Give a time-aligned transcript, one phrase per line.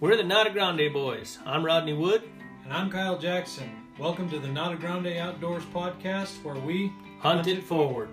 [0.00, 1.38] We're the Nata Grande Boys.
[1.44, 2.22] I'm Rodney Wood.
[2.62, 3.68] And I'm Kyle Jackson.
[3.98, 8.08] Welcome to the Nata Grande Outdoors podcast where we Hunt it forward.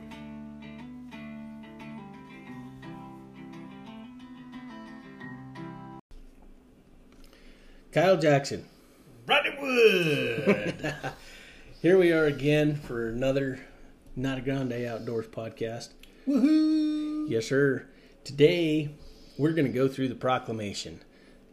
[7.91, 8.65] Kyle Jackson.
[9.27, 10.95] Rodney Wood.
[11.81, 13.59] Here we are again for another
[14.15, 15.89] Not a Grande Outdoors podcast.
[16.27, 17.29] Woohoo!
[17.29, 17.85] Yes, sir.
[18.23, 18.89] Today
[19.37, 21.01] we're going to go through the proclamation,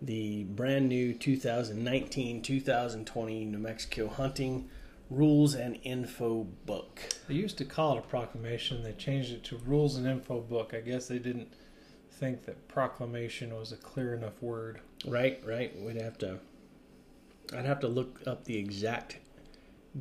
[0.03, 4.69] the brand new 2019 2020 New Mexico hunting
[5.09, 7.01] rules and info book.
[7.29, 8.83] They used to call it a proclamation.
[8.83, 10.73] They changed it to rules and info book.
[10.75, 11.53] I guess they didn't
[12.11, 14.81] think that proclamation was a clear enough word.
[15.07, 15.79] Right, right.
[15.81, 16.41] We'd have to.
[17.57, 19.19] I'd have to look up the exact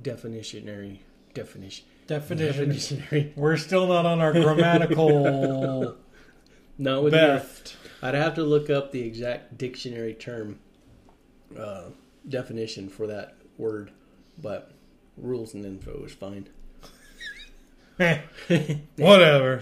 [0.02, 1.00] definitionary
[1.34, 1.86] definition.
[2.08, 2.70] Definition.
[2.70, 3.36] Definitionary.
[3.36, 5.98] We're still not on our grammatical
[6.82, 7.76] No, with a- beft.
[8.02, 10.58] I'd have to look up the exact dictionary term
[11.58, 11.90] uh,
[12.28, 13.92] definition for that word,
[14.42, 14.72] but
[15.16, 16.50] rules and info is fine.
[18.98, 19.62] Whatever.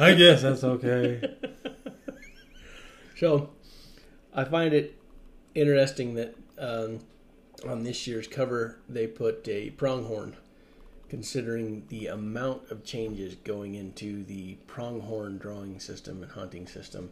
[0.00, 1.36] I guess that's okay.
[3.16, 3.50] So,
[4.34, 4.96] I find it
[5.54, 6.98] interesting that um,
[7.64, 10.36] on this year's cover they put a pronghorn,
[11.10, 17.10] considering the amount of changes going into the pronghorn drawing system and hunting system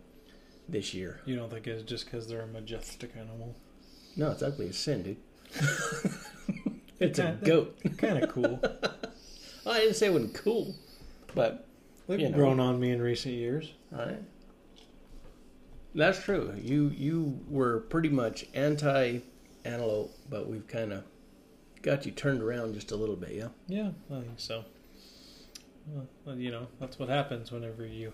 [0.68, 1.20] this year.
[1.26, 3.56] You don't think it's just because they're a majestic animal?
[4.16, 5.16] No, it's ugly as sin, dude.
[7.00, 7.76] it's a goat.
[7.98, 8.60] Kind of cool.
[9.66, 10.74] I didn't say it wasn't cool,
[11.34, 11.66] but
[12.08, 12.36] They've You know.
[12.36, 13.72] grown on me in recent years.
[13.94, 14.14] I,
[15.94, 16.54] that's true.
[16.56, 19.18] You you were pretty much anti
[19.64, 21.04] antelope, but we've kind of
[21.82, 23.48] got you turned around just a little bit, yeah.
[23.66, 24.64] Yeah, I think so.
[25.86, 28.12] Well, well, you know, that's what happens whenever you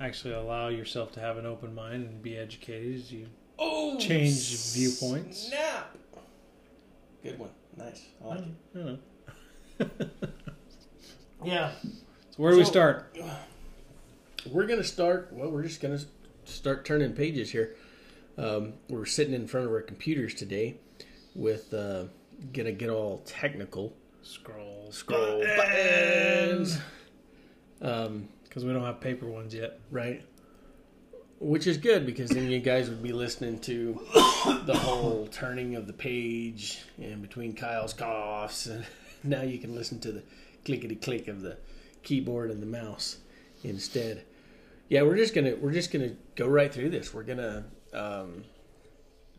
[0.00, 2.94] actually allow yourself to have an open mind and be educated.
[2.94, 3.26] is You
[3.58, 5.48] Oh, change viewpoints.
[5.48, 5.96] Snap.
[7.22, 7.50] Good one.
[7.76, 8.02] Nice.
[8.22, 8.44] I like it.
[8.74, 9.00] I don't
[9.80, 9.88] know.
[11.44, 11.70] Yeah.
[11.82, 13.16] So where do we start?
[14.50, 15.28] We're gonna start.
[15.32, 16.00] Well, we're just gonna
[16.44, 17.76] start turning pages here.
[18.36, 20.78] Um, we're sitting in front of our computers today,
[21.34, 22.04] with uh,
[22.52, 23.94] gonna get all technical.
[24.22, 26.78] Scroll, Scroll buttons.
[27.80, 29.78] Um, because we don't have paper ones yet.
[29.90, 30.22] right.
[31.40, 34.00] Which is good because then you guys would be listening to
[34.64, 38.84] the whole turning of the page and between Kyle's coughs, and
[39.22, 40.22] now you can listen to the
[40.64, 41.56] clickety click of the
[42.02, 43.18] keyboard and the mouse
[43.62, 44.24] instead.
[44.88, 47.14] Yeah, we're just gonna we're just gonna go right through this.
[47.14, 48.42] We're gonna um,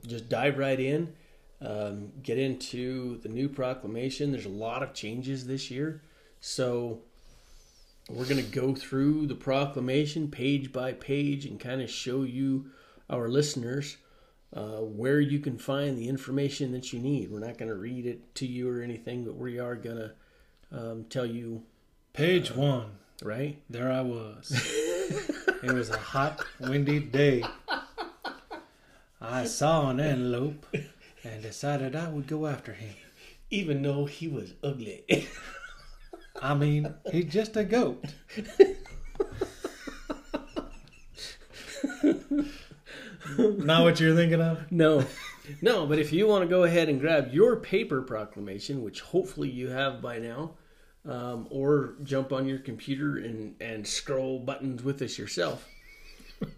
[0.07, 1.13] just dive right in,
[1.61, 4.31] um, get into the new proclamation.
[4.31, 6.01] There's a lot of changes this year,
[6.39, 6.99] so
[8.09, 12.71] we're going to go through the proclamation page by page and kind of show you,
[13.09, 13.97] our listeners,
[14.55, 17.29] uh, where you can find the information that you need.
[17.31, 20.11] We're not going to read it to you or anything, but we are going to
[20.71, 21.63] um, tell you,
[22.13, 22.97] Page one.
[23.23, 23.61] right?
[23.69, 24.51] There I was.
[25.63, 27.43] it was a hot, windy day.
[29.21, 30.65] I saw an antelope
[31.23, 32.95] and decided I would go after him.
[33.49, 35.03] Even though he was ugly.
[36.41, 38.03] I mean, he's just a goat.
[43.37, 44.71] Not what you're thinking of?
[44.71, 45.03] no.
[45.63, 49.49] No, but if you want to go ahead and grab your paper proclamation, which hopefully
[49.49, 50.51] you have by now,
[51.05, 55.67] um, or jump on your computer and, and scroll buttons with us yourself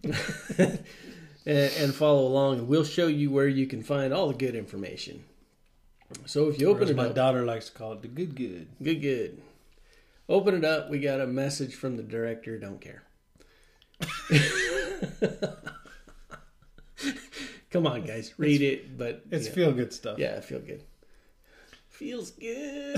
[1.46, 4.56] and, and follow along, and we'll show you where you can find all the good
[4.56, 5.24] information.
[6.26, 8.68] So if you open it my up, daughter likes to call it the good good.
[8.84, 9.42] good, good.
[10.28, 10.90] Open it up.
[10.90, 12.58] We got a message from the director.
[12.60, 13.04] Don't care.
[17.72, 18.98] Come on, guys, read it.
[18.98, 19.56] But It's you know.
[19.56, 20.20] feel good stuff.
[20.20, 20.84] Yeah, feel good.
[21.90, 22.96] Feels good.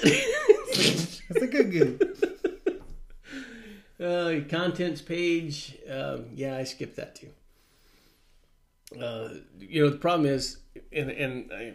[0.00, 2.80] It's a good good.
[4.00, 5.76] uh, contents page.
[5.90, 7.30] Um, yeah, I skipped that too.
[9.00, 9.28] Uh,
[9.58, 10.58] you know, the problem is,
[10.92, 11.72] and, and I,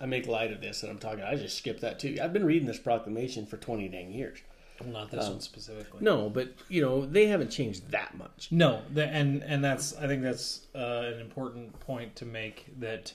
[0.00, 2.18] I make light of this, and I'm talking, I just skipped that too.
[2.22, 4.38] I've been reading this proclamation for 20 dang years.
[4.84, 6.00] Not this one specifically.
[6.02, 8.48] No, but, you know, they haven't changed that much.
[8.50, 13.12] No, the, and and that's I think that's uh, an important point to make that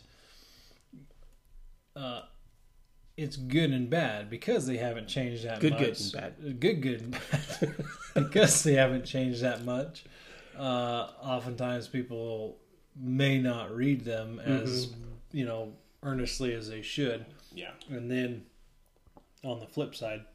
[1.97, 2.21] uh,
[3.17, 5.81] it's good and bad because they haven't changed that Good, much.
[5.81, 6.59] good, and bad.
[6.59, 7.85] Good, good, and bad.
[8.13, 10.05] because they haven't changed that much.
[10.57, 12.59] Uh, oftentimes, people
[12.99, 14.63] may not read them mm-hmm.
[14.63, 14.93] as
[15.31, 15.73] you know
[16.03, 17.71] earnestly as they should, Yeah.
[17.89, 18.45] and then
[19.43, 20.25] on the flip side,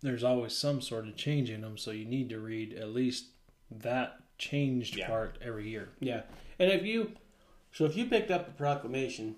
[0.00, 3.26] there's always some sort of change in them, so you need to read at least
[3.70, 5.08] that changed Yeah.
[5.08, 5.90] part every year.
[6.00, 6.22] Yeah,
[6.58, 7.12] and if you
[7.72, 9.36] So if you picked up a proclamation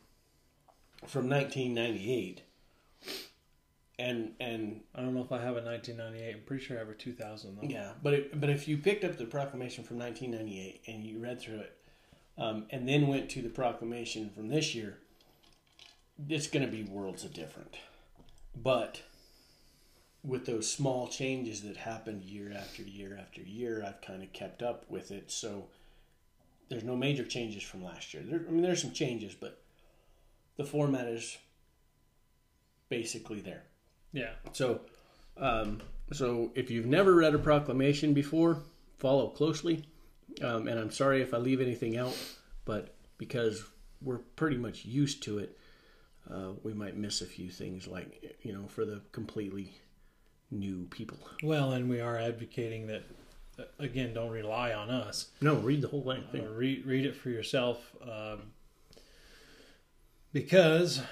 [1.07, 2.43] from 1998
[4.01, 6.35] and and I don't know if I have a 1998.
[6.35, 7.69] I'm pretty sure I have a 2000 though.
[7.69, 11.41] yeah, but it, but if you picked up the proclamation from 1998 and you read
[11.41, 11.77] through it,
[12.39, 14.99] um, and then went to the proclamation from this year,
[16.29, 17.77] it's going to be worlds of different.
[18.55, 19.03] But
[20.23, 24.63] with those small changes that happened year after year after year, I've kind of kept
[24.63, 25.31] up with it.
[25.31, 25.67] So
[26.69, 28.23] there's no major changes from last year.
[28.25, 29.63] There, I mean, there's some changes, but
[30.57, 31.39] the format is
[32.89, 33.63] basically there.
[34.13, 34.33] Yeah.
[34.53, 34.81] So,
[35.37, 35.81] um,
[36.13, 38.59] so if you've never read a proclamation before,
[38.99, 39.85] follow closely.
[40.43, 42.17] Um, and I'm sorry if I leave anything out,
[42.65, 43.65] but because
[44.03, 45.59] we're pretty much used to it,
[46.31, 49.73] uh, we might miss a few things, like you know, for the completely
[50.51, 51.19] new people.
[51.43, 53.03] Well, and we are advocating that
[53.59, 54.15] uh, again.
[54.15, 55.31] Don't rely on us.
[55.41, 56.45] No, read the whole thing.
[56.45, 58.53] Uh, read read it for yourself, um,
[60.33, 61.03] because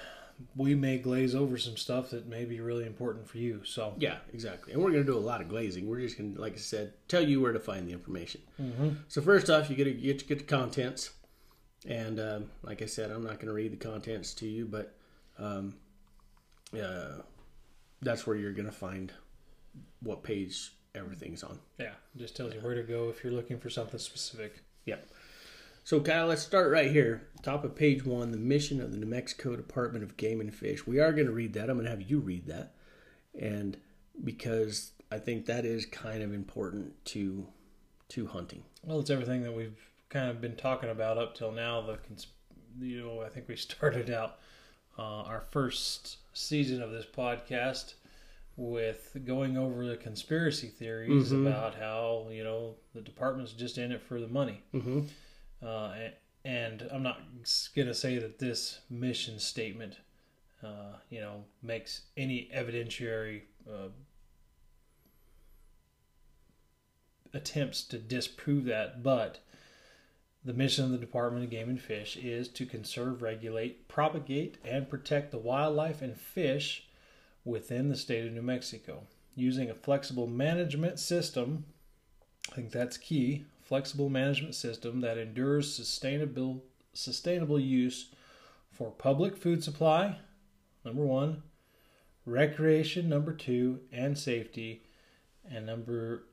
[0.56, 3.62] we may glaze over some stuff that may be really important for you.
[3.64, 4.72] So Yeah, exactly.
[4.72, 5.88] And we're going to do a lot of glazing.
[5.88, 8.42] We're just going to, like I said, tell you where to find the information.
[8.60, 8.90] Mm-hmm.
[9.08, 11.10] So first off, you get to get to get the contents,
[11.86, 14.94] and um, like I said, I'm not going to read the contents to you, but
[15.38, 15.74] um,
[16.74, 17.22] uh,
[18.02, 19.12] that's where you're going to find
[20.02, 21.58] what page everything's on.
[21.78, 24.62] yeah, just tells you where to go if you're looking for something specific.
[24.86, 25.06] Yep.
[25.88, 27.22] So, Kyle, let's start right here.
[27.40, 30.86] Top of page one, the mission of the New Mexico Department of Game and Fish.
[30.86, 31.70] We are going to read that.
[31.70, 32.74] I'm going to have you read that.
[33.40, 33.74] And
[34.22, 37.46] because I think that is kind of important to
[38.10, 38.64] to hunting.
[38.84, 39.80] Well, it's everything that we've
[40.10, 41.80] kind of been talking about up till now.
[41.80, 42.26] The cons-
[42.78, 44.40] you know, I think we started out
[44.98, 47.94] uh, our first season of this podcast
[48.58, 51.46] with going over the conspiracy theories Mhm.
[51.46, 54.60] about how you know the department's just in it for the money.
[54.74, 55.06] Mm-hmm.
[55.64, 55.92] Uh,
[56.44, 59.98] and I'm not to say that this mission statement,
[60.62, 63.88] uh, you know, makes any evidentiary uh,
[67.34, 69.40] attempts to disprove that, but
[70.44, 74.88] the mission of the Department of Game and Fish is to conserve, regulate, propagate, and
[74.88, 76.88] protect the wildlife and fish
[77.44, 79.02] within the state of New Mexico
[79.34, 81.64] using a flexible management system.
[82.50, 83.44] I think that's key.
[83.68, 88.08] Flexible management system that endures sustainable sustainable use
[88.72, 90.16] for public food supply,
[90.86, 91.42] number one,
[92.24, 94.82] recreation, number two, and safety,
[95.50, 96.24] and number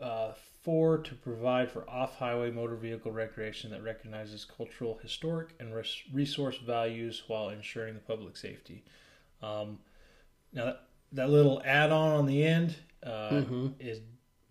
[0.00, 0.32] uh,
[0.62, 6.56] four to provide for off-highway motor vehicle recreation that recognizes cultural, historic, and res- resource
[6.58, 8.84] values while ensuring the public safety.
[9.42, 9.80] Um,
[10.52, 10.82] now that,
[11.12, 13.74] that little add-on on the end uh, Mhm.
[13.80, 14.00] is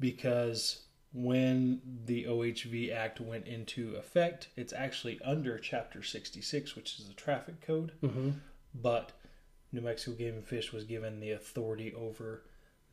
[0.01, 0.81] because
[1.13, 7.13] when the OHV Act went into effect, it's actually under Chapter 66, which is the
[7.13, 8.31] traffic code Mm-hmm.
[8.75, 9.11] but
[9.71, 12.43] New Mexico Game and Fish was given the authority over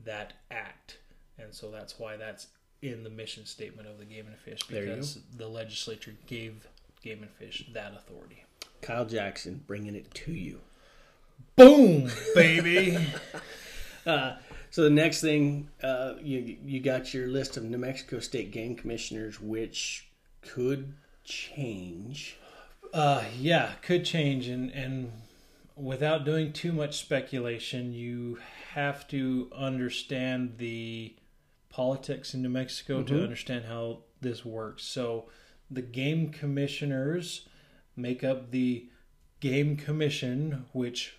[0.04, 0.98] that act,
[1.38, 2.48] and so that's why that's
[2.82, 6.68] in the mission statement of the Game and Fish because the legislature gave
[7.02, 8.44] Game and Fish that authority.
[8.82, 10.60] Kyle Jackson bringing it to you.
[11.56, 12.96] Boom, baby.
[14.06, 14.36] Uh,
[14.70, 18.75] so the next thing, uh, you you got your list of New Mexico State Game
[18.76, 20.08] Commissioners, which
[20.42, 20.94] could
[21.25, 22.37] change.
[22.92, 25.12] uh, yeah, could change, and and
[25.76, 28.38] without doing too much speculation, you
[28.73, 31.14] have to understand the
[31.68, 33.23] politics in New Mexico to Mhm.
[33.23, 34.82] understand how this works.
[34.85, 35.28] So,
[35.70, 37.46] the game commissioners
[37.96, 38.88] make up the
[39.40, 41.16] game commission, which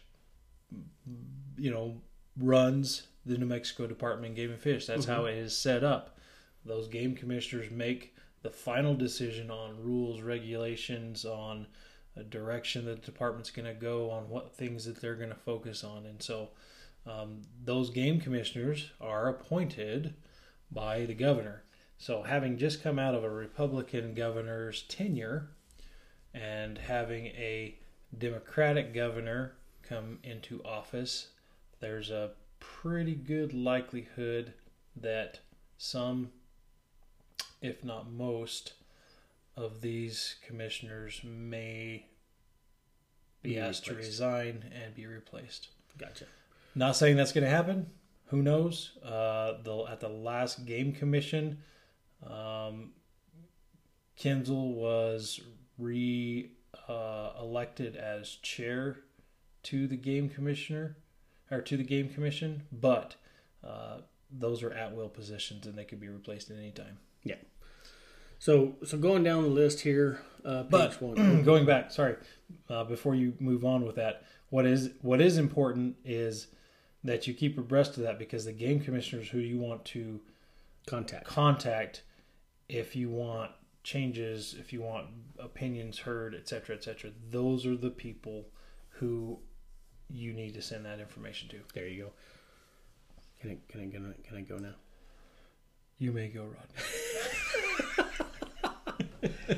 [1.58, 2.02] you know
[2.38, 4.86] runs the New Mexico Department of Game and Fish.
[4.86, 6.18] That's how it is set up.
[6.66, 11.68] Those game commissioners make the final decision on rules, regulations, on
[12.16, 15.36] a direction that the department's going to go, on what things that they're going to
[15.36, 16.50] focus on, and so
[17.06, 20.14] um, those game commissioners are appointed
[20.72, 21.64] by the governor.
[21.98, 25.50] So, having just come out of a Republican governor's tenure
[26.34, 27.80] and having a
[28.16, 31.30] Democratic governor come into office,
[31.80, 34.54] there's a pretty good likelihood
[34.96, 35.40] that
[35.78, 36.30] some,
[37.62, 38.74] if not most,
[39.56, 42.06] of these commissioners may
[43.42, 45.70] be, Be asked to resign and be replaced.
[45.98, 46.26] Gotcha.
[46.76, 47.88] Not saying that's going to happen.
[48.28, 48.98] Who knows?
[49.04, 51.60] Uh, the at the last game commission,
[52.26, 52.92] um,
[54.20, 55.40] Kienzle was
[55.78, 56.52] re
[56.88, 58.98] uh, elected as chair
[59.64, 60.98] to the game commissioner
[61.52, 63.16] or to the game commission, but
[63.64, 64.00] uh,
[64.32, 66.98] those are at will positions and they could be replaced at any time.
[67.24, 67.36] Yeah.
[68.40, 71.44] So so going down the list here, uh, But one.
[71.44, 72.16] going back, sorry,
[72.70, 76.48] uh, before you move on with that, what is what is important is
[77.04, 80.20] that you keep abreast of that because the game commissioners who you want to
[80.86, 81.26] Contact.
[81.26, 82.04] contact,
[82.70, 83.52] if you want
[83.84, 85.08] changes, if you want
[85.40, 88.48] opinions heard, etc., etc., those are the people
[88.90, 89.40] who
[90.10, 91.58] you need to send that information to.
[91.74, 92.10] There you go.
[93.42, 94.74] Can I can I can I, can I go now?
[96.00, 96.68] You may go, Rod.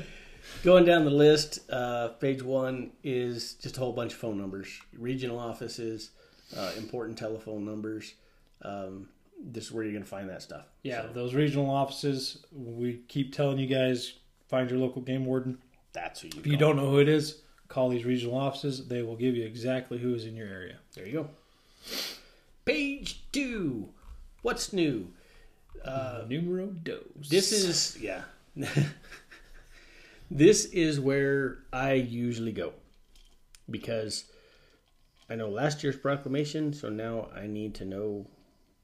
[0.62, 4.68] Going down the list, uh, page one is just a whole bunch of phone numbers,
[4.98, 6.10] regional offices,
[6.54, 8.14] uh, important telephone numbers.
[8.62, 9.08] Um,
[9.42, 10.66] this is where you're going to find that stuff.
[10.82, 12.44] Yeah, So those regional offices.
[12.52, 14.14] We keep telling you guys
[14.48, 15.56] find your local game warden.
[15.94, 16.40] that's who you.
[16.40, 17.40] If you don't know who it is,
[17.70, 18.88] call these regional offices.
[18.88, 20.76] They will give you exactly who is in your area.
[20.94, 21.28] There you go.
[22.66, 23.88] Page two.
[24.42, 25.08] What's new?
[25.82, 27.28] Uh, Numero dos.
[27.28, 28.22] This is yeah.
[30.30, 32.74] this is where I usually go
[33.70, 34.24] because
[35.30, 38.26] I know last year's proclamation, so now I need to know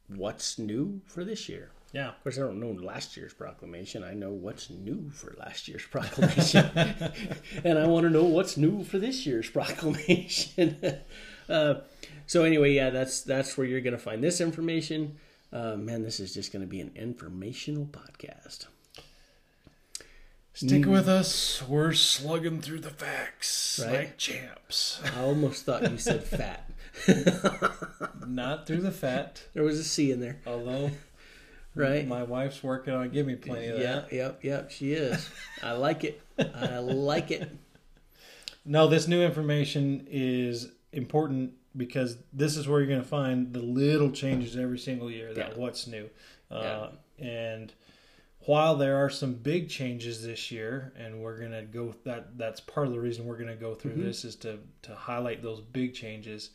[0.09, 1.71] what's new for this year.
[1.97, 2.09] Yeah.
[2.11, 4.05] Of course, I don't know last year's proclamation.
[4.05, 6.69] I know what's new for last year's proclamation,
[7.65, 10.77] and I want to know what's new for this year's proclamation.
[11.49, 11.75] uh,
[12.27, 15.17] so anyway, yeah, that's that's where you're going to find this information.
[15.53, 18.67] Uh, man, this is just going to be an informational podcast.
[20.53, 21.63] Stick with us.
[21.69, 23.93] We're slugging through the facts Right.
[23.95, 25.01] like champs.
[25.15, 26.71] I almost thought you said fat.
[28.27, 30.91] Not through the fat, There was a C in there, although
[31.77, 32.07] right?
[32.07, 34.13] my wife's working on give me plenty of Yeah, that.
[34.13, 34.71] yep, yep.
[34.71, 35.29] She is.
[35.63, 36.21] I like it.
[36.39, 37.49] I like it.
[38.69, 43.61] No, this new information is important because this is where you're going to find the
[43.63, 45.33] little changes every single year.
[45.33, 45.57] That Yeah.
[45.59, 46.11] what's new,
[46.51, 47.73] uh, and
[48.41, 52.59] while there are some big changes this year, and we're going to go that that's
[52.59, 54.05] part of the reason we're going to go through Mm-hmm.
[54.07, 56.51] this is to to highlight those big changes.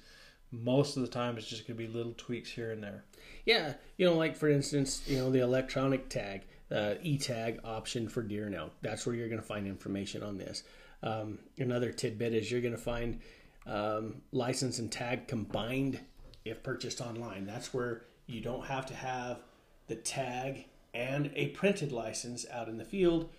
[0.51, 3.03] Most of the time, it's just going to be little tweaks here and there.
[3.45, 8.21] Yeah, you know, like for instance, you know, the electronic tag, uh, e-tag option for
[8.21, 8.73] deer elk.
[8.81, 10.63] That's where you're going to find information on this.
[11.03, 13.19] Um, another tidbit is you're going to find
[13.65, 15.99] um, license and tag combined
[16.45, 17.45] if purchased online.
[17.45, 19.39] That's where you don't have to have
[19.87, 23.29] the tag and a printed license out in the field.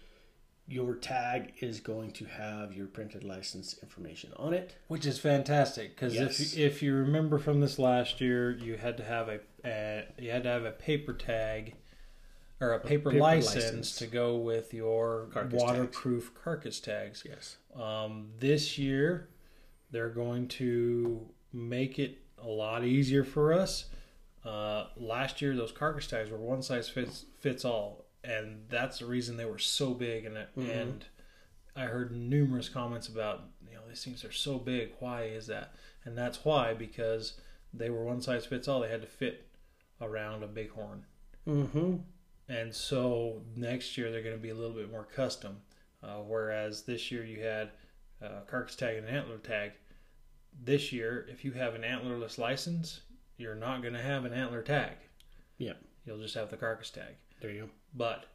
[0.73, 4.75] Your tag is going to have your printed license information on it.
[4.89, 6.41] Which is fantastic because Yes.
[6.41, 10.05] if you, if you remember from this last year, you had to have a, a
[10.19, 11.75] you had to have a paper tag
[12.59, 13.97] or a paper, paper license, license.
[13.97, 17.23] to go with your Carcass waterproof carcass tags.
[17.29, 17.57] Yes.
[17.79, 19.29] Um, this year,
[19.91, 23.87] they're going to make it a lot easier for us.
[24.45, 29.07] Uh, last year, those carcass tags were one size fits fits all, and that's the
[29.07, 30.25] reason they were so big.
[30.25, 30.71] And Mm-hmm.
[30.71, 31.05] and
[31.75, 34.93] I heard numerous comments about you know these things are so big.
[34.99, 35.75] Why is that?
[36.05, 37.41] And that's why because
[37.73, 38.81] they were one size fits all.
[38.81, 39.47] They had to fit
[40.01, 41.05] around a bighorn.
[41.49, 41.97] Mm-hmm.
[42.49, 45.59] And so next year they're going to be a little bit more custom.
[46.03, 47.71] Uh, whereas this year you had
[48.23, 49.73] uh, carcass tag and an antler tag.
[50.63, 53.01] This year, if you have an antlerless license,
[53.39, 54.97] you're not going to have an antler tag.
[55.59, 55.79] Yep.
[56.05, 57.15] You'll just have the carcass tag.
[57.41, 57.71] There you go.
[57.95, 58.27] But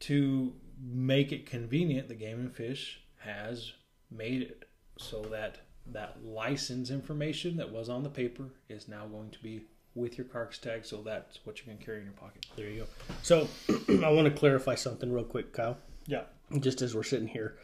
[0.00, 3.72] to make it convenient, the Game and Fish has
[4.10, 9.30] made it so that that license information that was on the paper is now going
[9.30, 9.62] to be
[9.94, 12.46] with your carcass tag, so that's what you can carry in your pocket.
[12.56, 12.86] There you go.
[13.22, 13.48] So
[14.04, 15.76] I want to clarify something real quick, Kyle.
[16.06, 16.22] Yeah.
[16.60, 17.56] Just as we're sitting here,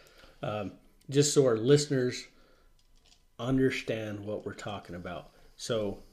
[0.43, 0.73] um,
[1.11, 2.27] just so our listeners
[3.39, 5.31] understand what we're talking about.
[5.57, 6.08] So the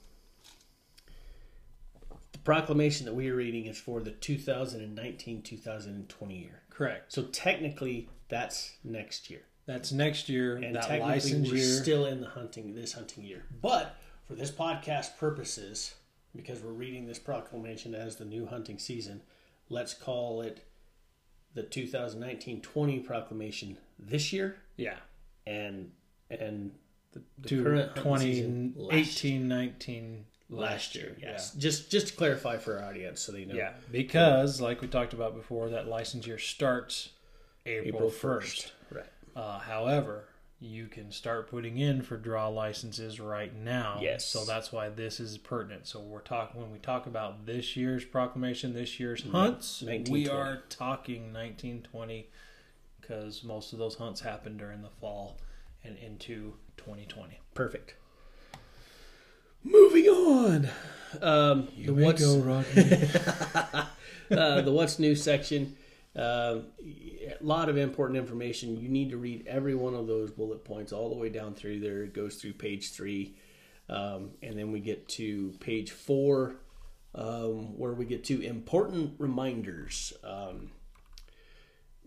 [2.45, 6.61] proclamation that we are reading is for the 2019-2020 year.
[6.69, 7.11] Correct.
[7.11, 9.41] So technically, that's next year.
[9.65, 10.55] That's next year.
[10.55, 11.81] And that technically, license we're year.
[11.81, 13.43] still in the hunting this hunting year.
[13.61, 13.97] But
[14.27, 15.95] for this podcast purposes,
[16.35, 19.21] because we're reading this proclamation as the new hunting season,
[19.69, 20.63] let's call it
[21.55, 24.97] the 2019-20 proclamation this year, yeah.
[25.47, 25.89] and
[26.29, 26.71] and
[27.13, 31.15] the, the current hunting 2018, 19 last year.
[31.21, 33.55] Yes, just just to clarify for our audience so they know.
[33.55, 33.73] Yeah.
[33.91, 37.09] Because, like we talked about before, that license year starts
[37.65, 38.13] April, April 1st.
[38.13, 38.73] first.
[38.91, 39.05] Right.
[39.35, 40.25] Uh, however,
[40.59, 43.99] you can start putting in for draw licenses right now.
[44.01, 44.25] Yes.
[44.25, 45.87] So that's why this is pertinent.
[45.87, 50.63] So we're talking when we talk about this year's proclamation, this year's hunts, we are
[50.69, 52.29] talking 1920
[52.99, 55.37] because most of those hunts happen during the fall
[55.83, 57.39] and into 2020.
[57.53, 57.95] Perfect.
[59.65, 60.69] Moving on.
[61.21, 63.09] Um, the what's Rodney.
[64.31, 65.75] uh, the what's new section
[66.15, 66.59] Uh,
[67.27, 68.77] a lot of important information.
[68.79, 71.81] You need to read every one of those bullet points all the way down through
[71.81, 72.03] there.
[72.03, 73.35] It goes through page three,
[73.89, 76.55] um, and then we get to page four,
[77.15, 80.13] um, where we get to important reminders.
[80.23, 80.71] Um,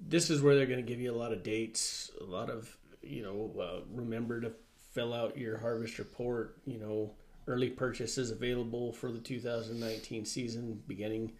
[0.00, 2.76] this is where they're going to give you a lot of dates, a lot of
[3.02, 4.52] you know, uh, remember to
[4.92, 6.58] fill out your harvest report.
[6.66, 7.12] You know,
[7.48, 11.32] early purchases available for the 2019 season beginning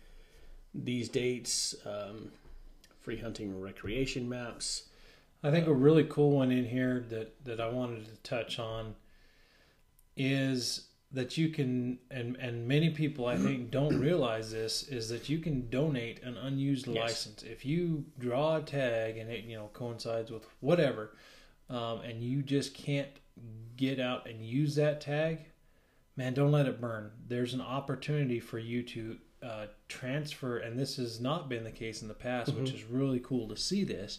[0.74, 1.74] these dates.
[1.86, 2.30] Um,
[3.00, 4.82] free hunting and recreation maps.
[5.42, 8.94] I think a really cool one in here that that I wanted to touch on
[10.16, 15.28] is that you can and and many people I think don't realize this is that
[15.28, 16.96] you can donate an unused Yes.
[16.96, 21.16] license if you draw a tag and it you know coincides with whatever
[21.70, 23.08] um, and you just can't
[23.76, 25.38] get out and use that tag
[26.18, 27.10] man don't let it burn.
[27.26, 32.02] There's an opportunity for you to uh, transfer and this has not been the case
[32.02, 34.18] in the past which is really cool to see this.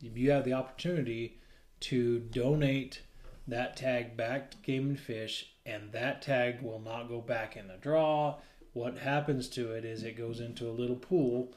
[0.00, 1.38] You have the opportunity
[1.80, 3.02] to donate
[3.48, 7.68] that tag back to Game and Fish, and that tag will not go back in
[7.68, 8.36] the draw.
[8.72, 11.52] What happens to it is it goes into a little pool,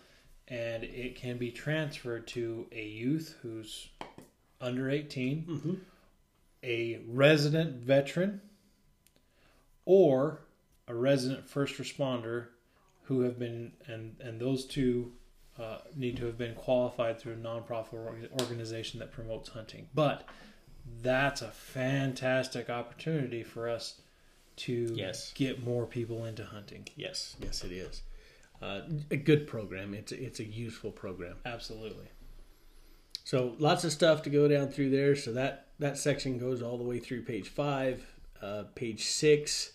[0.48, 3.88] and it can be transferred to a youth who's
[4.60, 5.82] under 18,
[6.64, 8.42] a resident veteran,
[9.86, 10.42] or
[10.88, 12.48] a resident first responder
[13.04, 15.12] who have been, and, and those two
[15.60, 17.94] uh, need to have been qualified through a nonprofit
[18.42, 19.88] organization that promotes hunting.
[19.94, 20.28] But
[21.02, 24.02] that's a fantastic opportunity for us
[24.58, 25.32] to Yes.
[25.34, 26.88] get more people into hunting.
[26.96, 28.02] Yes, yes, it is.
[28.62, 29.94] Uh, a good program.
[29.94, 31.36] It's it's a useful program.
[31.46, 32.08] Absolutely.
[33.26, 35.16] So lots of stuff to go down through there.
[35.16, 38.06] So that that section goes all the way through page five.
[38.42, 39.72] Uh, page six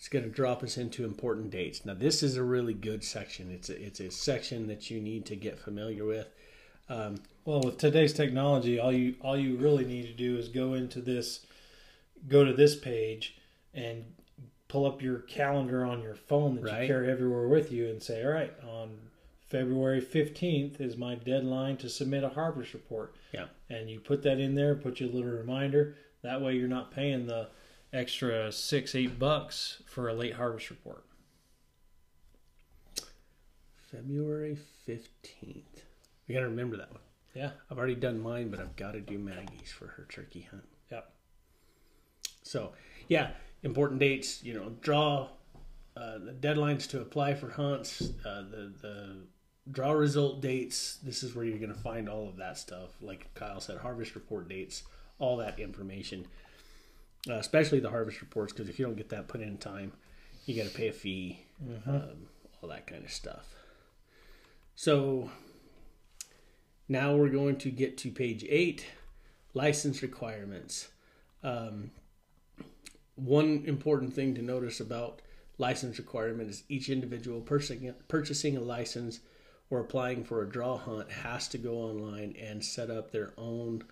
[0.00, 1.84] is going to drop us into important dates.
[1.84, 3.50] Now this is a really good section.
[3.50, 6.28] It's a, it's a section that you need to get familiar with.
[6.88, 10.74] Um, Well, with today's technology, all you all you really need to do is go
[10.74, 11.46] into this,
[12.28, 13.36] go to this page,
[13.74, 14.04] and
[14.68, 16.82] pull up your calendar on your phone that Right.
[16.82, 18.98] you carry everywhere with you, and say, "All right, on
[19.48, 23.46] February fifteenth is my deadline to submit a harvest report." Yeah.
[23.68, 25.94] and you put that in there, put you a little reminder.
[26.22, 27.48] That way, you're not paying the
[27.92, 31.04] extra six eight bucks for a late harvest report.
[33.90, 35.84] February fifteenth.
[36.28, 37.00] We got to remember that one.
[37.34, 37.50] Yeah.
[37.70, 40.64] I've already done mine, but I've got to do Maggie's for her turkey hunt.
[40.90, 41.12] Yep.
[42.42, 42.72] So,
[43.08, 43.30] yeah,
[43.62, 44.42] important dates.
[44.44, 45.28] You know, draw
[45.96, 49.16] uh, the deadlines to apply for hunts, uh, the the
[49.70, 50.98] draw result dates.
[51.02, 52.90] This is where you're going to find all of that stuff.
[53.00, 54.84] Like Kyle said, harvest report dates,
[55.18, 56.26] all that information,
[57.28, 58.52] uh, especially the harvest reports.
[58.52, 59.92] Because if you don't get that put in time,
[60.46, 61.44] you got to pay a fee,
[61.86, 62.26] um,
[62.62, 63.54] all that kind of stuff.
[64.74, 65.30] So
[66.88, 68.86] now we're going to get to page eight,
[69.54, 70.88] license requirements.
[71.42, 71.90] Um,
[73.16, 75.20] one important thing to notice about
[75.58, 79.20] license requirement is each individual purchasing a license
[79.68, 83.84] or applying for a draw hunt has to go online and set up their own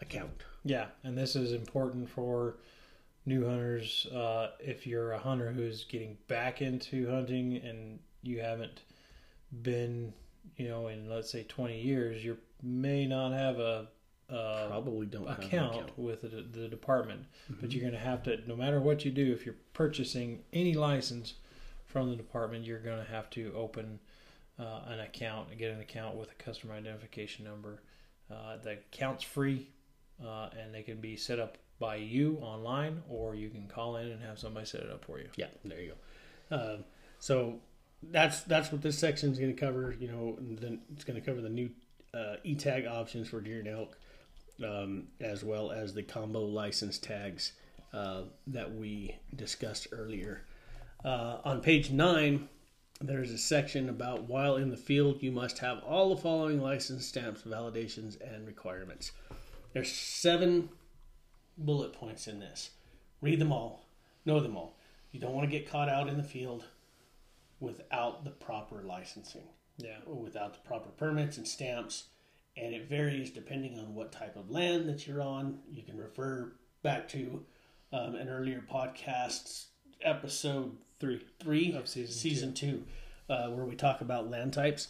[0.00, 0.42] account.
[0.64, 2.56] Yeah, and this is important for
[3.26, 4.06] new hunters.
[4.06, 8.82] Uh, if you're a hunter who's getting back into hunting and you haven't
[9.62, 10.12] been,
[10.56, 13.88] you know, in let's say 20 years, you may not have a,
[14.28, 15.98] a Probably don't have an account, account.
[15.98, 17.24] with the, the department,
[17.60, 20.74] but you're going to have to, no matter what you do, if you're purchasing any
[20.74, 21.34] license
[21.86, 23.98] from the department, you're going to have to open
[24.58, 27.82] uh, an account and get an account with a customer identification number.
[28.30, 29.68] Uh, the account's free,
[30.24, 34.08] uh, and they can be set up by you online, or you can call in
[34.08, 35.28] and have somebody set it up for you.
[35.36, 35.94] Yeah, there you
[36.50, 36.56] go.
[36.56, 36.84] Um,
[37.18, 37.60] so
[38.02, 39.94] that's that's what this section is going to cover.
[39.98, 41.70] You know, then it's going to cover the new
[42.14, 43.98] uh, e-tag options for deer and elk,
[44.64, 47.52] um, as well as the combo license tags
[47.92, 50.44] uh, that we discussed earlier.
[51.04, 52.48] Uh, on page nine,
[53.00, 57.06] there's a section about while in the field, you must have all the following license
[57.06, 59.12] stamps, validations, and requirements.
[59.72, 60.68] There's seven
[61.56, 62.70] bullet points in this.
[63.20, 63.86] Read them all,
[64.24, 64.76] know them all.
[65.12, 66.64] You don't want to get caught out in the field
[67.60, 69.98] without the proper licensing, Yeah.
[70.06, 72.04] or without the proper permits and stamps.
[72.56, 75.60] And it varies depending on what type of land that you're on.
[75.70, 77.44] You can refer back to
[77.92, 79.66] um, an earlier podcast
[80.02, 81.24] episode Three.
[81.40, 82.84] three Of season season two,
[83.28, 84.88] uh, where we talk about land types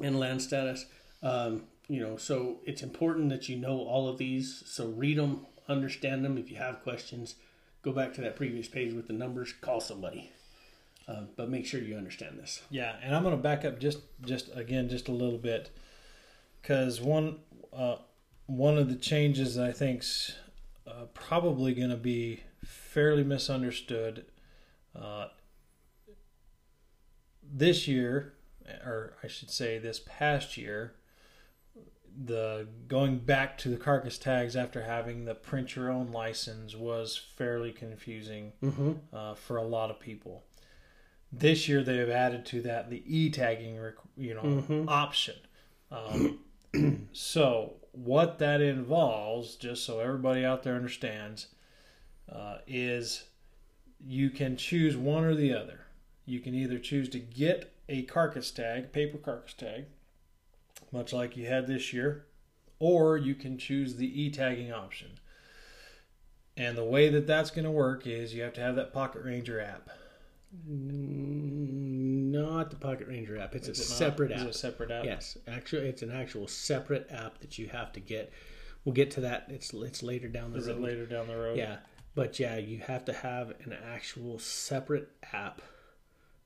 [0.00, 0.86] and land status.
[1.22, 4.62] Um, you know, so it's important that you know all of these.
[4.66, 6.36] So read them, understand them.
[6.38, 7.36] If you have questions,
[7.82, 9.52] go back to that previous page with the numbers.
[9.52, 10.32] Call somebody.
[11.08, 12.62] Uh, but make sure you understand this.
[12.68, 15.70] Yeah, and I'm going to back up just just again just a little bit
[16.60, 17.38] because one
[17.72, 17.96] uh,
[18.46, 20.34] one of the changes that I think's
[20.86, 24.24] uh, probably going to be fairly misunderstood
[25.00, 25.28] uh,
[27.42, 28.34] this year,
[28.84, 30.95] or I should say this past year.
[32.24, 37.16] The going back to the carcass tags after having the print your own license was
[37.16, 38.92] fairly confusing Mm-hmm.
[39.12, 40.44] uh, for a lot of people.
[41.30, 43.74] This year they have added to that the e-tagging,
[44.16, 44.88] you know, Mhm.
[44.88, 45.36] option.
[45.90, 46.38] Um,
[47.12, 51.48] so what that involves, just so everybody out there understands,
[52.30, 53.24] uh, is
[54.04, 55.80] you can choose one or the other.
[56.24, 59.84] You can either choose to get a carcass tag, paper carcass tag,
[60.96, 62.26] much like you had this year,
[62.78, 65.10] or you can choose the e-tagging option.
[66.56, 69.22] And the way that that's going to work is you have to have that Pocket
[69.22, 69.90] Ranger app.
[70.66, 73.54] Mm, Not the Pocket Ranger app.
[73.54, 74.46] It's Is a it separate Is app.
[74.46, 75.04] it a separate app?
[75.04, 78.32] Yes, actually, it's an actual separate app that you have to get.
[78.84, 79.46] We'll get to that.
[79.48, 80.78] It's it's later down the Is road.
[80.78, 81.58] it later down the road?
[81.58, 81.78] Yeah,
[82.14, 85.60] but yeah, you have to have an actual separate app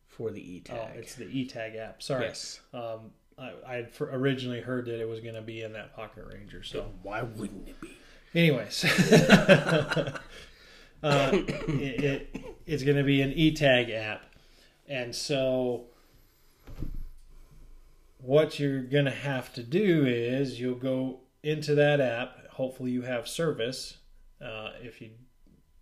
[0.09, 0.79] for the e tag.
[0.81, 0.97] Oh, tag.
[0.97, 2.03] it's the e-tag app.
[2.03, 2.25] Sorry.
[2.25, 2.61] yes.
[2.75, 6.25] Um, I, I had originally heard that it was going to be in that Pocket
[6.33, 6.63] Ranger.
[6.63, 7.97] So, Why wouldn't it be?
[8.35, 8.85] anyways,
[11.03, 14.23] uh, it, it, it's going to be an e-tag app,
[14.89, 15.87] and so
[18.19, 22.47] what you're going to have to do is you'll go into that app.
[22.51, 23.97] Hopefully, you have service.
[24.45, 25.11] Uh, if you,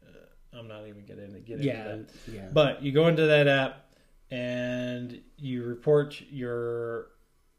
[0.06, 2.06] uh, I'm not even going to get into Yeah, that.
[2.32, 2.48] yeah.
[2.52, 3.84] But you go into that app
[4.30, 7.08] and you report your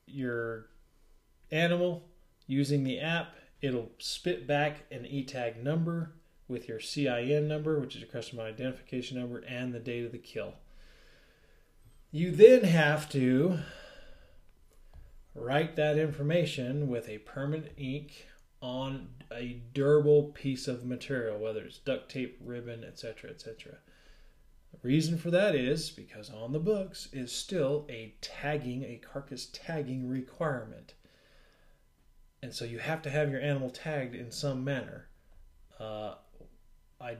[0.09, 0.67] your
[1.51, 2.03] animal
[2.47, 3.35] using the app.
[3.61, 6.13] It'll spit back an e-tag number
[6.47, 10.17] with your CIN number, which is your customer identification number, and the date of the
[10.17, 10.55] kill.
[12.11, 13.59] You then have to
[15.35, 18.27] write that information with a permanent ink
[18.61, 23.77] on a durable piece of material, whether it's duct tape, ribbon, etc., etc.
[24.71, 29.47] The reason for that is because on the books is still a tagging, a carcass
[29.51, 30.93] tagging requirement.
[32.41, 35.07] And so you have to have your animal tagged in some manner.
[35.79, 36.15] Uh,
[37.01, 37.17] I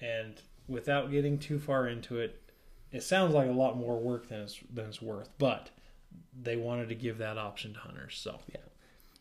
[0.00, 2.40] and without getting too far into it,
[2.92, 5.28] it sounds like a lot more work than it's than it's worth.
[5.38, 5.70] But
[6.40, 8.16] they wanted to give that option to hunters.
[8.16, 8.40] So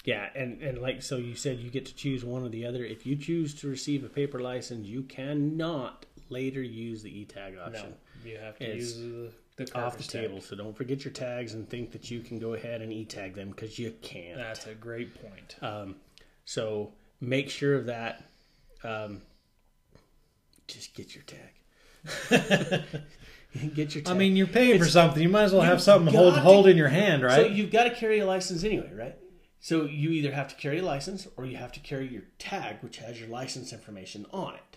[0.06, 2.86] Yeah, and, and like so you said you get to choose one or the other.
[2.86, 7.64] If you choose to receive a paper license, you cannot later use the e-tag no,
[7.64, 7.94] option.
[8.26, 10.28] you have to It's use the, the Off the tag.
[10.28, 13.36] table, so don't forget your tags and think that you can go ahead and e-tag
[13.36, 14.38] them because you can't.
[14.38, 15.56] That's a great point.
[15.62, 15.96] Um,
[16.46, 18.24] so make sure of that.
[18.84, 19.22] Um,
[20.68, 21.54] just get your tag.
[23.76, 24.08] get your tag.
[24.08, 25.22] I mean, you're paying for something.
[25.22, 27.36] You might as well have something hold to- hold in your hand, right?
[27.36, 29.16] So you've got to carry a license anyway, right?
[29.60, 32.78] So you either have to carry a license or you have to carry your tag,
[32.82, 34.77] which has your license information on it.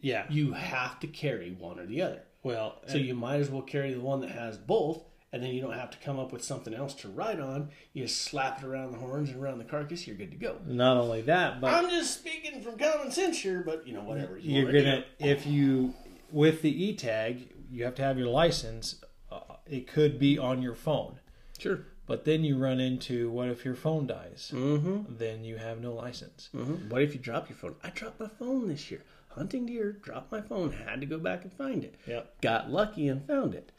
[0.00, 0.26] Yeah.
[0.28, 2.22] You have to carry one or the other.
[2.42, 5.60] Well, So you might as well carry the one that has both, and then you
[5.60, 7.70] don't have to come up with something else to ride on.
[7.92, 10.06] You just slap it around the horns and around the carcass.
[10.06, 10.58] You're good to go.
[10.64, 14.38] not only that, but I'm just speaking from common sense here, but you know whatever.
[14.38, 15.26] You you're wanna gonna do.
[15.26, 15.94] if you
[16.30, 19.02] with the e tag, you have to have your license.
[19.30, 21.18] Uh, it could be on your phone,
[21.58, 21.80] sure.
[22.06, 24.52] but then you run into what if your phone dies?
[24.54, 25.16] Mm-hmm.
[25.18, 26.48] Then you have no license.
[26.54, 26.88] mm-hmm.
[26.88, 27.74] What if you drop your phone?
[27.82, 29.02] I dropped my phone this year.
[29.36, 30.72] Hunting deer, dropped my phone.
[30.72, 31.94] Had to go back and find it.
[32.06, 32.40] Yep.
[32.40, 33.70] got lucky and found it.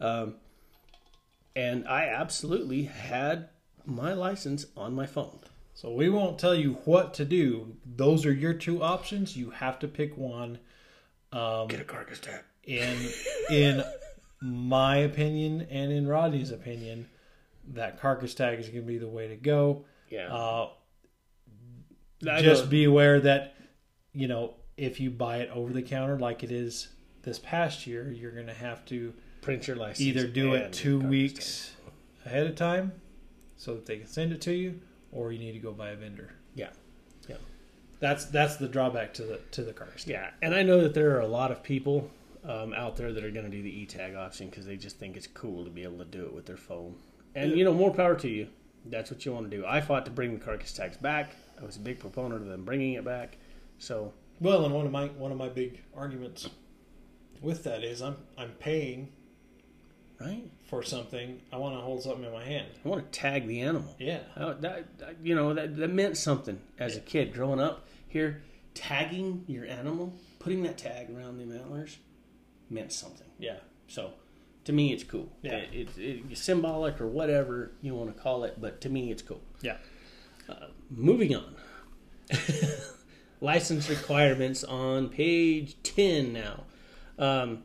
[0.00, 0.36] Um,
[1.54, 3.50] and I absolutely had
[3.84, 5.38] my license on my phone.
[5.74, 7.76] So we won't tell you what to do.
[7.84, 9.36] Those are your two options.
[9.36, 10.58] You have to pick one.
[11.30, 12.42] Um, Get a carcass tag.
[12.64, 12.96] in
[13.50, 13.84] in
[14.40, 17.08] my opinion and in Rodney's opinion,
[17.74, 19.84] that carcass tag is going to be the way to go.
[20.10, 20.34] Yeah.
[20.34, 20.68] Uh,
[22.22, 23.54] just be aware that
[24.12, 26.88] you know if you buy it over the counter like it is
[27.22, 30.00] this past year, you're going to have to print your license.
[30.00, 31.76] either do it two weeks
[32.26, 32.90] ahead of time
[33.56, 34.80] so that they can send it to you,
[35.12, 36.32] or you need to go by a vendor.
[36.56, 36.70] Yeah.
[37.28, 37.36] Yeah.
[38.00, 40.02] That's that's the drawback to the to the carcass.
[40.02, 40.14] tag.
[40.14, 42.10] Yeah, and I know that there are a lot of people
[42.42, 45.16] um, out there that are going to do the e-tag option because they just think
[45.16, 46.96] it's cool to be able to do it with their phone.
[47.36, 48.48] And you know, more power to you.
[48.86, 49.64] That's what you want to do.
[49.64, 51.36] I fought to bring the carcass tags back.
[51.60, 53.36] I was a big proponent of them bringing it back.
[53.78, 56.48] So Well, and one of my one of my big arguments
[57.40, 59.08] with that is I'm I'm paying
[60.20, 61.40] right, for something.
[61.52, 62.66] I want to hold something in my hand.
[62.84, 63.94] I want to tag the animal.
[64.00, 64.20] Yeah.
[64.36, 67.86] Oh, that, that- you know that, that meant something as a kid growing up.
[68.08, 68.42] Here,
[68.74, 71.98] tagging your animal, putting that tag around the antlers,
[72.68, 73.28] meant something.
[73.38, 73.58] Yeah.
[73.86, 74.12] So,
[74.64, 75.30] to me, it's cool.
[75.42, 75.52] Yeah.
[75.54, 79.22] It, it's it's symbolic or whatever you want to call it, but to me, it's
[79.22, 79.40] cool.
[79.60, 79.76] Yeah.
[80.48, 81.54] Uh, moving on.
[83.42, 86.62] License requirements on page 10 now.
[87.18, 87.64] Um,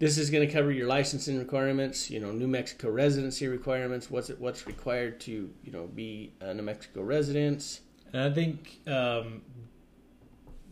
[0.00, 4.28] this is going to cover your licensing requirements, you know, New Mexico residency requirements, what's
[4.28, 7.80] it what's required to, you know, be a New Mexico resident.
[8.12, 9.42] And I think um,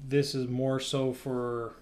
[0.07, 1.77] this is more so for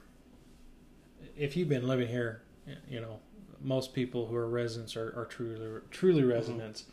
[1.37, 2.43] if you've been living here,
[2.89, 3.21] you know,
[3.63, 6.85] most people who are residents are, are truly truly residents.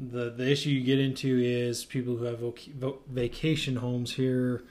[0.00, 4.62] The the issue you get into is people who have voc- vo- vacation homes here,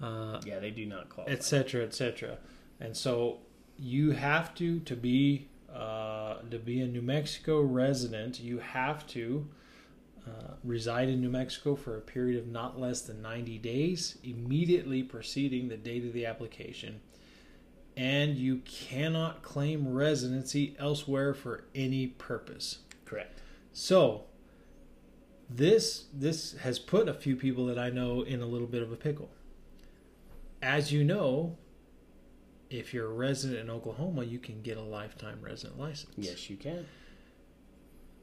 [0.00, 1.32] uh, Yeah, they do not qualify.
[1.32, 2.38] etc., cetera, et cetera.
[2.80, 3.38] And so
[3.78, 8.38] you have to to be uh, to be a New Mexico resident.
[8.40, 9.48] You have to
[10.26, 15.02] uh, reside in New Mexico for a period of not less than ninety days immediately
[15.02, 17.00] preceding the date of the application.
[17.96, 22.78] And you cannot claim residency elsewhere for any purpose.
[23.06, 23.40] Correct.
[23.72, 24.24] So
[25.48, 28.92] this this has put a few people that I know in a little bit of
[28.92, 29.30] a pickle.
[30.62, 31.56] As you know,
[32.70, 36.14] if you're a resident in Oklahoma, you can get a lifetime resident license.
[36.16, 36.86] Yes, you can.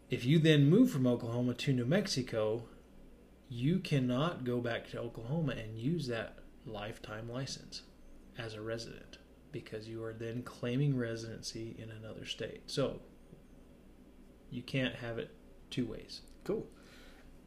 [0.10, 2.64] If you then move from Oklahoma to New Mexico,
[3.50, 7.84] you cannot go back to Oklahoma and use that lifetime license
[8.38, 9.18] as a resident
[9.52, 12.64] because you are then claiming residency in another state.
[12.68, 13.00] So
[14.50, 15.32] you can't have it
[15.70, 16.22] two ways.
[16.44, 16.68] Cool.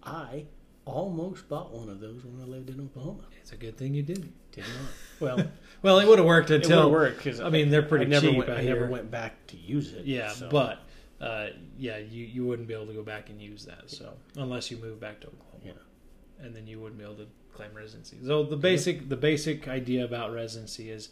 [0.07, 0.45] I
[0.85, 3.25] almost bought one of those when I lived in Oklahoma.
[3.42, 4.33] It's a good thing you didn't.
[4.53, 4.92] Did not.
[5.19, 5.47] Well,
[5.83, 8.27] Well, it would have worked until would work because I mean, they're pretty I never
[8.29, 10.05] cheap Went, I never went back to use it.
[10.05, 10.81] Yeah, so- but
[11.21, 13.90] uh, yeah, you you wouldn't be able to go back and use that.
[13.90, 16.45] So unless you move back to Oklahoma, Yeah.
[16.45, 18.19] and then you wouldn't be able to claim residency.
[18.25, 21.09] So the basic the basic idea about residency is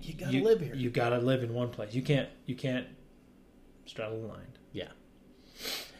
[0.00, 0.74] You gotta live here.
[0.74, 1.94] You gotta live in one place.
[1.94, 2.88] You can't you can't
[3.86, 4.52] straddle the line.
[4.72, 4.88] Yeah.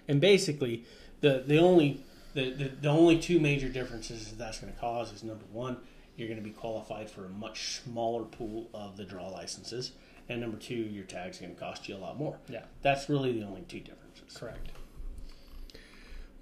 [0.08, 0.84] And basically,
[1.20, 2.02] the the only
[2.34, 5.76] the, the, the only two major differences that that's going to cause is number one,
[6.16, 9.92] you're going to be qualified for a much smaller pool of the draw licenses,
[10.28, 12.38] and number two, your tag's going to cost you a lot more.
[12.48, 14.36] Yeah, That's really the only two differences.
[14.36, 14.68] correct.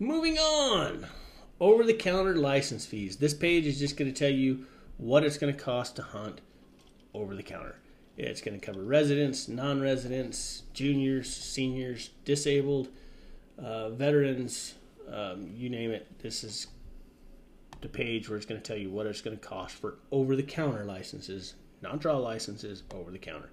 [0.01, 1.07] Moving on,
[1.61, 3.17] over the counter license fees.
[3.17, 6.41] This page is just going to tell you what it's going to cost to hunt
[7.15, 7.77] over the counter.
[8.17, 12.89] It's going to cover residents, non residents, juniors, seniors, disabled,
[13.59, 14.75] uh, veterans,
[15.13, 16.19] um, you name it.
[16.21, 16.67] This is
[17.81, 20.35] the page where it's going to tell you what it's going to cost for over
[20.35, 23.51] the counter licenses, non draw licenses, over the counter.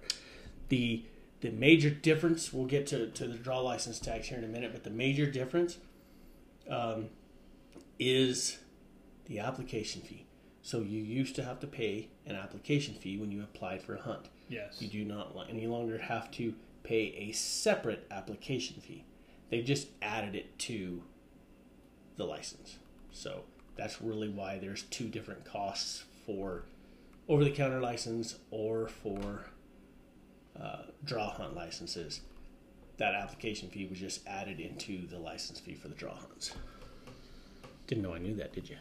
[0.68, 1.04] The
[1.52, 4.82] major difference, we'll get to, to the draw license tags here in a minute, but
[4.82, 5.78] the major difference
[6.68, 7.06] um,
[7.98, 8.58] is
[9.26, 10.26] the application fee.
[10.62, 14.00] So you used to have to pay an application fee when you applied for a
[14.00, 14.28] hunt.
[14.48, 14.80] Yes.
[14.80, 19.04] You do not any longer have to pay a separate application fee.
[19.50, 21.02] They've just added it to
[22.16, 22.76] the license.
[23.12, 23.42] So
[23.76, 26.64] that's really why there's two different costs for
[27.28, 29.46] over the counter license or for
[30.60, 32.20] uh, draw hunt licenses.
[32.98, 36.52] That application fee was just added into the license fee for the draw hunts.
[37.86, 38.76] Didn't know I knew that, did you?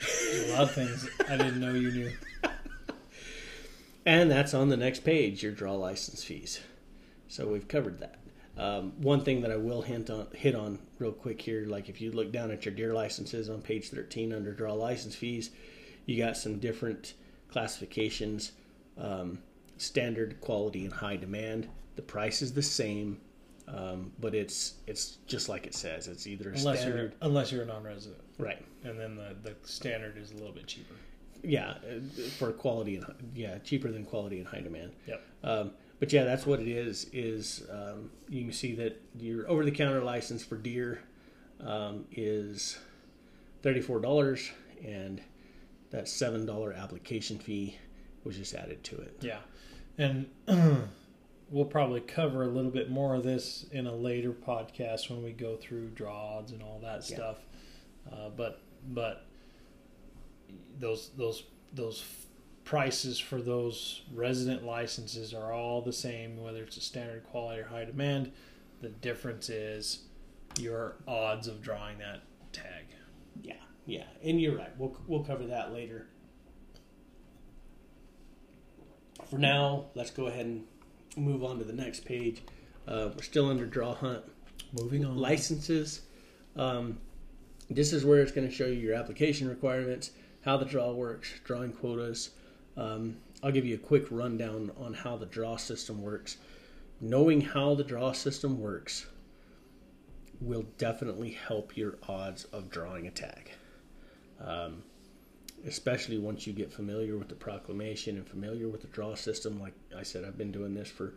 [0.00, 2.12] a lot of things I didn't know you knew.
[4.06, 6.60] And that's on the next page, your draw license fees.
[7.28, 8.16] So we've covered that.
[8.56, 12.00] Um, one thing that I will hint on, hit on real quick here, like if
[12.00, 15.50] you look down at your deer licenses on page 13 under draw license fees,
[16.06, 17.14] you got some different
[17.48, 18.52] classifications,
[18.98, 19.38] um,
[19.78, 21.68] standard, quality, and high demand.
[21.96, 23.20] The price is the same,
[23.68, 26.08] um, but it's it's just like it says.
[26.08, 28.64] It's either a Unless you're unless you're a non-resident, right?
[28.84, 30.94] and then the the standard is a little bit cheaper.
[31.42, 32.00] Yeah, uh,
[32.38, 34.92] for quality and yeah, cheaper than quality and high demand.
[35.06, 35.22] Yep.
[36.00, 37.06] But yeah, that's what it is.
[37.12, 41.00] Is um, you can see that your over-the-counter license for deer
[41.60, 42.78] um, is
[43.62, 44.50] thirty-four dollars,
[44.84, 45.20] and
[45.90, 47.76] that seven dollar application fee
[48.24, 49.16] was just added to it.
[49.20, 49.38] Yeah,
[49.98, 50.26] and
[51.50, 55.32] we'll probably cover a little bit more of this in a later podcast when we
[55.32, 57.16] go through draws and all that Yeah.
[57.16, 57.36] stuff.
[58.10, 59.26] Uh, but but
[60.78, 61.42] those those
[61.74, 62.02] those
[62.70, 67.64] prices for those resident licenses are all the same, whether it's a standard quality or
[67.64, 68.30] high demand.
[68.80, 70.04] The difference is
[70.56, 72.20] your odds of drawing that
[72.52, 72.84] tag.
[73.42, 73.54] Yeah,
[73.86, 74.70] yeah, and you're right.
[74.78, 76.06] We'll we'll cover that later.
[79.28, 80.64] For now, let's go ahead and
[81.16, 82.40] move on to the next page.
[82.86, 84.22] Uh, we're still under draw hunt.
[84.80, 85.16] Moving on.
[85.16, 86.02] licenses.
[86.54, 86.98] Um,
[87.68, 91.32] this is where it's going to show you your application requirements, how the draw works,
[91.42, 92.30] drawing quotas.
[92.80, 96.38] Um, I'll give you a quick rundown on how the draw system works.
[97.00, 99.06] Knowing how the draw system works
[100.40, 103.50] will definitely help your odds of drawing a tag.
[104.42, 104.82] Um,
[105.66, 109.60] especially once you get familiar with the proclamation and familiar with the draw system.
[109.60, 111.12] Like I said, I've been doing this for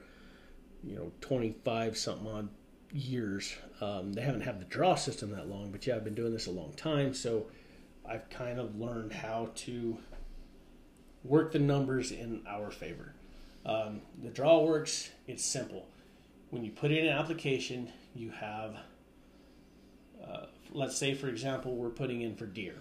[0.84, 2.50] you know 25 something odd
[2.92, 3.56] years.
[3.80, 6.48] Um, they haven't had the draw system that long, but yeah, I've been doing this
[6.48, 7.46] a long time, so
[8.06, 9.98] I've kind of learned how to
[11.24, 13.14] work the numbers in our favor.
[13.66, 15.10] Um, the draw works.
[15.28, 15.88] It's simple.
[16.50, 18.76] When you put in an application, you have,
[20.24, 22.76] uh, let's say, for example, we're putting in for deer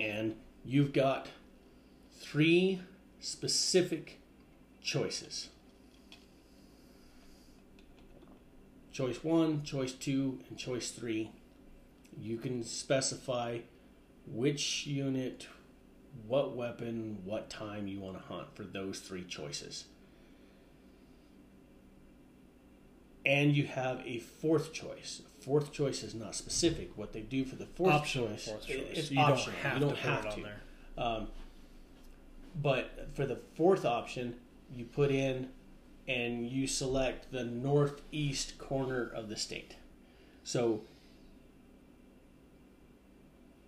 [0.00, 1.28] and you've got
[2.20, 2.80] three
[3.20, 4.20] specific
[4.82, 5.48] choices
[8.92, 11.32] choice one, choice two, and choice three.
[12.16, 13.58] You can specify
[14.24, 15.48] which unit,
[16.26, 19.84] what weapon, what time you want to hunt for those three choices.
[23.26, 25.22] And you have a fourth choice.
[25.40, 26.90] Fourth choice is not specific.
[26.96, 28.82] What they do for the fourth Optional choice, fourth choice.
[28.92, 29.56] it's You don't optional.
[29.62, 30.42] have you don't to have it on to.
[30.42, 30.60] there.
[30.98, 31.26] Um,
[32.62, 34.36] but for the fourth option,
[34.74, 35.48] you put in
[36.06, 39.76] and you select the northeast corner of the state.
[40.44, 40.82] So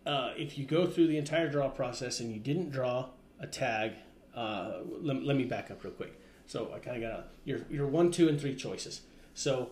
[0.07, 3.09] uh, if you go through the entire draw process and you didn't draw
[3.41, 3.93] a tag,
[4.35, 6.19] uh, let, let me back up real quick.
[6.47, 9.01] So I kind of got your your one, two, and three choices.
[9.35, 9.71] So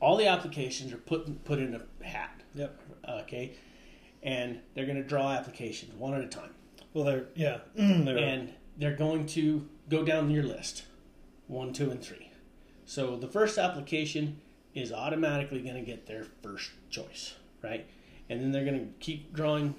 [0.00, 2.42] all the applications are put put in a hat.
[2.54, 2.80] Yep.
[3.22, 3.54] Okay,
[4.22, 6.54] and they're going to draw applications one at a time
[6.92, 10.84] Well, they're yeah, they're, and they're going to go down your list
[11.46, 12.30] one, two, and three.
[12.86, 14.40] So the first application
[14.74, 17.86] is automatically going to get their first choice, right?
[18.28, 19.74] And then they're going to keep drawing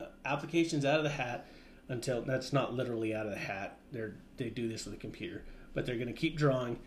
[0.00, 1.46] uh, applications out of the hat
[1.88, 3.78] until that's not literally out of the hat.
[3.92, 5.44] They're they do this with a computer,
[5.74, 6.78] but they're going to keep drawing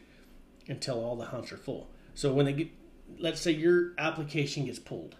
[0.68, 1.90] until all the hunts are full.
[2.14, 2.68] So when they get,
[3.18, 5.16] let's say your application gets pulled,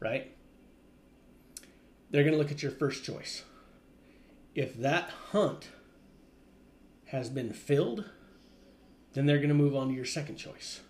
[0.00, 0.34] right?
[2.10, 3.44] They're going to look at your first choice
[4.58, 5.68] if that hunt
[7.06, 8.06] has been filled,
[9.12, 10.80] then they're going to move on to your second choice.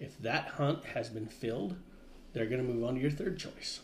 [0.00, 1.76] If that hunt has been filled,
[2.34, 3.80] they're going to move on to your third choice.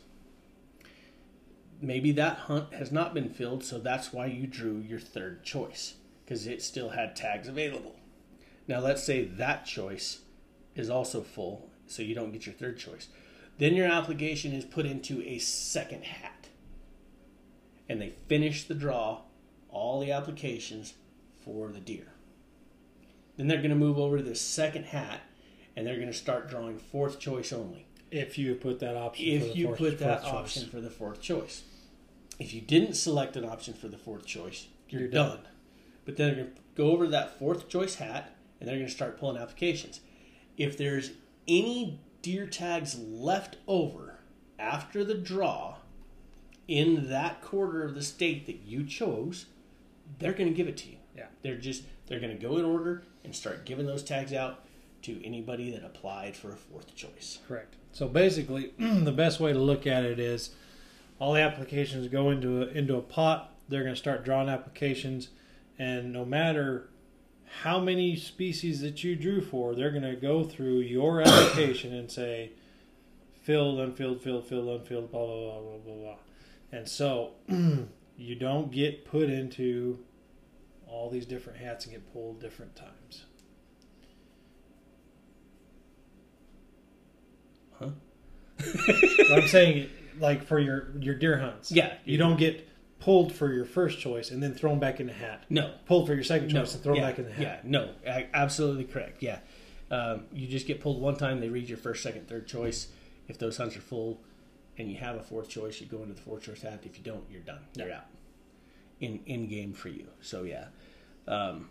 [1.80, 5.94] Maybe that hunt has not been filled, so that's why you drew your third choice
[6.24, 7.96] because it still had tags available.
[8.68, 10.20] Now, let's say that choice
[10.76, 13.08] is also full, so you don't get your third choice.
[13.58, 16.48] Then your application is put into a second hat
[17.88, 19.22] and they finish the draw,
[19.68, 20.94] all the applications
[21.44, 22.12] for the deer.
[23.36, 25.20] Then they're going to move over to the second hat
[25.74, 27.86] and they're going to start drawing fourth choice only.
[28.10, 30.32] If you put that option, for If the you fourth, put that choice.
[30.32, 31.62] option for the fourth choice.
[32.38, 35.28] If you didn't select an option for the fourth choice, you're, You're done.
[35.36, 35.48] done.
[36.04, 38.88] But then they're going to go over to that fourth choice hat and they're going
[38.88, 40.00] to start pulling applications.
[40.56, 41.12] If there's
[41.46, 44.20] any deer tags left over
[44.58, 45.76] after the draw
[46.68, 49.46] in that quarter of the state that you chose,
[50.18, 50.96] they're going to give it to you.
[51.16, 51.26] Yeah.
[51.42, 54.64] They're just they're going to go in order and start giving those tags out
[55.02, 57.38] to anybody that applied for a fourth choice.
[57.46, 57.74] Correct.
[57.92, 60.50] So basically, the best way to look at it is
[61.18, 63.54] all the applications go into a, into a pot.
[63.68, 65.28] They're going to start drawing applications,
[65.78, 66.88] and no matter
[67.62, 72.10] how many species that you drew for, they're going to go through your application and
[72.10, 72.52] say
[73.42, 76.16] filled, unfilled, filled, filled, unfilled, blah blah blah blah blah blah.
[76.72, 77.32] And so
[78.16, 79.98] you don't get put into
[80.86, 83.24] all these different hats and get pulled different times.
[87.78, 87.90] Huh?
[88.49, 88.49] But
[89.32, 92.68] I'm saying, like for your your deer hunts, Yeah, you don't get
[92.98, 95.44] pulled for your first choice and then thrown back in the hat.
[95.48, 97.62] No, Pulled for your second no, choice and thrown yeah, back in the hat.
[97.64, 97.90] Yeah, no,
[98.34, 99.22] absolutely correct.
[99.22, 99.38] Yeah,
[99.90, 101.40] um, you just get pulled one time.
[101.40, 102.88] They read your first, second, third choice.
[103.28, 104.20] If those hunts are full,
[104.76, 106.80] and you have a fourth choice, you go into the fourth choice hat.
[106.84, 107.60] If you don't, you're done.
[107.76, 108.06] You're out.
[109.00, 110.08] In in game for you.
[110.20, 110.66] So yeah,
[111.26, 111.68] um,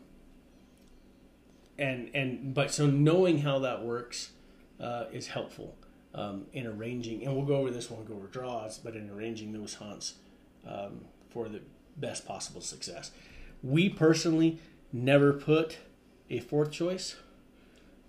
[1.78, 4.32] and and but so knowing how that works
[4.80, 5.76] uh, is helpful
[6.14, 7.26] um, in arranging.
[7.26, 10.16] And we'll go over this when we go over draws, but in arranging those hunts
[10.68, 11.62] um, for the
[11.98, 13.12] best possible success.
[13.62, 14.60] We personally
[14.92, 15.78] never put
[16.30, 17.16] a fourth choice,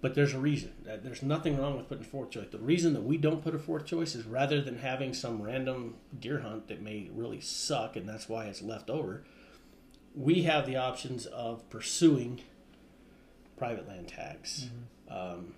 [0.01, 0.73] but there's a reason.
[0.91, 2.47] Uh, There's nothing wrong with putting fourth choice.
[2.51, 5.97] The reason that we don't put a fourth choice is rather than having some random
[6.19, 9.25] deer hunt that may really suck, and that's why it's left over.
[10.15, 12.41] We have the options of pursuing
[13.57, 14.69] private land tags
[15.11, 15.55] um,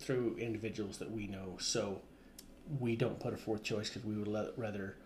[0.00, 1.56] through individuals that we know.
[1.58, 2.00] So
[2.78, 4.96] we don't put a fourth choice because we would let, rather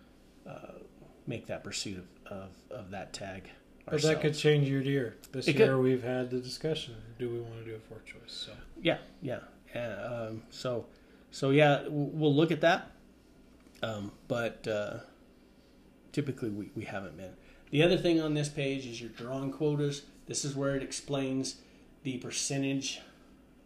[0.47, 0.79] uh,
[1.27, 3.51] make that pursuit of, of, of that tag.
[3.87, 5.17] But that could change year to year.
[5.33, 5.83] This It year could.
[5.83, 8.21] we've had the discussion: do we want to do a fourth choice?
[8.29, 9.41] So Yeah, yeah.
[9.75, 10.87] Uh, um, so,
[11.31, 12.93] so yeah, we'll look at that.
[13.83, 15.01] Um, but uh,
[16.13, 17.33] typically, we, we haven't been.
[17.71, 20.03] The other thing on this page is your drawn quotas.
[20.27, 21.57] This is where it explains
[22.05, 23.01] the percentage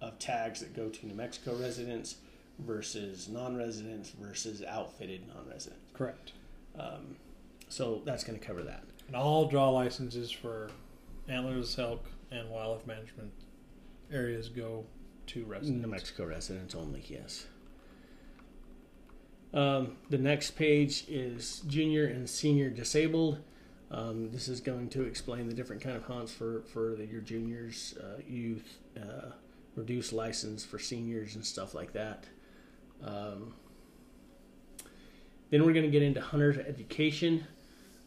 [0.00, 2.16] of tags that go to New Mexico residents
[2.60, 5.92] versus non-residents versus outfitted non-residents.
[5.92, 6.32] correct.
[6.78, 7.16] Um,
[7.68, 8.82] so that's going to cover that.
[9.06, 10.70] And all draw licenses for
[11.28, 13.32] antlers, elk, and wildlife management
[14.12, 14.84] areas go
[15.28, 15.82] to residents.
[15.82, 17.46] New Mexico residents only, yes.
[19.52, 23.38] Um, the next page is junior and senior disabled.
[23.90, 27.22] Um, this is going to explain the different kind of hunts for for the, your
[27.22, 29.30] juniors, uh, youth, uh,
[29.78, 32.24] reduced license for seniors and stuff like that.
[33.02, 33.54] Um,
[35.50, 37.46] then we're going to get into hunter education.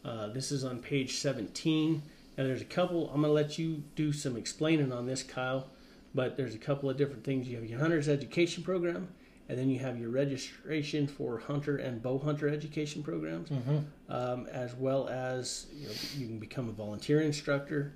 [0.04, 2.02] Uh, this is on page 17.
[2.38, 3.06] Now there's a couple.
[3.10, 5.66] I'm going to let you do some explaining on this, Kyle
[6.14, 7.48] but there's a couple of different things.
[7.48, 9.08] You have your hunter's education program,
[9.48, 13.78] and then you have your registration for hunter and bow hunter education programs, Mm-hmm.
[14.12, 17.94] um, as well as you, know, you can become a volunteer instructor.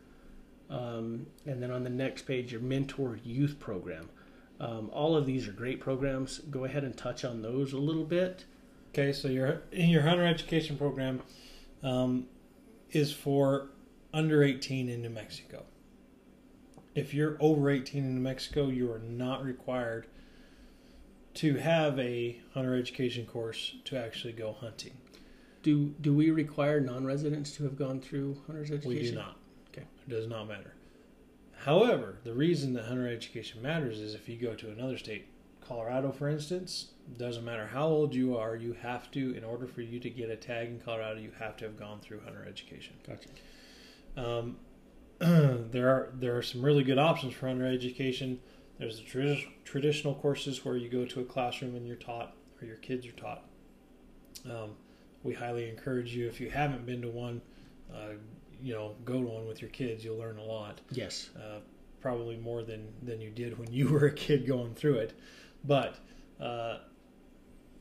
[0.71, 4.09] Um, and then on the next page, your mentor youth program.
[4.59, 6.39] Um, all of these are great programs.
[6.39, 8.45] Go ahead and touch on those a little bit.
[8.91, 11.23] Okay, so your in your hunter education program
[11.83, 12.27] um,
[12.91, 13.69] is for
[14.15, 15.65] under 18 in New Mexico.
[16.95, 20.07] If you're over 18 in New Mexico, you are not required
[21.35, 24.97] to have a hunter education course to actually go hunting.
[25.63, 28.89] Do do we require non-residents to have gone through hunter's education?
[28.89, 29.37] We do not.
[29.69, 29.87] Okay.
[30.07, 30.73] It does not matter.
[31.65, 35.29] However, the reason that hunter education matters is if you go to another state,
[35.67, 39.81] Colorado, for instance, doesn't matter how old you are, you have to, in order for
[39.81, 42.95] you to get a tag in Colorado, you have to have gone through hunter education.
[43.07, 43.29] Gotcha.
[44.17, 44.57] Um,
[45.19, 48.39] there are there are some really good options for hunter education.
[48.79, 52.67] There's the tradi- traditional courses where you go to a classroom and you're taught, or
[52.67, 53.45] your kids are taught.
[54.45, 54.73] Um,
[55.23, 57.41] we highly encourage you if you haven't been to one,
[57.93, 58.15] uh,
[58.63, 60.05] you know, go to one with your kids.
[60.05, 61.31] You'll learn a lot, Yes.
[61.37, 61.61] uh,
[62.01, 65.13] probably more than than you did when you were a kid going through it.
[65.65, 65.97] But
[66.41, 66.79] uh,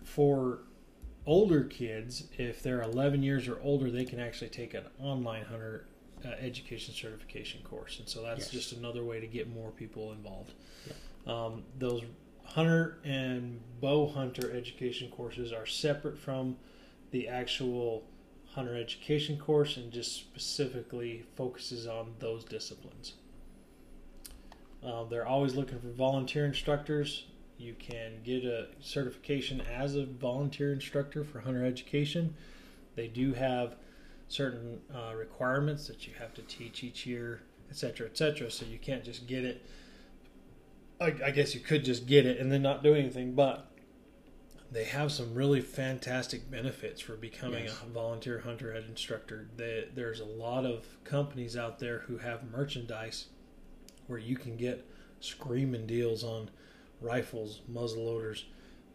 [0.03, 0.59] for
[1.26, 5.88] older kids, if they're 11 years or older, they can actually take an online hunter
[6.23, 8.49] uh, education certification course, and so that's Yes.
[8.51, 10.53] just another way to get more people involved.
[11.28, 12.03] Um, those
[12.43, 16.57] hunter and bow hunter education courses are separate from
[17.11, 18.03] the actual
[18.56, 23.14] hunter education course and just specifically focuses on those disciplines.
[24.84, 27.26] Uh, they're always looking for volunteer instructors.
[27.58, 32.34] You can get a certification as a volunteer instructor for hunter education.
[32.95, 33.76] They do have
[34.30, 38.49] certain uh, requirements that you have to teach each year, etc., etc.
[38.49, 39.66] So you can't just get it.
[41.01, 43.70] I, I guess you could just get it and then not do anything, but
[44.72, 47.82] they have some really fantastic benefits for becoming Yes.
[47.82, 49.47] a volunteer hunter ed instructor.
[49.55, 53.28] They, there's a lot of companies out there who have merchandise
[54.07, 54.86] where you can get
[55.20, 56.49] screaming deals on
[57.01, 58.43] rifles, muzzleloaders,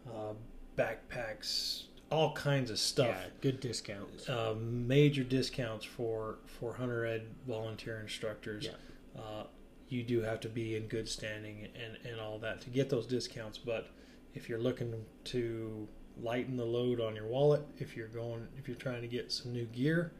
[0.07, 0.33] uh,
[0.77, 3.07] backpacks, all kinds of stuff.
[3.07, 4.27] Yeah, good discounts.
[4.27, 8.65] Uh, major discounts for for hunter ed volunteer instructors.
[8.65, 9.21] Yeah.
[9.21, 9.43] Uh,
[9.89, 13.05] you do have to be in good standing and, and all that to get those
[13.05, 13.57] discounts.
[13.57, 13.89] But
[14.33, 14.93] if you're looking
[15.25, 15.87] to
[16.21, 19.53] lighten the load on your wallet, if you're going, if you're trying to get some
[19.53, 20.11] new gear,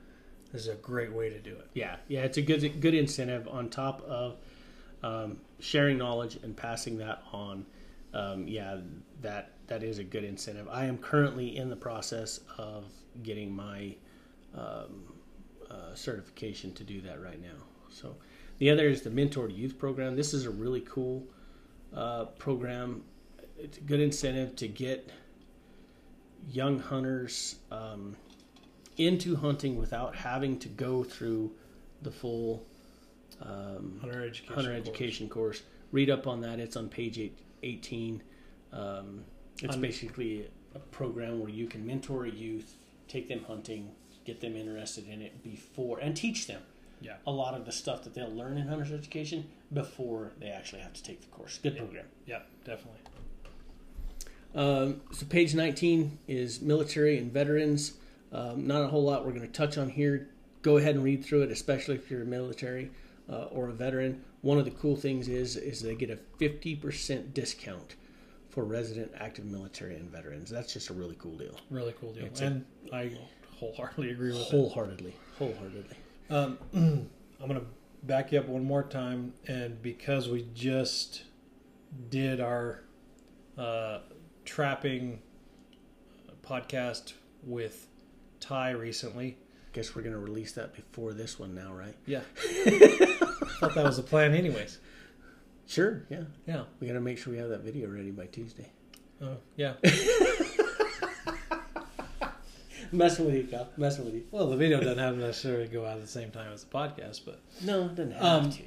[0.51, 1.67] this is a great way to do it.
[1.73, 4.37] Yeah, yeah, it's a good good incentive on top of
[5.03, 7.65] um, sharing knowledge and passing that on.
[8.13, 8.77] Um, yeah,
[9.21, 10.67] that that is a good incentive.
[10.69, 12.85] I am currently in the process of
[13.23, 13.95] getting my
[14.55, 15.13] um,
[15.69, 17.63] uh, certification to do that right now.
[17.89, 18.15] So
[18.57, 20.15] the other is the Mentor Youth Program.
[20.15, 21.23] This is a really cool
[21.95, 23.03] uh, program.
[23.63, 25.09] It's a good incentive to get
[26.49, 28.15] young hunters um,
[28.97, 31.51] into hunting without having to go through
[32.01, 32.63] the full
[33.41, 34.53] um, Hunter education.
[34.55, 34.87] hunter course.
[34.87, 35.61] education course.
[35.91, 36.59] Read up on that.
[36.59, 38.23] It's on page eight, 18.
[38.73, 39.23] Um,
[39.61, 42.75] it's basically a program where you can mentor a youth,
[43.07, 43.91] take them hunting,
[44.25, 46.61] get them interested in it before, and teach them
[47.01, 47.17] Yeah.
[47.27, 50.93] a lot of the stuff that they'll learn in hunter's education before they actually have
[50.93, 51.59] to take the course.
[51.61, 52.05] Good program.
[52.25, 53.01] Yeah, definitely.
[54.53, 57.93] Um, so page 19 is military and veterans.
[58.31, 60.29] Um, not a whole lot we're going to touch on here.
[60.61, 62.91] Go ahead and read through it, especially if you're a military
[63.29, 64.23] uh, or a veteran.
[64.41, 67.95] One of the cool things is is they get a 50% discount
[68.49, 70.49] for resident active military and veterans.
[70.49, 71.55] That's just a really cool deal.
[71.69, 72.25] Really cool deal.
[72.25, 73.11] It's and I
[73.57, 74.47] wholeheartedly agree with it.
[74.49, 75.95] Wholeheartedly, wholeheartedly.
[76.29, 77.65] Um, I'm going to
[78.03, 81.23] back you up one more time, and because we just
[82.09, 82.83] did our
[83.57, 83.99] uh,
[84.55, 85.17] trapping
[86.43, 87.87] podcast with
[88.41, 91.95] Ty recently, I Guess we're gonna release that before this one now, right?
[92.05, 94.79] yeah, thought that was the plan, anyways.
[95.67, 96.03] Sure.
[96.09, 96.23] Yeah.
[96.45, 98.69] Yeah, We gotta make sure we have that video ready by Tuesday.
[99.21, 99.75] uh, yeah.
[102.91, 103.69] Messing with you, Kyle.
[103.77, 104.25] Messing with you.
[104.31, 106.69] Well, the video doesn't have to necessarily go out at the same time as the
[106.77, 108.63] podcast, but No, it doesn't have Um, to.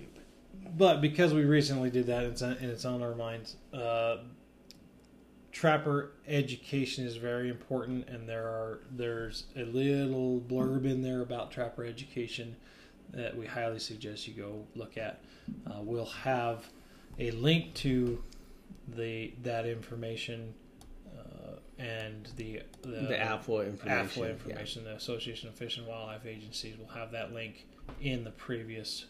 [0.78, 3.56] but because we recently did that, it's on, and it's on our minds.
[3.70, 4.16] Uh,
[5.54, 11.52] trapper education is very important, and there are there's a little blurb in there about
[11.52, 12.56] trapper education
[13.12, 15.22] that we highly suggest you go look at.
[15.66, 16.68] Uh, we'll have
[17.20, 18.22] a link to
[18.96, 20.52] the that information
[21.16, 24.22] uh, and the the, The AFWA information.
[24.22, 27.66] AFWA information, the Association of Fish and Wildlife Agencies will have that link
[28.00, 29.06] in the previous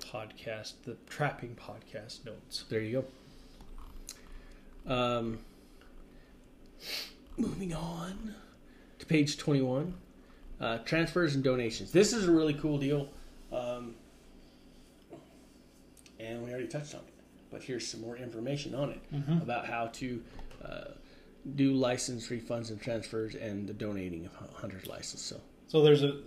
[0.00, 2.64] podcast, the trapping podcast notes.
[2.68, 3.04] There you
[4.86, 4.92] go.
[4.92, 5.38] Um,
[7.36, 8.34] moving on
[8.98, 9.94] to page 21
[10.60, 11.90] uh, transfers and donations.
[11.90, 13.08] This is a really cool deal.
[13.52, 13.94] Um,
[16.18, 17.14] and we already touched on it.
[17.50, 19.00] But here's some more information on it
[19.42, 20.22] about how to
[20.64, 20.84] uh,
[21.54, 25.22] do license refunds and transfers and the donating of hu- hunter's license.
[25.22, 26.18] So, So there's a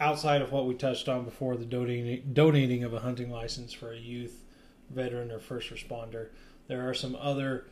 [0.00, 3.92] outside of what we touched on before, the donating donating of a hunting license for
[3.92, 4.42] a youth,
[4.90, 6.28] veteran, or first responder.
[6.66, 7.66] There are some other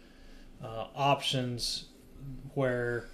[0.62, 1.86] uh, options
[2.54, 3.08] where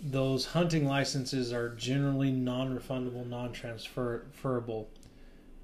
[0.00, 4.88] those hunting licenses are generally non-refundable, non-transferable.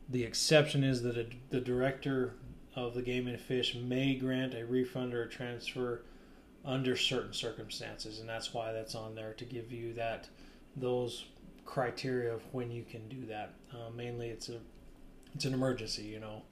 [0.09, 2.34] The exception is that a, the director
[2.74, 6.03] of the Game and Fish may grant a refund or a transfer
[6.64, 10.28] under certain circumstances, and that's why that's on there to give you that
[10.76, 11.26] those
[11.64, 13.55] criteria of when you can do that.
[13.72, 14.59] Uh, mainly, it's a
[15.34, 16.42] it's an emergency, you know,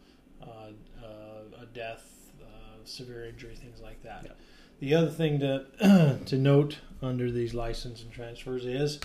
[0.43, 0.71] uh,
[1.03, 2.05] uh, a death,
[2.43, 4.23] uh, severe injury, things like that.
[4.25, 4.33] Yeah.
[4.83, 8.99] The other thing to to note under these license and transfers is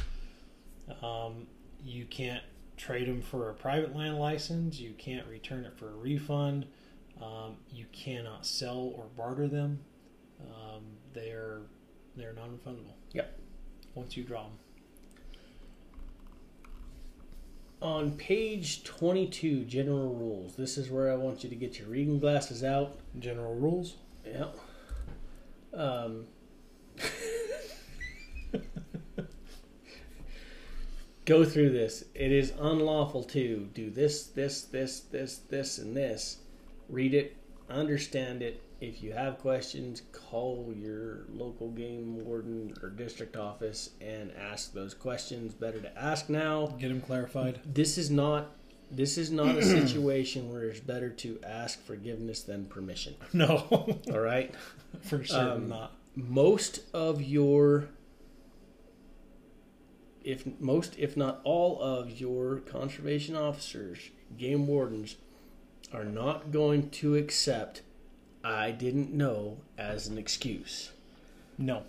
[1.03, 1.45] um,
[1.85, 2.41] you can't
[2.77, 4.79] trade them for a private land license.
[4.79, 6.65] You can't return it for a refund.
[7.21, 9.81] Um, you cannot sell or barter them.
[10.41, 10.81] Um,
[11.13, 11.59] they're
[12.15, 12.95] they're non-refundable.
[13.13, 13.39] Yep.
[13.93, 14.53] Once you draw them.
[17.83, 22.17] on page 22, general rules, this is where I want you to get your reading
[22.17, 22.97] glasses out.
[23.19, 23.97] General rules.
[24.25, 24.45] Yeah.
[25.77, 26.25] Um,
[31.25, 32.03] go through this.
[32.15, 36.37] It is unlawful to do this, this, this, this, this, and this.
[36.89, 37.37] Read it,
[37.69, 38.63] understand it.
[38.81, 44.93] If you have questions, call your local game warden or district office and ask those
[44.93, 45.53] questions.
[45.53, 46.75] Better to ask now.
[46.79, 47.59] Get them clarified.
[47.65, 48.56] This is not.
[48.89, 53.15] This is not a situation where it's better to ask forgiveness than permission.
[53.33, 53.65] No,
[54.11, 54.53] All right
[55.01, 55.91] for certain Um, not.
[56.15, 57.89] most of your
[60.23, 63.99] if most if not all of your conservation officers
[64.37, 65.15] game wardens
[65.93, 67.81] are not going to accept
[68.43, 70.91] i didn't know as an excuse
[71.57, 71.83] No.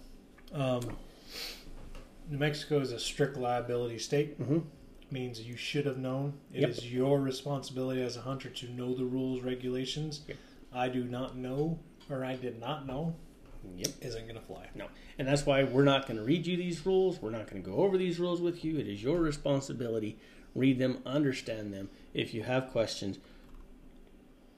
[0.53, 0.96] Um,
[2.30, 4.38] New Mexico is a strict liability state.
[4.40, 4.64] Mhm.
[5.11, 6.34] Means you should have known.
[6.52, 6.92] It is Yep.
[6.92, 10.20] your responsibility as a hunter to know the rules, regulations.
[10.28, 10.36] Yep.
[10.72, 11.78] I do not know,
[12.11, 13.14] or I did not know,
[13.76, 14.68] yep isn't going to fly.
[14.74, 14.86] no
[15.18, 17.68] and that's why we're not going to read you these rules we're not going to
[17.68, 20.16] go over these rules with you it is your responsibility
[20.54, 23.18] read them understand them if you have questions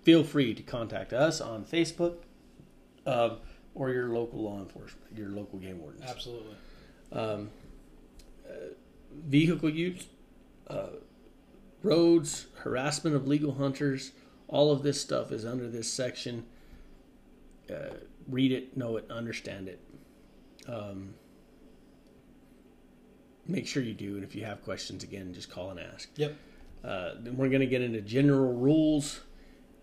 [0.02, 2.16] feel free to contact us on facebook
[3.06, 3.38] um,
[3.74, 6.54] or your local law enforcement your local game wardens Absolutely.
[7.12, 7.48] um,
[8.48, 8.52] uh,
[9.26, 10.06] vehicle use,
[10.70, 10.88] uh,
[11.82, 14.12] roads, harassment of legal hunters.
[14.48, 16.46] All of this stuff is under this section.
[17.70, 17.94] Uh,
[18.28, 19.80] read it, know it, understand it.
[20.66, 21.14] Um,
[23.46, 26.08] make sure you do, and if you have questions, again, just call and ask.
[26.16, 26.36] Yep.
[26.82, 29.20] Uh, then we're going to get into general rules.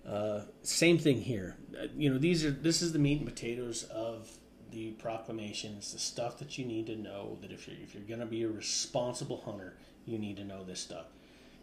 [0.08, 1.58] Uh, same thing here.
[1.80, 4.30] Uh, you know, these are this is the meat and potatoes of
[4.72, 5.76] the proclamation.
[5.78, 7.38] It's the stuff that you need to know.
[7.42, 9.78] That if you're if you're going to be a responsible hunter,
[10.08, 11.06] you need to know this stuff.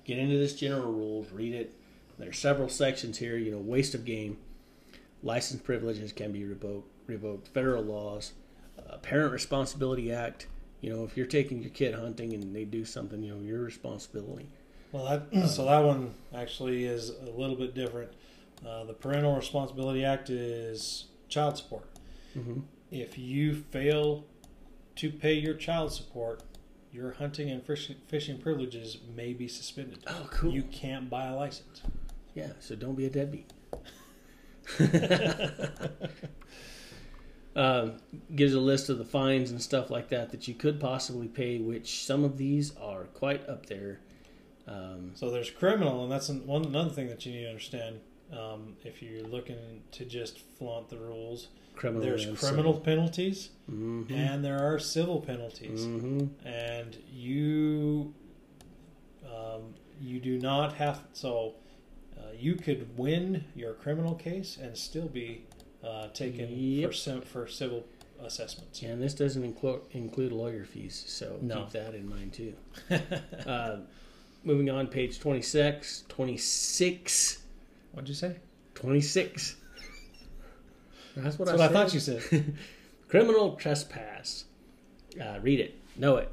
[0.05, 1.33] Get into this general rules.
[1.33, 1.75] Read it.
[2.19, 3.37] There's several sections here.
[3.37, 4.37] You know, waste of game,
[5.23, 6.91] license privileges can be revoked.
[7.07, 7.49] Revoked.
[7.49, 8.33] Federal laws,
[8.79, 10.47] uh, Parent Responsibility Act.
[10.81, 13.63] You know, if you're taking your kid hunting and they do something, you know, your
[13.63, 14.49] responsibility.
[14.93, 18.13] Well, that, so that one actually is a little bit different.
[18.67, 21.89] Uh, the Parental Responsibility Act is child support.
[22.37, 22.61] Mm-hmm.
[22.91, 24.25] If you fail
[24.97, 26.43] to pay your child support,
[26.95, 29.99] your hunting and fishing, fishing privileges may be suspended.
[30.07, 30.53] Oh, cool.
[30.53, 31.83] You can't buy a license.
[32.35, 33.53] Yeah, so don't be a deadbeat.
[37.57, 37.97] um,
[38.35, 41.59] gives a list of the fines and stuff like that that you could possibly pay,
[41.59, 44.01] which some of these are quite up there.
[44.67, 48.01] Um, So there's criminal, and that's an- one another thing that you need to understand.
[48.33, 52.03] Um, if you're looking to just flaunt the rules, criminal.
[52.03, 58.15] there's criminal penalties hmm and there are civil penalties, hmm and you
[59.27, 61.55] um, you do not have so
[62.19, 65.45] uh, you could win your criminal case and still be
[65.85, 66.95] uh, taken Yep.
[66.95, 67.85] for for civil
[68.21, 68.83] assessments.
[68.83, 71.65] And this doesn't include include lawyer fees, so No.
[71.65, 72.55] keep that in mind too.
[73.47, 73.77] uh,
[74.45, 77.39] moving on, page 26, 26,
[77.95, 78.37] What'd you say?
[78.75, 79.57] 26.
[81.17, 82.55] That's what, That's I, what I thought you said.
[83.09, 84.45] Criminal trespass.
[85.21, 85.79] Uh, read it.
[85.97, 86.31] Know it.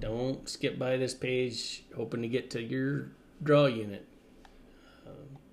[0.00, 3.10] Don't skip by this page hoping to get to your
[3.42, 4.06] draw unit.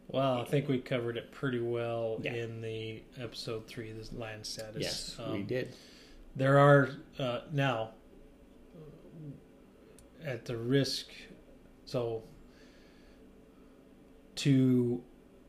[0.08, 2.34] Well, I think we covered it pretty well Yeah.
[2.34, 4.82] in the episode three, the land status.
[4.82, 5.74] Yes, Um, we did.
[6.36, 7.92] There are uh, now
[10.26, 11.08] at the risk,
[11.86, 12.24] so
[14.42, 15.02] to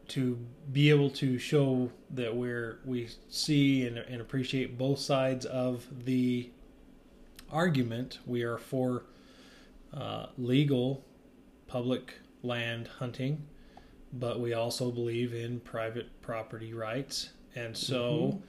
[0.09, 0.38] to
[0.72, 6.51] be able to show that we're we see and, and appreciate both sides of the
[7.51, 9.05] argument, we are for
[9.95, 11.05] uh, legal
[11.66, 13.47] public land hunting,
[14.12, 18.43] but we also believe in private property rights, and so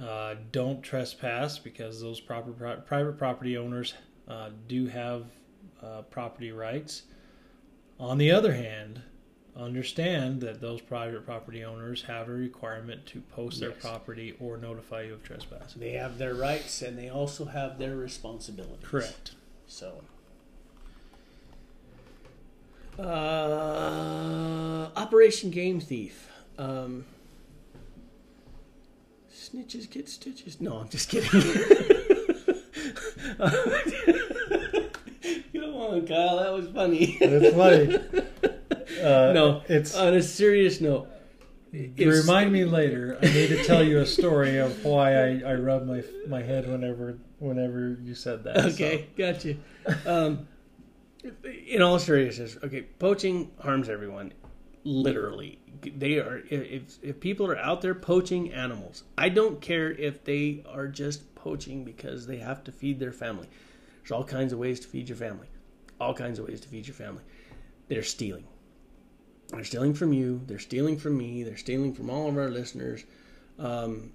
[0.00, 3.92] uh, don't trespass because those proper pri- private property owners
[4.28, 5.26] uh, do have
[5.82, 7.02] uh, property rights.
[8.00, 9.02] On the other hand,
[9.56, 13.78] understand that those private property owners have a requirement to post their Yes.
[13.80, 15.74] property or notify you of trespass.
[15.74, 18.82] They have their rights and they also have their responsibilities.
[18.82, 19.32] Correct.
[19.66, 20.02] So,
[22.98, 26.30] uh, Operation Game Thief.
[26.58, 27.04] Um,
[29.32, 30.60] snitches get stitches.
[30.60, 31.30] No, I'm just kidding.
[35.52, 36.36] Come on, Kyle.
[36.38, 37.16] That was funny.
[37.20, 37.98] It's funny.
[39.04, 41.08] Uh, no, it's on a serious note.
[41.72, 43.18] remind me later.
[43.20, 46.66] I need to tell you a story of why I, I rub my my head
[46.66, 48.56] whenever whenever you said that.
[48.58, 49.56] Okay, gotcha.
[50.06, 50.48] Um,
[51.66, 54.32] in all seriousness, okay, poaching harms everyone.
[54.84, 56.42] Literally, they are.
[56.48, 61.34] If if people are out there poaching animals, I don't care if they are just
[61.34, 63.48] poaching because they have to feed their family.
[64.00, 65.48] There's all kinds of ways to feed your family.
[66.00, 67.22] All kinds of ways to feed your family.
[67.88, 68.44] They're stealing.
[69.54, 70.42] They're stealing from you.
[70.46, 71.42] They're stealing from me.
[71.42, 73.04] They're stealing from all of our listeners.
[73.58, 74.12] Um,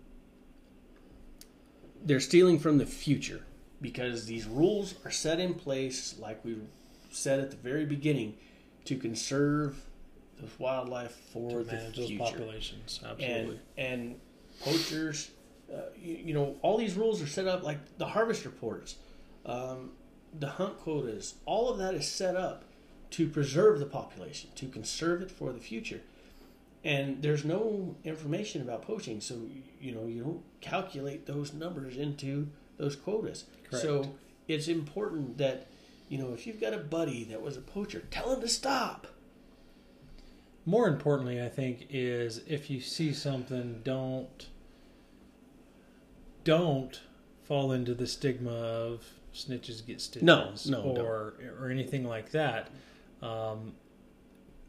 [2.04, 3.42] they're stealing from the future
[3.82, 6.58] because these rules are set in place, like we
[7.12, 8.36] said at the very beginning,
[8.86, 9.78] to conserve
[10.40, 12.24] the wildlife for to the manage those future.
[12.24, 13.00] populations.
[13.04, 13.60] Absolutely.
[13.78, 14.16] And and
[14.62, 15.32] poachers,
[15.74, 18.96] uh, you, you know, all these rules are set up like the harvest reports,
[19.46, 19.92] um,
[20.38, 21.36] the hunt quotas.
[21.46, 22.64] All of that is set up
[23.12, 26.02] to preserve the population, to conserve it for the future.
[26.84, 29.36] And there's no information about poaching, so
[29.82, 32.48] you know you don't calculate those numbers into
[32.78, 33.46] those quotas.
[33.70, 33.84] Correct.
[33.84, 34.12] So
[34.48, 35.68] it's important that
[36.08, 39.08] you know if you've got a buddy that was a poacher, tell him to stop.
[40.66, 44.48] More importantly, I think is if you see something, don't
[46.46, 47.02] don't
[47.44, 49.04] fall into the stigma of
[49.34, 52.70] snitches get stitches, No, no, or or anything like that.
[53.22, 53.74] Um,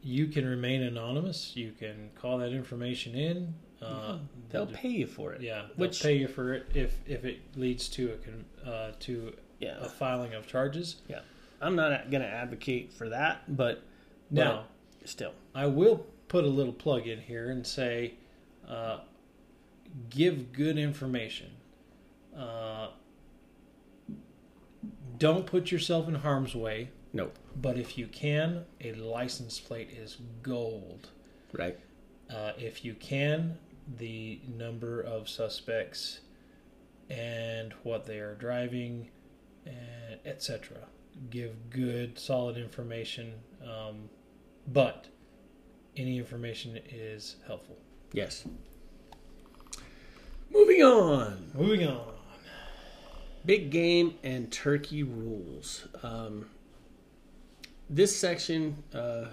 [0.02, 1.54] you can remain anonymous.
[1.56, 3.54] You can call that information in.
[3.82, 4.18] Uh,
[4.50, 5.40] They'll pay you for it.
[5.42, 8.92] yeah, they'll Which- pay you for it if if it leads to a con, uh,
[9.00, 9.78] to Yeah.
[9.80, 10.96] a filing of charges.
[11.08, 11.20] Yeah,
[11.62, 13.82] I'm not going to advocate for that, but
[14.30, 14.66] Now,
[15.04, 18.14] still, I will put a little plug in here and say,
[18.68, 19.00] uh,
[20.10, 21.50] give good information.
[22.36, 22.90] Uh,
[25.18, 27.30] don't put yourself in harm's way, no,
[27.60, 31.08] but if you can, a license plate is gold.
[31.52, 31.78] right?
[32.28, 33.58] Uh, if you can,
[33.98, 36.20] the number of suspects
[37.08, 39.08] and what they are driving,
[39.66, 40.76] and etc.
[41.28, 43.32] Give good, solid information,
[43.64, 44.08] um,
[44.68, 45.06] but
[45.96, 47.76] any information is helpful.
[48.12, 48.44] Yes.
[50.52, 51.50] Moving on.
[51.54, 52.14] Moving on.
[53.44, 55.88] Big game and turkey rules.
[56.02, 56.46] Um,
[57.90, 59.26] this section, uh,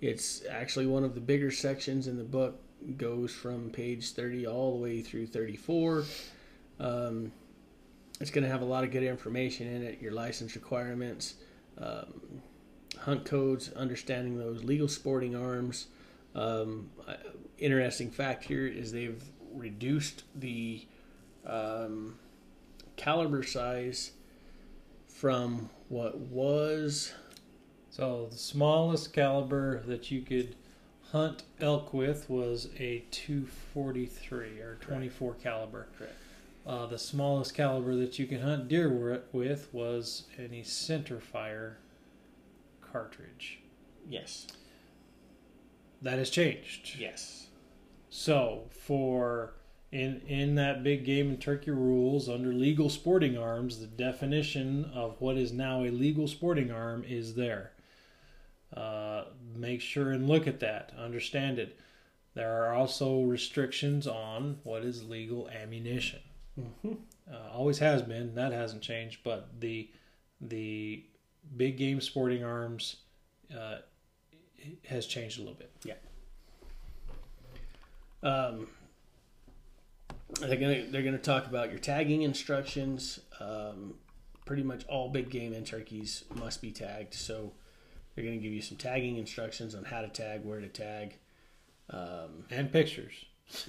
[0.00, 2.60] it's actually one of the bigger sections in the book.
[2.98, 6.04] Goes from page thirty all the way through thirty-four.
[6.78, 7.32] Um,
[8.20, 10.00] it's going to have a lot of good information in it.
[10.00, 11.34] Your license requirements,
[11.78, 12.42] um,
[12.98, 15.86] hunt codes, understanding those legal sporting arms.
[16.34, 16.90] Um,
[17.58, 19.24] interesting fact here is they've
[19.54, 20.86] reduced the
[21.46, 22.18] um,
[22.96, 24.12] caliber size
[25.08, 27.14] from what was
[27.96, 30.54] So the smallest caliber that you could
[31.12, 35.88] hunt elk with was a 243 or 24 caliber.
[35.96, 36.12] Correct.
[36.66, 38.90] Uh, the smallest caliber that you can hunt deer
[39.32, 41.76] with was any centerfire
[42.82, 43.60] cartridge.
[44.06, 44.46] yes,
[46.02, 46.96] That has changed.
[46.98, 47.46] yes,
[48.10, 49.54] So for
[49.90, 55.18] in in that big game and turkey rules under legal sporting arms, the definition of
[55.18, 57.72] what is now a legal sporting arm is there.
[58.74, 61.78] Uh, make sure and look at that, understand it.
[62.34, 66.20] There are also restrictions on what is legal ammunition.
[66.58, 66.98] Mhm.
[67.30, 68.34] Uh, always has been.
[68.34, 69.20] That hasn't changed.
[69.24, 69.90] But the
[70.40, 71.04] the
[71.56, 72.96] big game sporting arms
[73.56, 73.78] uh,
[74.86, 75.70] has changed a little bit.
[75.84, 75.94] Yeah.
[78.22, 78.68] Um,
[80.40, 83.20] they're gonna they're gonna talk about your tagging instructions.
[83.40, 83.94] Um,
[84.44, 87.14] pretty much all big game and turkeys must be tagged.
[87.14, 87.52] So
[88.16, 91.18] they're gonna give you some tagging instructions on how to tag, where to tag.
[91.90, 93.12] Um, And pictures.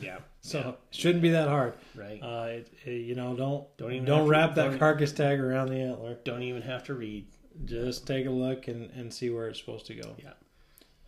[0.02, 0.20] yeah.
[0.41, 1.74] So yeah, it shouldn't be that hard.
[1.93, 2.20] right.
[2.24, 5.12] Uh, it, it- you know, don't Don't even don't have to- wrap that don't- carcass
[5.12, 6.16] tag around the antler.
[6.24, 7.28] Don't even have to read.
[7.66, 10.16] Just take a look and, and see where it's supposed to go.
[10.24, 10.34] Yeah.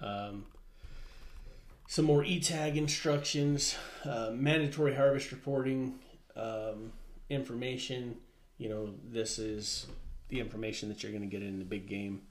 [0.06, 0.46] Um,
[1.88, 3.76] some more e-tag instructions,
[4.06, 6.00] uh, mandatory harvest reporting
[6.36, 6.92] um,
[7.30, 8.18] information.
[8.58, 9.88] You know, this is
[10.30, 12.22] the information that you're going to get in the big game.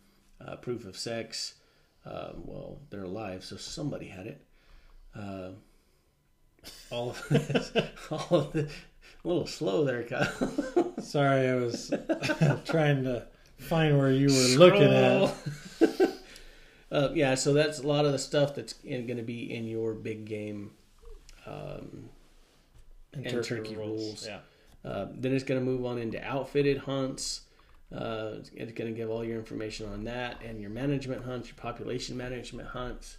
[0.44, 1.54] Uh, proof of sex.
[2.06, 4.40] Um, well, they're alive, so somebody had it.
[5.14, 5.50] Uh,
[6.90, 7.72] all of this,
[8.10, 8.62] all of the,
[9.24, 10.94] a little slow there, Kyle.
[11.02, 11.92] Sorry, I was
[12.64, 13.26] trying to
[13.58, 15.34] find where you were looking at.
[16.90, 19.92] Uh, yeah, so that's a lot of the stuff that's going to be in your
[19.92, 20.70] big game.
[21.46, 22.08] Um,
[23.12, 24.26] And And turkey rules.
[24.26, 24.38] Yeah.
[24.84, 27.42] uh, then it's going to move on into outfitted hunts.
[27.94, 31.56] Uh, it's going to give all your information on that and your management hunts, your
[31.56, 33.16] population management hunts.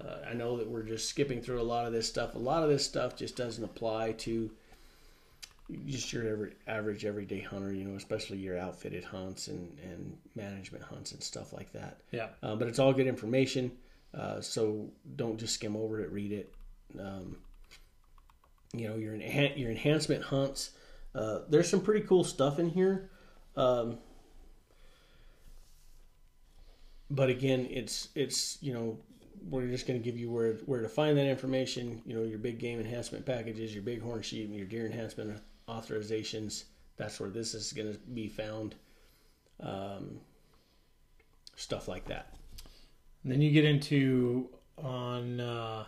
[0.00, 2.34] Uh, I know that we're just skipping through a lot of this stuff.
[2.34, 4.50] A lot of this stuff just doesn't apply to
[5.86, 10.84] just your every, average everyday hunter, you know, especially your outfitted hunts and, and management
[10.84, 11.98] hunts and stuff like that.
[12.12, 12.28] Yeah.
[12.42, 13.72] Uh, but it's all good information.
[14.14, 16.54] Uh, so don't just skim over it, read it.
[16.98, 17.36] Um,
[18.72, 20.70] you know, your, enhan- your enhancement hunts.
[21.14, 23.10] Uh, there's some pretty cool stuff in here.
[23.56, 23.98] Um,
[27.10, 28.98] but again, it's it's you know
[29.48, 32.02] we're just going to give you where where to find that information.
[32.04, 36.64] You know, your big game enhancement packages, your bighorn sheep, and your deer enhancement authorizations.
[36.96, 38.74] That's where this is going to be found.
[39.60, 40.20] Um,
[41.56, 42.34] stuff like that.
[43.22, 44.48] And then you get into
[44.78, 45.40] on.
[45.40, 45.84] Uh,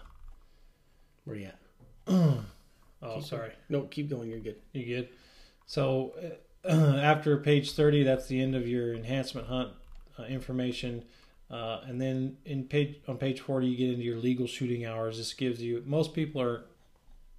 [1.25, 1.59] Where you at?
[2.09, 2.45] oh,
[3.15, 3.53] Keep sorry.
[3.69, 4.29] No, keep going.
[4.31, 4.57] You're good.
[4.73, 5.09] You good?
[5.67, 6.35] So uh,
[6.69, 9.73] after page 30, that's the end of your enhancement hunt
[10.19, 11.05] uh, information.
[11.51, 15.19] Uh, and then in page on page 40, you get into your legal shooting hours.
[15.19, 16.65] This gives you most people are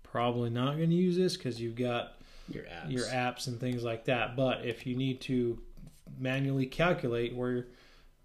[0.03, 2.13] probably not going to use this because you've got
[2.49, 2.91] Your apps.
[2.91, 4.36] your apps and things like that.
[4.36, 5.59] But if you need to
[6.19, 7.67] manually calculate where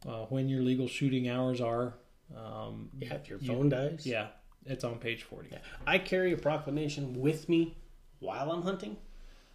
[0.07, 1.94] uh, when your legal shooting hours are,
[2.36, 4.07] um, Yeah, if your you- phone dies.
[4.07, 4.26] yeah,
[4.66, 5.49] it's on page 40.
[5.53, 5.59] Yeah.
[5.86, 7.76] I carry a proclamation with me
[8.18, 8.96] while I'm hunting.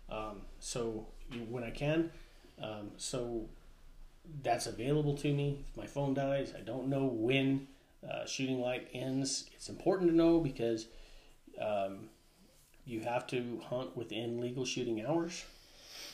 [0.10, 1.06] Um, so you,
[1.50, 2.12] when I can,
[2.62, 3.50] um, so
[4.42, 5.66] that's available to me.
[5.70, 7.68] If my phone dies, I don't know when
[8.10, 9.50] uh, shooting light ends.
[9.54, 10.88] It's important to know because
[11.60, 12.10] um,
[12.86, 15.46] you have to hunt within legal shooting hours.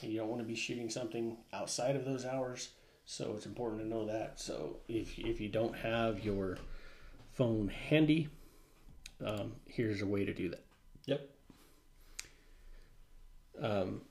[0.01, 2.69] You don't want to be shooting something outside of those hours.
[3.05, 4.39] So it's important to know that.
[4.39, 6.57] So if if you don't have your
[7.33, 8.29] phone handy,
[9.25, 10.63] um, here's a way to do that.
[11.05, 11.29] Yep.
[13.61, 14.01] Um,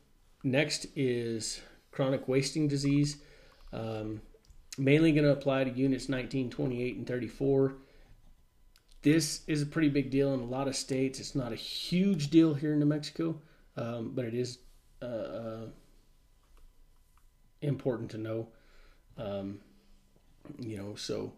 [0.43, 1.61] next is
[1.91, 3.19] chronic wasting disease.
[3.73, 4.23] Um,
[4.79, 7.75] mainly going to apply to units 19, 28, and 34.
[9.03, 11.21] This is a pretty big deal in a lot of states.
[11.21, 13.41] It's not a huge deal here in New Mexico,
[13.77, 14.59] um, but it is
[15.03, 15.67] uh, uh,
[17.63, 18.49] important to know.
[19.17, 19.61] Um,
[20.59, 21.33] you know, so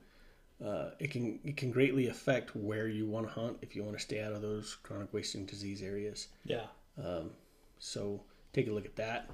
[0.64, 3.96] uh, it can it can greatly affect where you want to hunt if you want
[3.96, 6.28] to stay out of those chronic wasting disease areas.
[6.44, 6.66] Yeah.
[7.02, 7.30] Um,
[7.78, 8.22] so
[8.52, 9.30] take a look at that.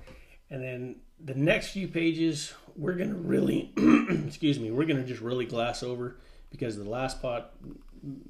[0.50, 3.72] And then the next few pages, we're going to really,
[4.26, 6.18] excuse me, we're going to just really glass over
[6.50, 7.54] because the last pot,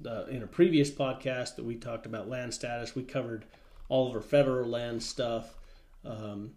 [0.07, 3.45] uh, in a previous podcast that we talked about land status, we covered
[3.89, 5.55] all of our federal land stuff.
[6.05, 6.53] Um,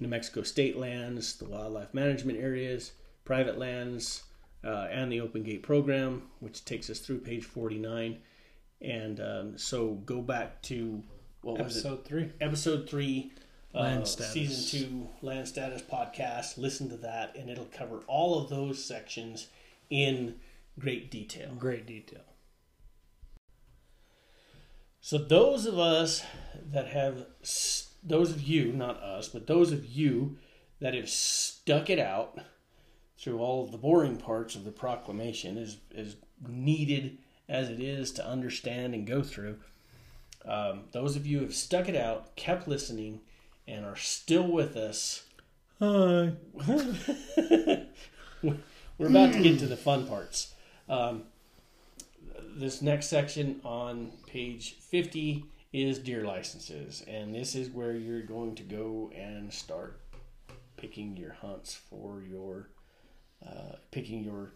[0.00, 2.92] New Mexico state lands, the wildlife management areas,
[3.24, 4.24] private lands,
[4.64, 8.18] uh, and the Open Gate program, which takes us through page 49.
[8.80, 11.02] And um, so go back to
[11.42, 11.80] what was it?
[11.80, 12.32] Episode three.
[12.40, 13.32] Episode three,
[13.74, 16.58] uh, season two, land status podcast.
[16.58, 19.48] Listen to that, and it'll cover all of those sections
[19.90, 20.36] in
[20.78, 21.54] great detail.
[21.58, 22.22] Great detail.
[25.00, 26.24] So those of us
[26.72, 27.26] that have,
[28.02, 30.38] those of you, not us, but those of you
[30.80, 32.38] that have stuck it out
[33.18, 36.16] through all of the boring parts of the proclamation, as as
[36.48, 37.18] needed
[37.48, 39.56] as it is to understand and go through,
[40.46, 43.20] um, those of you who have stuck it out, kept listening,
[43.66, 45.24] and are still with us.
[45.80, 46.32] Hi.
[48.42, 50.54] We're about to get to the fun parts.
[50.88, 51.24] Um,
[52.56, 58.54] this next section on page 50 is deer licenses, and this is where you're going
[58.56, 60.00] to go and start
[60.76, 62.68] picking your hunts for your
[63.44, 64.52] uh, picking your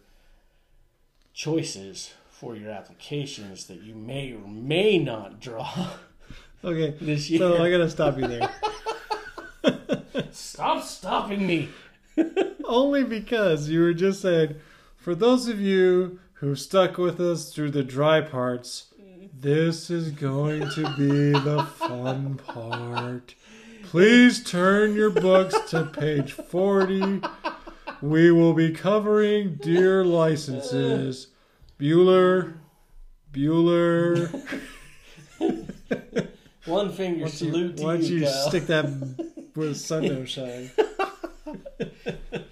[1.33, 5.89] choices for your applications that you may or may not draw
[6.63, 6.95] Okay.
[7.01, 7.39] this year.
[7.39, 8.49] So I gotta stop you there.
[10.59, 11.69] Stop stopping me.
[12.65, 14.55] Only because you were just saying,
[14.97, 18.87] for those of you who stuck with us through the dry parts,
[19.33, 23.35] this is going to be the fun part.
[23.83, 27.21] Please turn your books to page 40.
[28.01, 31.27] We will be covering deer licenses.
[31.79, 32.55] Bueller,
[33.31, 34.29] Bueller.
[36.65, 38.85] One finger Why don't you, salute why don't you, you stick that
[39.59, 40.71] where the sun don't shine?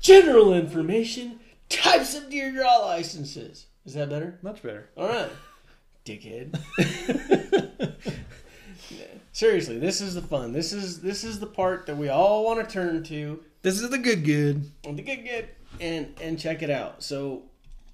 [0.00, 3.66] General information, types of deer draw licenses.
[3.84, 4.38] Is that better?
[4.42, 4.88] Much better.
[4.96, 5.30] All right,
[6.06, 6.58] dickhead.
[9.32, 10.52] Seriously, this is the fun.
[10.52, 13.42] This is this is the part that we all want to turn to.
[13.62, 14.70] This is the good good.
[14.84, 15.48] and to get good
[15.80, 17.02] and and check it out.
[17.02, 17.42] So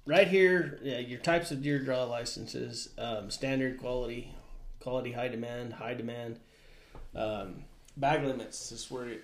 [0.05, 4.35] right here, yeah, your types of deer draw licenses: um, standard quality,
[4.79, 6.39] quality high demand, high demand.
[7.15, 7.63] Um,
[8.01, 9.23] bag limits this is where it,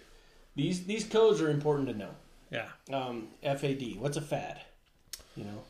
[0.56, 2.12] these these codes are important to know.
[2.50, 2.68] Yeah.
[2.94, 4.62] Um, FAD, what's a fad?
[5.36, 5.62] You know,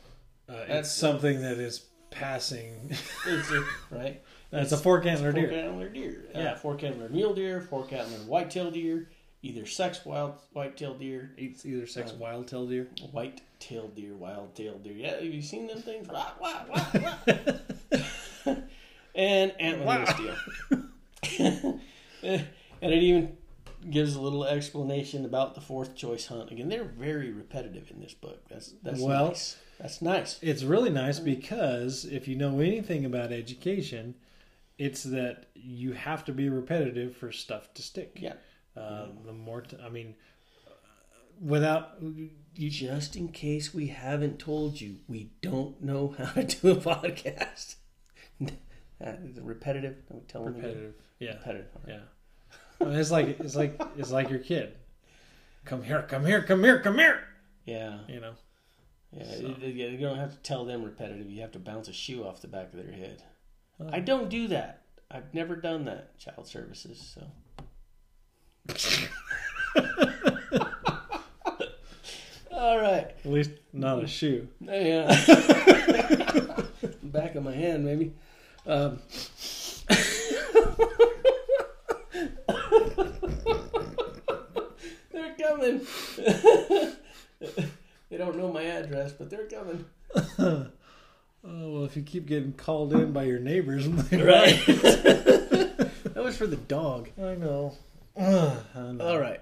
[0.48, 2.90] Uh, That's- it's something that is passing.
[3.26, 4.22] it's a, right.
[4.50, 5.50] That's a fork antler deer.
[5.52, 6.24] antler deer.
[6.34, 6.52] Yeah.
[6.52, 9.10] Uh, fork antler mule deer, fork antler whitetail deer,
[9.42, 12.88] either sex wild whitetail deer, It's either sex Uh, wild tail deer.
[13.10, 14.94] white tailed deer, wild tailed deer.
[14.94, 16.08] Yeah, have you seen them things?
[16.08, 18.04] Wah, wah, wah, wah.
[19.14, 21.80] and antler deer.
[22.82, 23.36] And it even
[23.90, 26.50] gives a little explanation about the fourth choice hunt.
[26.50, 28.48] Again, they're very repetitive in this book.
[28.48, 29.56] That's that's Well- nice.
[29.78, 30.38] That's nice.
[30.42, 34.16] It's really nice because if you know anything about education,
[34.76, 38.18] it's that you have to be repetitive for stuff to stick.
[38.20, 38.32] Yeah.
[38.76, 40.16] Uh, the more, t- I mean,
[41.40, 42.30] without you,
[42.70, 47.76] Just in case we haven't told you, we don't know how to do a podcast.
[49.00, 49.94] Uh, repetitive?
[50.10, 50.94] Don't tell them repetitive.
[51.20, 51.34] Yeah.
[51.34, 51.66] Repetitive.
[51.86, 52.00] Yeah.
[52.80, 54.74] I mean, it's like it's like it's like your kid.
[55.64, 57.20] Come here, come here, come here, come here.
[57.64, 57.98] Yeah.
[58.08, 58.32] You know.
[59.12, 61.28] Yeah, So- you- don't have to tell them repetitive.
[61.30, 63.22] You have to bounce a shoe off the back of their head.
[63.80, 63.88] Oh.
[63.92, 64.82] I don't do that.
[65.10, 66.18] I've never done that.
[66.18, 67.14] Child services.
[67.14, 67.22] So.
[72.52, 73.10] All right.
[73.24, 74.48] At least not a shoe.
[74.60, 75.06] Yeah.
[77.02, 78.12] back of my hand, maybe.
[78.66, 79.00] Um.
[85.10, 85.80] they're coming.
[88.10, 89.84] they don't know my address, but they're coming.
[91.44, 94.56] Oh well, if you keep getting called in by your neighbors, Right.
[94.66, 97.10] that was for the dog.
[97.16, 97.74] I know.
[98.20, 98.56] I
[98.92, 98.96] know.
[99.00, 99.40] All right.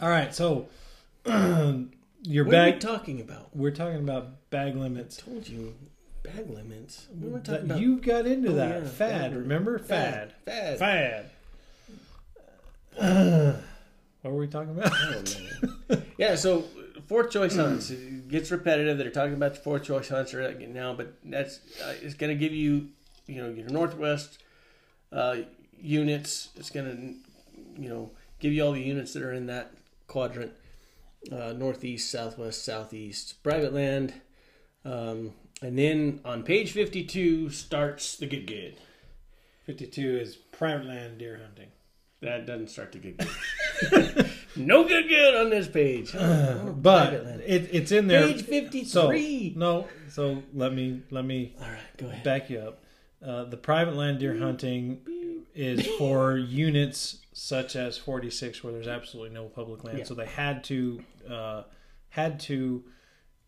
[0.00, 0.34] All right.
[0.34, 0.68] So
[1.26, 1.34] your
[1.76, 1.86] What
[2.26, 2.80] are we bag.
[2.80, 3.54] talking about?
[3.54, 5.18] we're talking about bag I limits.
[5.18, 5.74] told you
[6.22, 7.06] bag limits.
[7.20, 9.36] We were talking about you got into Oh, that yeah, fad.
[9.36, 10.32] remember fad.
[10.46, 10.48] fad.
[10.54, 10.78] Fad.
[10.78, 11.30] Fad.
[14.22, 14.92] what were we talking about?
[15.90, 16.64] Oh, yeah, so
[17.08, 18.98] fourth choice hunts it gets repetitive.
[18.98, 22.38] They're talking about the fourth choice hunts right now, but that's uh, it's going to
[22.38, 22.88] give you,
[23.26, 24.42] you know, your northwest
[25.12, 25.38] uh,
[25.76, 26.50] units.
[26.56, 29.72] It's going to, you know, give you all the units that are in that
[30.06, 30.52] quadrant:
[31.32, 34.14] uh, northeast, southwest, southeast, private land,
[34.84, 35.32] um,
[35.62, 38.76] and then on page fifty-two starts the good good.
[39.66, 41.68] Fifty-two is private land deer hunting.
[42.24, 44.30] That doesn't start to get good.
[44.56, 46.12] no good good on this page.
[46.14, 47.42] But Private land.
[47.46, 48.26] it, it's in there.
[48.28, 49.54] Page So 53.
[49.56, 49.86] no.
[50.08, 52.22] So let me let me All right, go ahead.
[52.24, 52.80] back you up.
[53.24, 55.00] Uh, the private land deer hunting
[55.54, 59.98] is for units such as 46 where there's absolutely no public land.
[59.98, 60.04] Yeah.
[60.04, 61.62] So they had to uh,
[62.10, 62.84] had to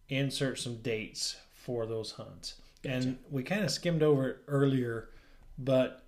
[0.08, 2.54] insert some dates for those hunts.
[2.84, 5.08] And we kind of skimmed over it earlier,
[5.58, 6.04] but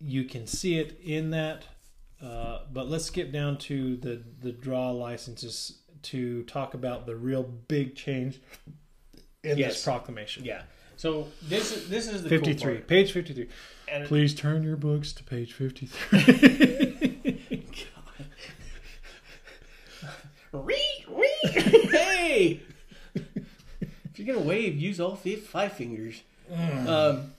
[0.00, 1.64] you can see it in that.
[2.22, 7.42] Uh, but let's skip down to the the draw licenses to talk about the real
[7.42, 8.40] big change
[9.44, 9.74] in Yes.
[9.74, 10.44] this proclamation.
[10.44, 10.62] Yeah.
[10.96, 12.88] So this is this is the cool 53, part.
[12.88, 13.48] page 53.
[13.88, 17.42] And Please turn your books to page 53.
[20.52, 21.52] Read, read.
[21.90, 22.60] hey!
[23.14, 26.22] if you're gonna wave, use all five fingers.
[26.86, 27.34] Um,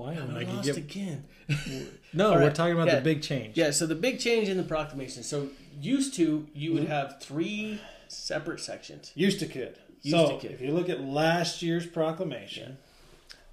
[0.00, 0.14] Why?
[0.14, 1.24] I lost again.
[2.12, 2.96] No, All we're talking about yeah.
[2.96, 3.56] the big change.
[3.56, 3.70] Yeah.
[3.70, 5.22] So the big change in the proclamation.
[5.22, 5.48] So
[5.80, 9.12] used to, you would have three separate sections.
[9.14, 9.78] Used to could.
[10.02, 10.50] Used so to could.
[10.50, 12.78] if you look at last year's proclamation,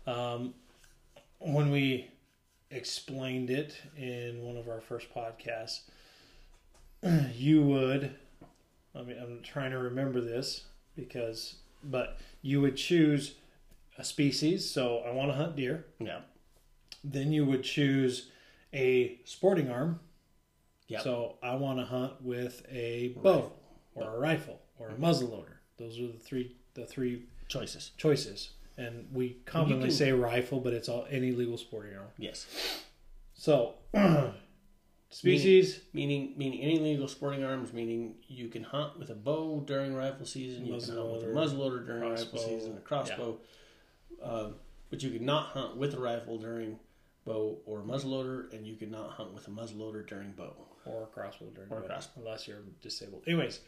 [0.07, 0.55] um,
[1.37, 2.07] when we
[2.71, 5.81] explained it in one of our first podcasts,
[7.35, 8.15] you would.
[8.95, 10.63] I mean, I'm trying to remember this
[10.95, 13.35] because, but you would choose
[13.99, 14.67] a species.
[14.67, 15.85] So I want to hunt deer.
[15.99, 16.21] Yeah.
[17.03, 18.29] Then you would choose
[18.73, 19.99] a sporting arm.
[20.87, 21.01] Yep.
[21.01, 23.51] So I want to hunt with a bow
[23.95, 25.55] or a rifle or a muzzleloader.
[25.77, 27.91] Those are the three the three Choices.
[27.97, 28.49] choices.
[28.77, 32.07] And we commonly can- say rifle, but it's all any legal sporting arm.
[32.17, 32.45] Yes.
[33.33, 33.75] So
[35.09, 37.73] species Meaning, meaning any legal sporting arms.
[37.73, 40.65] Meaning you can hunt with a bow during rifle season.
[40.65, 42.77] You can hunt with a muzzleloader during rifle crossbow, season.
[42.77, 43.37] A crossbow.
[44.21, 44.49] Uh,
[44.89, 46.79] but you could not hunt with a rifle during
[47.27, 50.53] bow or muzzleloader, and you could not hunt with a muzzleloader during bow.
[50.85, 52.21] or a crossbow during Or bow, crossbow.
[52.21, 53.23] unless you're disabled.
[53.27, 53.59] Anyways,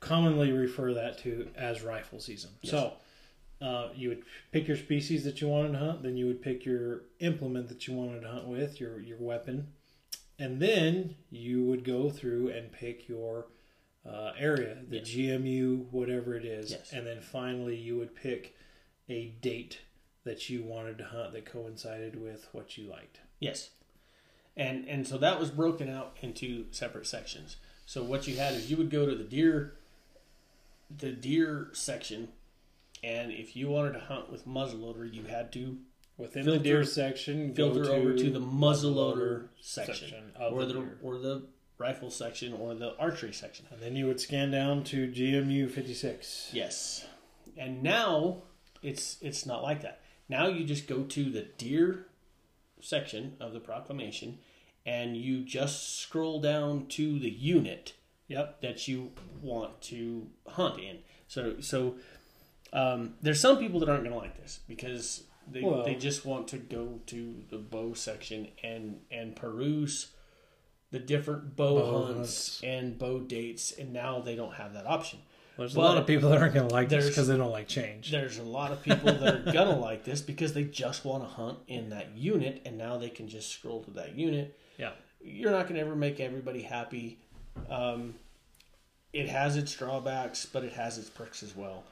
[0.00, 2.50] commonly refer that to as rifle season.
[2.64, 2.94] So
[3.60, 6.64] uh, you would pick your species that you wanted to hunt, then you would pick
[6.64, 9.68] your implement that you wanted to hunt with, your your weapon,
[10.38, 13.46] and then you would go through and pick your
[14.06, 15.08] uh, area, the Yes.
[15.08, 16.92] GMU, whatever it is, Yes.
[16.92, 18.54] and then finally you would pick
[19.08, 19.80] a date
[20.26, 23.20] that you wanted to hunt that coincided with what you liked.
[23.40, 23.70] Yes.
[24.56, 27.56] And and so that was broken out into separate sections.
[27.86, 29.74] So what you had is you would go to the deer
[30.94, 32.28] the deer section
[33.02, 35.78] and if you wanted to hunt with muzzleloader, you had to
[36.18, 40.72] Within Filter- the deer section, go filter over to the muzzleloader section, section or the
[40.72, 41.42] the or the
[41.78, 43.66] rifle section or the archery section.
[43.70, 46.50] And then you would scan down to GMU 56.
[46.52, 47.04] Yes.
[47.58, 48.44] And now
[48.82, 50.00] it's it's not like that.
[50.28, 52.06] Now you just go to the deer
[52.80, 54.38] section of the proclamation
[54.84, 57.94] and you just scroll down to the unit
[58.28, 58.60] Yep.
[58.60, 60.98] that you want to hunt in.
[61.28, 61.96] So so
[62.72, 66.24] um, there's some people that aren't going to like this because they Well- they just
[66.24, 70.08] want to go to the bow section and and peruse
[70.90, 72.60] the different bow, Bow hunts, hunts.
[72.64, 75.18] and bow dates, and now they don't have that option.
[75.56, 77.50] There's But a lot of people that aren't going to like this because they don't
[77.50, 78.10] like change.
[78.10, 81.28] There's a lot of people that are gonna like this because they just want to
[81.28, 84.58] hunt in that unit, and now they can just scroll to that unit.
[84.76, 84.90] Yeah.
[85.22, 87.18] You're not gonna ever make everybody happy.
[87.70, 88.14] Um,
[89.12, 91.84] it has its drawbacks, but it has its perks as well.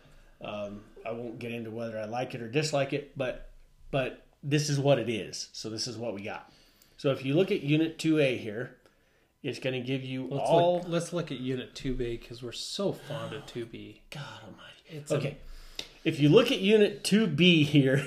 [0.43, 3.51] Um, I won't get into whether I like it or dislike it, but
[3.91, 5.49] but this is what it is.
[5.53, 6.53] So this is what we got.
[6.99, 8.77] So if you look at Unit Two A here,
[9.45, 10.79] it's going to give you Let's all.
[10.79, 13.99] look, let's look at Unit 2B because we're so fond of 2B.
[14.11, 14.83] God Almighty.
[14.89, 15.37] It's a- okay.
[16.03, 18.07] If you look at Unit Two B here,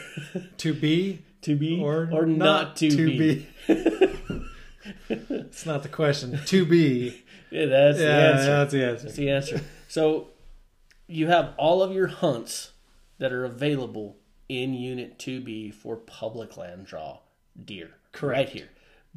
[0.58, 3.48] 2B to be or, or, not, to be.
[3.68, 4.46] 2B.
[5.10, 6.34] it's not the question.
[6.34, 7.16] 2B.
[7.50, 8.46] Yeah, that's the yeah, answer.
[8.46, 9.04] that's the answer.
[9.06, 9.62] That's the answer.
[9.88, 10.28] So
[11.08, 12.72] you have all of your hunts
[13.20, 14.18] that are available
[14.50, 17.20] in Unit 2B for public land draw
[17.64, 17.92] deer.
[18.12, 18.38] Correct.
[18.38, 18.68] Right here.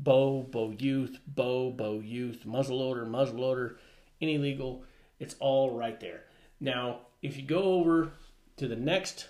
[0.03, 3.77] Bow, bow youth, bow, bow youth, muzzleloader, muzzleloader,
[4.21, 4.85] any legal.
[5.19, 6.25] It's all right there.
[6.59, 8.13] Now, if you go over
[8.57, 9.29] to the next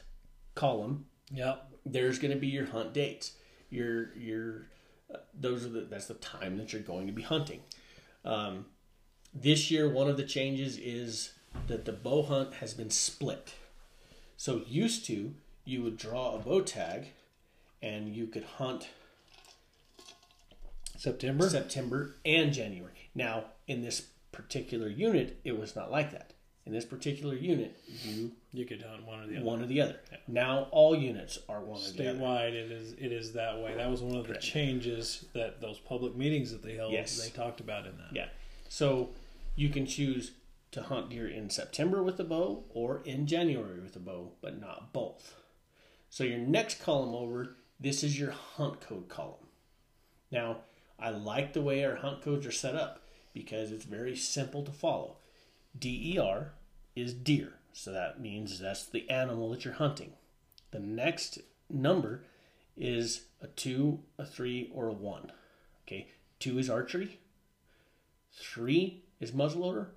[0.55, 1.73] column, Yep.
[1.87, 3.33] there's going to be your hunt dates.
[3.71, 4.66] Your your
[5.12, 7.61] uh, those are the that's the time that you're going to be hunting.
[8.25, 8.66] Um,
[9.33, 11.33] this year, one of the changes is
[11.66, 13.55] that the bow hunt has been split.
[14.37, 17.09] So used to you would draw a bow tag,
[17.83, 18.89] and you could hunt
[21.01, 21.48] September.
[21.48, 23.11] September and January.
[23.14, 26.34] Now, in this particular unit, it was not like that.
[26.66, 29.44] In this particular unit, you you could hunt one or the other.
[29.46, 29.96] one or the other.
[30.28, 32.18] Now all units are one or the other.
[32.18, 33.74] Statewide, it is it is that way.
[33.74, 34.44] That was one of the Correct.
[34.44, 36.92] changes that those public meetings that they held.
[36.92, 37.18] Yes.
[37.20, 38.14] They talked about in that.
[38.14, 38.28] Yeah.
[38.68, 39.09] So
[39.57, 40.32] you can choose
[40.72, 44.61] to hunt deer in September with a bow or in January with a bow, but
[44.61, 45.34] not both.
[46.11, 49.46] So your next column over, This is your hunt code column.
[50.30, 50.59] Now,
[51.01, 54.72] I like the way our hunt codes are set up because it's very simple to
[54.72, 55.16] follow.
[55.78, 56.53] DER
[56.96, 60.12] is deer, so that means that's the animal that you're hunting.
[60.72, 61.38] The next
[61.68, 62.24] number
[62.76, 65.32] is a two, a three, or a one.
[65.86, 67.20] Okay, two is archery,
[68.32, 69.88] three is muzzleloader,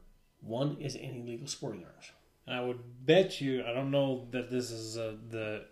[0.41, 2.11] one is any legal sporting arms.
[2.47, 5.65] I would bet you, I don't know that this is uh, the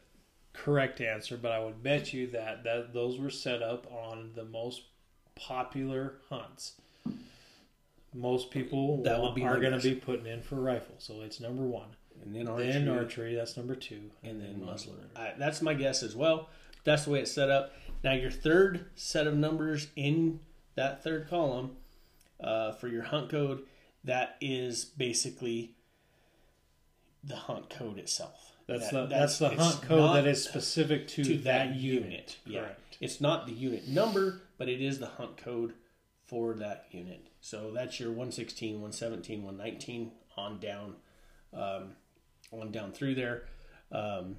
[0.53, 4.45] correct answer, but I would bet you that, that those were set up on the
[4.45, 4.83] most
[5.41, 6.73] popular hunts.
[8.13, 11.39] Most people That would be are going to be putting in for rifle, so it's
[11.39, 11.87] number one.
[12.21, 15.07] And then archery, Then archery, that's number two, and then muzzleloader.
[15.15, 16.49] I, that's my guess as well.
[16.83, 17.73] That's the way it's set up.
[18.03, 20.39] Now, your third set of numbers in
[20.75, 21.77] that third column
[22.43, 23.61] uh, for your hunt code,
[24.03, 25.75] that is basically
[27.23, 28.51] the hunt code itself.
[28.67, 32.37] That's That- the that's, the hunt code that is specific to, to that, unit.
[32.45, 32.61] Yeah.
[32.61, 32.97] Correct.
[32.99, 35.73] It's not the unit number, but it is the hunt code
[36.27, 37.29] for that unit.
[37.39, 40.97] So that's your 116, 117, 119 on down,
[41.51, 41.93] um,
[42.51, 43.45] on down through there.
[43.91, 44.35] Um,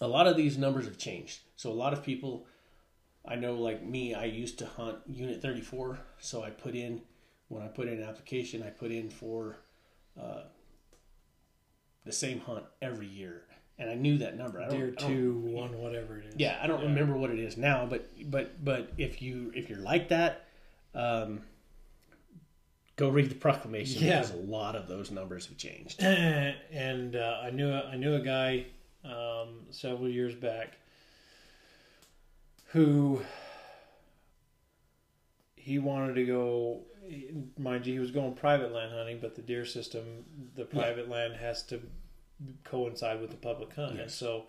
[0.00, 1.42] a lot of these numbers have changed.
[1.54, 2.48] So a lot of people,
[3.24, 6.00] I know, like me, I used to hunt Unit 34.
[6.18, 7.02] So I put in,
[7.46, 9.58] when I put in an application, I put in for
[10.20, 10.42] uh,
[12.04, 13.45] the same hunt every year,
[13.78, 14.60] and I knew that number.
[14.60, 16.34] I don't, Deer I don't- two, one, whatever it is.
[16.36, 16.88] yeah, I don't Yeah.
[16.88, 20.44] remember what it is now, but but but if you if you're like that,
[20.94, 21.42] um,
[22.96, 24.20] go read the proclamation Yeah.
[24.20, 26.02] because a lot of those numbers have changed.
[26.02, 28.66] and uh, I knew I knew a guy
[29.04, 30.78] um, several years back
[32.70, 33.20] who
[35.54, 36.80] he wanted to go.
[37.58, 40.24] Mind you, he was going private land hunting, but the deer system,
[40.56, 41.80] the private land has to
[42.64, 43.96] coincide with the public hunt.
[43.96, 44.14] Yes.
[44.14, 44.46] So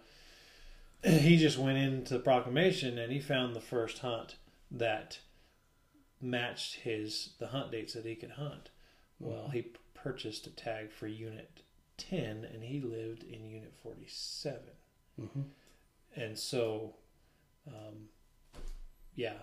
[1.04, 4.36] he just went into the proclamation and he found the first hunt
[4.72, 5.20] that
[6.20, 8.70] matched his the hunt dates that he could hunt.
[9.20, 11.62] Well, he purchased a tag for Unit
[11.98, 14.60] 10 and he lived in Unit 47.
[15.20, 15.46] Mhm.
[16.16, 16.96] And so,
[17.68, 18.10] um,
[19.16, 19.38] yeah,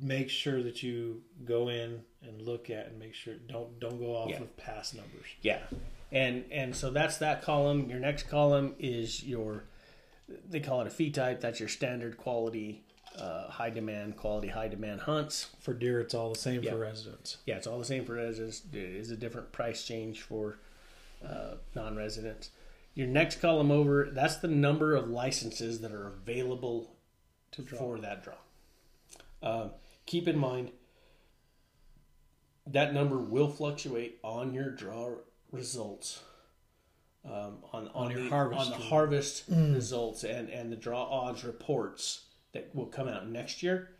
[0.00, 4.14] make sure that you go in and look at and make sure don't don't go
[4.14, 4.42] off Yeah.
[4.42, 5.26] of past numbers.
[5.42, 5.62] Yeah,
[6.12, 7.88] and and so that's that column.
[7.90, 9.64] Your next column is your
[10.48, 11.40] they call it a fee type.
[11.40, 12.84] That's your standard quality,
[13.18, 15.48] uh, high demand quality, high demand hunts.
[15.60, 16.70] For deer, it's all the same Yeah.
[16.72, 17.38] for residents.
[17.46, 18.62] Yeah, it's all the same for residents.
[18.72, 20.58] It is a different price change for
[21.24, 22.50] uh, non-residents.
[22.94, 26.96] Your next column over, that's the number of licenses that are available
[27.52, 27.78] To draw.
[27.78, 28.34] for that draw.
[29.42, 29.70] Um,
[30.06, 30.70] keep in mind
[32.66, 35.16] that number will fluctuate on your draw
[35.52, 36.20] results.
[37.22, 38.88] Um, on, on, your the, harvest on the result.
[38.88, 42.24] harvest results and, and the draw odds reports
[42.54, 43.90] that will come out next year,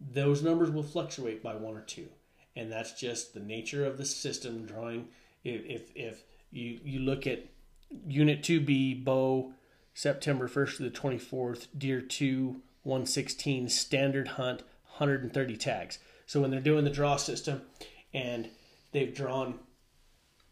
[0.00, 2.08] those numbers will fluctuate by one or two,
[2.56, 5.06] and that's just the nature of the system drawing.
[5.44, 7.46] If if, if you you look at
[8.08, 9.52] Unit Two B bow
[9.94, 15.56] September first to the twenty fourth, Deer Two one sixteen standard hunt, hundred and thirty
[15.56, 15.98] tags.
[16.26, 17.62] So when they're doing the draw system,
[18.12, 18.50] and
[18.90, 19.60] they've drawn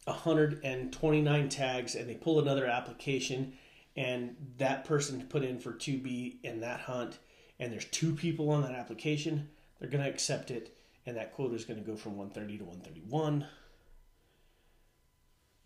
[0.07, 3.53] 129 tags and they pull another application
[3.97, 7.19] and that person put in for 2B in that hunt
[7.59, 10.77] and there's two people on that application, they're going to accept it
[11.07, 13.47] and that quota is going to go from 130 to 131.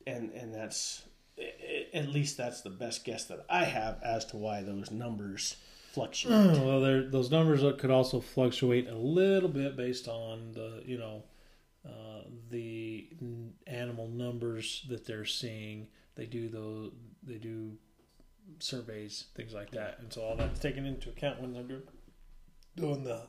[0.06, 1.02] And and that's
[1.92, 5.56] at least that's the best guess that I have as to why those numbers
[5.92, 6.56] fluctuate.
[6.56, 11.24] Hmm, well, those numbers could also fluctuate a little bit based on the, you know,
[11.86, 15.88] uh, the n- animal numbers that they're seeing.
[16.14, 16.92] They do those,
[17.22, 17.72] they do
[18.58, 21.82] surveys, things like that, and so all that's taken into account when they're do-
[22.76, 23.22] doing the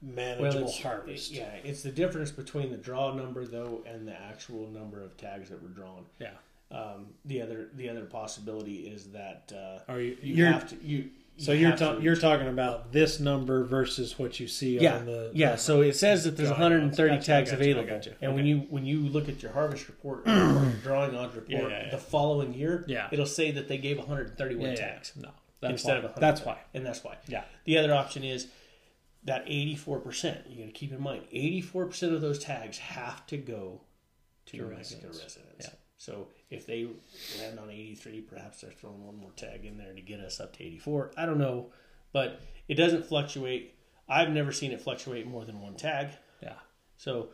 [0.00, 1.32] manageable it's- harvest.
[1.32, 5.50] Yeah, it's the difference between the draw number though and the actual number of tags
[5.50, 6.04] that were drawn.
[6.20, 6.30] Yeah.
[6.70, 10.16] Um, the other the other possibility is that uh, Are you?
[10.22, 11.10] you have to you.
[11.36, 15.06] So you you're ta- you're talking about this number versus what you see yeah on
[15.06, 15.56] the yeah.
[15.56, 17.14] So it says that there's Drawing 130.
[17.16, 18.12] Gotcha, tags gotcha, available, gotcha.
[18.20, 21.68] and when you when you look at your harvest report, or drawing odds report, Yeah,
[21.84, 23.08] yeah, the following year, Yeah.
[23.10, 24.76] it'll say that they gave 131 yeah, yeah.
[24.76, 25.30] tags, No,
[25.60, 25.98] that's Instead why.
[25.98, 26.20] of 100.
[26.20, 26.58] That's why.
[26.74, 27.16] and that's why.
[27.26, 27.44] Yeah.
[27.64, 28.46] The other option is
[29.24, 30.50] that 84%.
[30.50, 33.80] You got to keep in mind, 84% of those tags have to go
[34.46, 35.36] to your Mexican residents.
[35.38, 35.70] residents.
[35.98, 36.88] So if they
[37.38, 40.56] land on 83, perhaps they're throwing one more tag in there to get us up
[40.56, 41.12] to 84.
[41.16, 41.66] I don't know,
[42.12, 43.74] but it doesn't fluctuate.
[44.08, 46.08] I've never seen it fluctuate more than one tag.
[46.42, 46.56] Yeah.
[46.98, 47.28] So,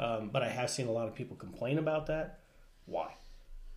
[0.00, 2.40] um, but I have seen a lot of people complain about that.
[2.86, 3.14] Why?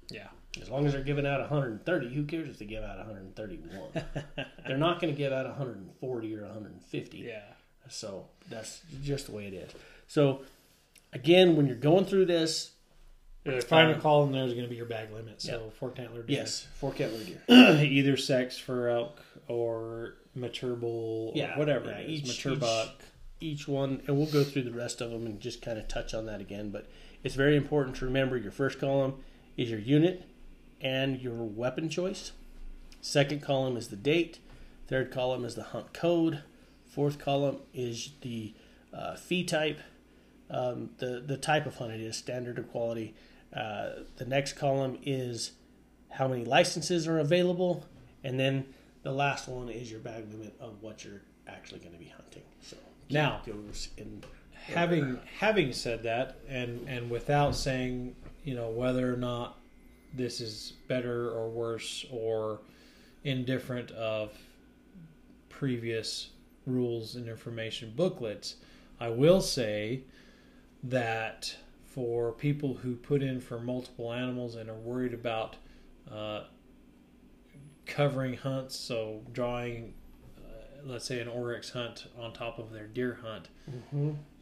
[0.09, 0.27] Yeah.
[0.61, 4.05] As long as they're giving out 130, who cares if they give out 131?
[4.67, 7.17] they're not going to give out 140 or 150.
[7.17, 7.41] Yeah.
[7.89, 9.71] So that's just the way it is.
[10.07, 10.41] So
[11.13, 12.71] again, when you're going through this,
[13.43, 15.41] The final Um, column there is going to be your bag limit.
[15.41, 15.69] So yeah.
[15.71, 16.37] forked antler deer.
[16.39, 17.41] yes, forked antler deer.
[17.83, 22.19] either sex for elk or mature bull Yeah, or whatever yeah, it is.
[22.21, 23.01] each- mature each- buck.
[23.43, 26.13] Each one, and we'll go through the rest of them and just kind of touch
[26.13, 26.69] on that again.
[26.69, 26.87] But
[27.23, 29.15] it's very important to remember your first column
[29.57, 30.25] is your unit
[30.79, 32.33] and your weapon choice.
[33.01, 34.37] Second column is the date.
[34.87, 36.43] Third column is the hunt code.
[36.85, 38.53] Fourth column is the
[38.93, 39.79] uh, fee type,
[40.51, 43.15] um, the the type of hunt it is, standard or quality.
[43.55, 45.51] Uh, the next column is
[46.09, 47.85] how many licenses are available,
[48.23, 48.65] and then
[49.03, 52.43] the last one is your bag limit of what you're actually going to be hunting.
[52.61, 52.77] So
[53.09, 53.41] Now-
[53.97, 54.23] in
[54.53, 59.57] having having said that and and without saying you know whether or not
[60.13, 62.59] this is better or worse or
[63.23, 64.31] indifferent of
[65.49, 66.29] previous
[66.67, 68.55] rules and information booklets
[68.99, 70.01] i will say
[70.83, 71.55] that
[71.93, 75.57] for people who put in for multiple animals and are worried about
[76.09, 76.43] uh,
[77.85, 79.93] covering hunts so drawing
[80.37, 80.41] uh,
[80.85, 83.49] let's say an oryx hunt on top of their deer hunt.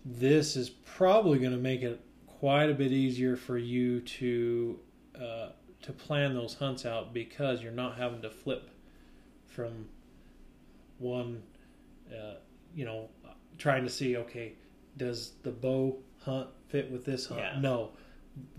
[0.06, 4.80] This is probably going to make it quite a bit easier for you to
[5.20, 5.50] uh,
[5.82, 8.70] to plan those hunts out because you're not having to flip
[9.48, 9.88] from
[11.00, 11.42] one
[12.14, 12.36] uh,
[12.76, 13.10] you know
[13.58, 14.54] trying to see okay
[14.98, 17.60] does the bow hunt fit with this hunt Yeah.
[17.60, 17.90] no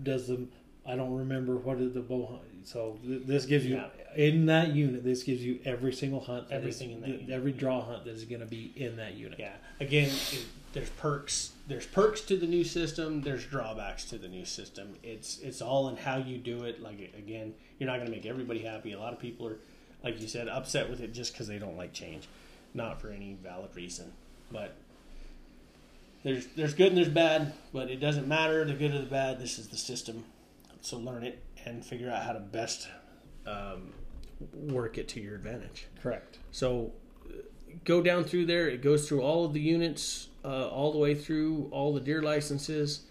[0.03, 0.47] does the
[0.85, 3.89] I don't remember what is the bow hunt so th- this gives you Yeah.
[4.15, 7.29] in that unit this gives you every single hunt Everything in that unit.
[7.29, 9.53] every draw hunt that is going to be in that unit Yeah.
[9.79, 11.51] Again, it, there's perks.
[11.67, 13.21] There's perks to the new system.
[13.21, 14.93] There's drawbacks to the new system.
[15.03, 16.81] It's it's all in how you do it.
[16.81, 18.91] Like again, you're not going to make everybody happy.
[18.93, 19.57] A lot of people are,
[20.03, 22.27] like you said, upset with it just because they don't like change,
[22.75, 24.13] not for any valid reason.
[24.51, 24.75] But
[26.23, 29.39] there's there's good and there's bad, but it doesn't matter the good or the bad.
[29.39, 30.25] This is the system,
[30.81, 32.87] so learn it and figure out how to best
[33.45, 33.93] um,
[34.53, 35.87] work it to your advantage.
[36.01, 36.93] correct So
[37.27, 37.33] uh,
[37.85, 38.67] go down through there.
[38.67, 42.21] It goes through all of the units, uh, all the way through all the deer
[42.21, 43.01] licenses.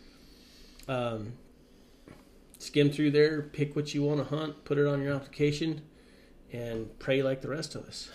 [0.88, 1.34] Um,
[2.58, 5.82] skim through there, pick what you want to hunt, put it on your application,
[6.52, 8.10] and pray like the rest of us.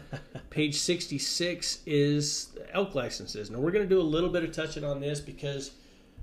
[0.50, 3.50] Page 66 is elk licenses.
[3.50, 5.72] Now, we're going to do a little bit of touching on this because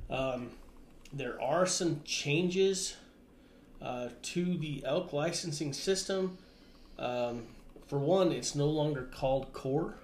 [0.09, 0.51] um,
[1.13, 2.95] there are some changes
[3.81, 6.37] uh, to the elk licensing system.
[6.97, 7.43] Um,
[7.87, 9.95] for one, it's no longer called core.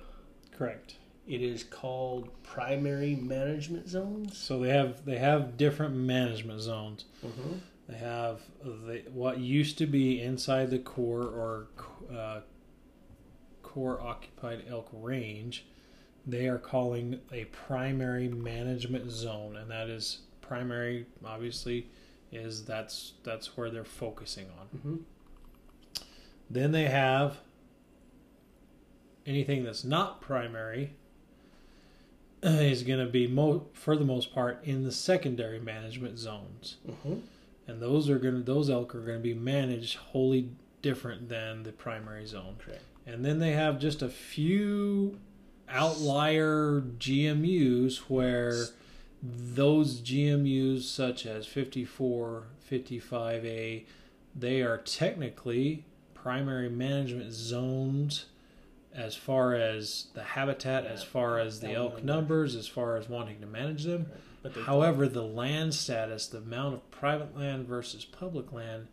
[0.51, 0.95] correct
[1.27, 4.37] It is called primary management zones.
[4.37, 7.05] So they have they have different management zones.
[7.23, 7.57] Mm-hmm.
[7.87, 11.67] They have the, what used to be inside the core or
[12.11, 12.39] uh,
[13.75, 15.65] core occupied elk range.
[16.25, 21.05] They are calling a primary management zone, and that is primary.
[21.23, 21.89] Obviously,
[22.31, 24.67] is that's that's where they're focusing on.
[24.79, 24.95] Mm-hmm.
[26.49, 27.37] Then they have
[29.25, 30.93] anything that's not primary
[32.43, 37.15] is going to be mo- for the most part in the secondary management zones, Mm-hmm.
[37.67, 40.49] and those are going to those elk are going to be managed wholly
[40.81, 42.55] different than the primary zone.
[42.57, 42.81] Correct.
[43.05, 45.19] And then they have just a few
[45.69, 48.65] outlier GMUs where
[49.21, 53.85] those GMUs, such as 54, 55A,
[54.35, 58.25] they are technically primary management zones
[58.93, 63.39] as far as the habitat, as far as the elk numbers, as far as wanting
[63.41, 64.07] to manage them.
[64.65, 68.87] However, the land status, the amount of private land versus public land,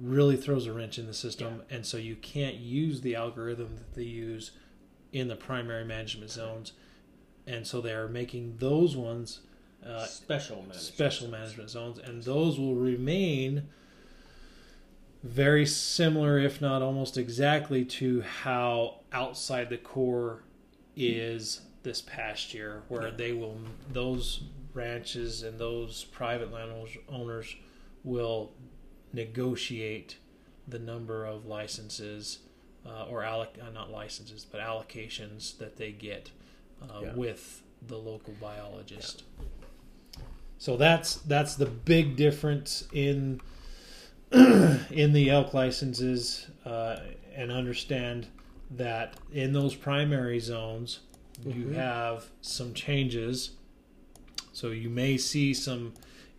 [0.00, 3.94] really throws a wrench in the system, and so you can't use the algorithm that
[3.94, 4.50] they use
[5.12, 6.72] in the primary management zones,
[7.46, 9.40] and so they are making those ones
[9.86, 10.80] uh, special management.
[10.80, 13.68] special management zones, and those will remain
[15.22, 20.42] very similar, if not almost exactly, to how outside the core
[20.96, 23.14] is this past year, where Yeah.
[23.16, 23.58] they will
[23.92, 24.42] those
[24.74, 27.54] ranches and those private landowners owners
[28.02, 28.52] will
[29.14, 30.16] negotiate
[30.66, 32.38] the number of licenses
[32.86, 36.30] uh, or alloc- uh, not licenses but allocations that they get
[36.82, 37.14] uh, Yeah.
[37.14, 39.22] with the local biologist.
[40.58, 43.40] So that's that's the big difference in
[44.32, 46.96] in the elk licenses, uh,
[47.34, 48.26] and understand
[48.70, 51.00] that in those primary zones
[51.44, 51.74] you Mhm.
[51.74, 53.50] have some changes.
[54.52, 55.92] So you may see some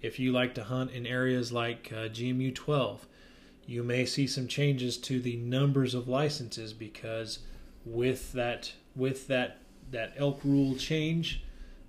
[0.06, 3.08] if you like to hunt in areas like uh, GMU 12.
[3.66, 7.40] you may see some changes to the numbers of licenses because
[7.86, 9.58] with that with that
[9.92, 11.42] that elk rule change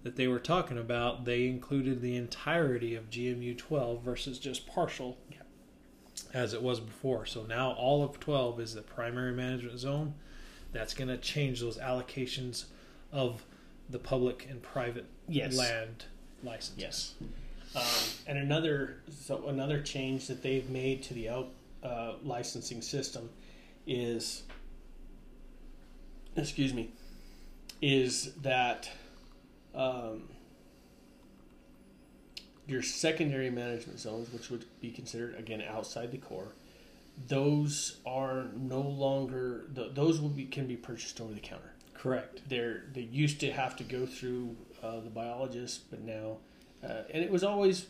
[0.02, 5.18] that they were talking about, they included the entirety of GMU 12 versus just partial
[6.32, 7.26] as it was before.
[7.26, 10.14] So now all of 12 is the primary management zone.
[10.72, 12.66] That's going to change those allocations
[13.12, 13.44] of
[13.90, 15.56] the public and private Yes.
[15.56, 16.04] land
[16.44, 16.78] licenses.
[16.78, 17.14] Yes.
[17.76, 17.82] Um,
[18.26, 21.48] and another so another change that they've made to the elk
[21.82, 23.28] uh, licensing system
[23.86, 24.42] is,
[26.36, 26.90] excuse me,
[27.82, 28.88] is that
[29.74, 30.22] um,
[32.66, 36.52] your secondary management zones, which would be considered again outside the core,
[37.28, 42.40] those are no longer th- those will be can be purchased over the counter Correct.
[42.48, 46.38] they're they used to have to go through uh, the biologist, but now,
[46.84, 47.86] uh, and it was always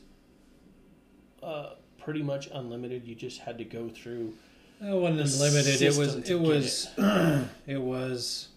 [1.43, 3.05] uh, pretty much unlimited.
[3.07, 4.35] You just had to go through.
[4.81, 5.83] It wasn't unlimited.
[5.83, 6.89] It was it was
[7.67, 8.49] it was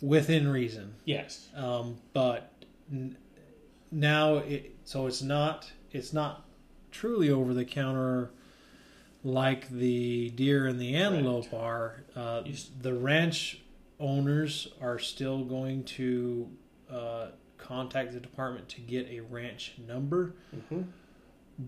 [0.00, 0.94] within reason.
[1.04, 2.50] Yes, Um, but
[2.90, 3.16] n-
[3.90, 6.44] now it so it's not it's not
[6.90, 8.30] truly over the counter
[9.24, 12.02] like the deer and the antelope are.
[12.16, 12.42] Uh,
[12.80, 13.60] the ranch
[14.00, 16.50] owners are still going to
[16.90, 17.26] uh,
[17.62, 20.82] contact the department to get a ranch number, mm-hmm.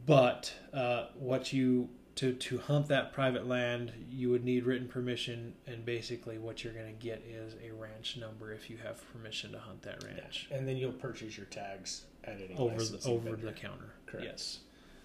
[0.07, 5.55] but uh, what you to to hunt that private land, you would need written permission,
[5.66, 9.53] and basically what you're going to get is a ranch number if you have permission
[9.53, 13.31] to hunt that ranch and then you'll purchase your tags at any over the over
[13.31, 13.47] vendor.
[13.47, 13.95] the counter.
[14.07, 14.27] Correct.
[14.27, 14.59] Yes.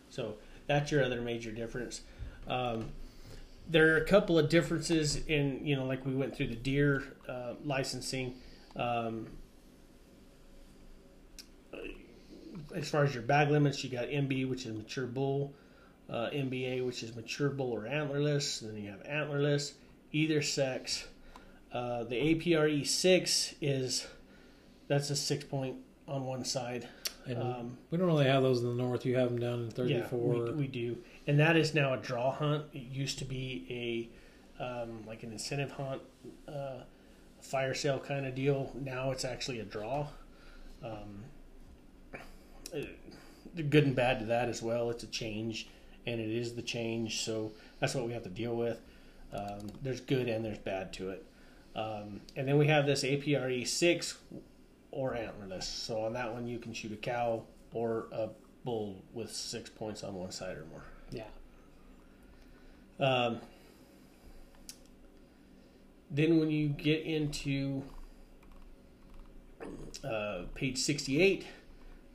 [0.09, 0.35] So
[0.67, 2.01] that's your other major difference.
[2.47, 2.91] Um,
[3.69, 7.03] there are a couple of differences in, you know, like we went through the deer
[7.27, 8.35] uh, licensing.
[8.75, 9.27] Um,
[12.75, 15.53] as far as your bag limits, you got MB, which is mature bull,
[16.09, 18.61] uh, MBA, which is mature bull or antlerless.
[18.61, 19.73] And then you have antlerless,
[20.11, 21.07] either sex.
[21.71, 24.07] Uh, the APRE six is
[24.87, 25.75] that's a six point
[26.07, 26.87] on one side.
[27.25, 29.05] And Um, we don't really have those in the north.
[29.05, 30.35] You have them down in 34.
[30.35, 30.97] yeah, we, we do,
[31.27, 32.65] and that is now a draw hunt.
[32.73, 33.65] It used to be
[34.59, 36.01] a um, like an incentive hunt,
[36.47, 36.79] uh,
[37.41, 38.71] fire sale kind of deal.
[38.73, 40.07] Now it's actually a draw.
[40.83, 41.23] Um,
[43.69, 44.89] good and bad to that as well.
[44.89, 45.67] It's a change,
[46.05, 47.21] and it is the change.
[47.21, 48.79] So that's what we have to deal with.
[49.33, 51.25] Um, there's good and there's bad to it.
[51.75, 54.17] Um, and then we have this APRE six
[54.91, 55.63] or antlerless.
[55.63, 57.43] So on that one, you can shoot a cow
[57.73, 58.29] or a
[58.65, 60.83] bull with six points on one side or more.
[61.11, 61.23] yeah.
[62.99, 63.39] Um,
[66.11, 67.83] then when you get into
[70.03, 71.45] uh, page 68,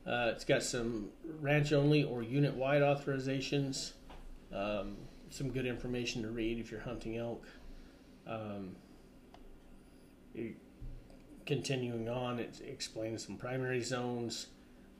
[0.07, 1.09] uh, it's got some
[1.41, 3.93] ranch only or unit wide authorizations.
[4.53, 4.97] Um,
[5.29, 7.45] some good information to read if you're hunting elk.
[8.27, 8.75] Um,
[10.33, 10.57] it-
[11.45, 14.47] continuing on, it explains some primary zones.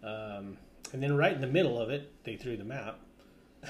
[0.03, 0.57] Um,
[0.94, 2.99] and then right in the middle of it, they threw the map.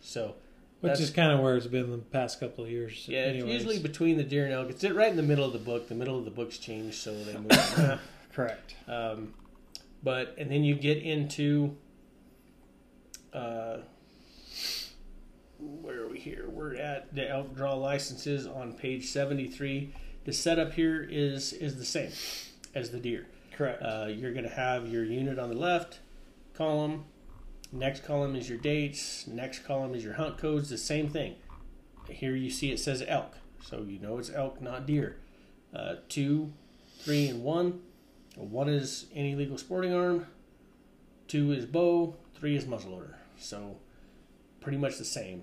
[0.00, 0.34] so
[0.80, 3.06] Which is kind of where it's been the past couple of years.
[3.08, 4.70] yeah, it's usually between the deer and elk.
[4.70, 5.88] It's right in the middle of the book.
[5.88, 8.00] The middle of the book's changed, so they move.
[8.32, 8.74] correct.
[8.86, 9.32] um,
[10.02, 11.76] but and then you get into
[13.32, 13.78] uh,
[15.58, 16.48] where are we here?
[16.48, 19.94] We're at the elk draw licenses on page seventy three.
[20.24, 22.12] The setup here is is the same
[22.74, 23.26] as the deer.
[23.56, 23.82] Correct.
[23.82, 25.98] Uh, you're going to have your unit on the left
[26.54, 27.06] column.
[27.72, 29.26] Next column is your dates.
[29.26, 30.70] Next column is your hunt codes.
[30.70, 31.34] The same thing.
[32.08, 35.16] Here you see it says elk, so you know it's elk, not deer.
[35.74, 36.52] Uh, two,
[37.00, 37.80] three, and one.
[38.38, 40.26] One is any legal sporting arm.
[41.26, 42.16] Two is bow.
[42.34, 43.14] Three is muzzleloader.
[43.36, 43.78] So
[44.60, 45.42] pretty much the same.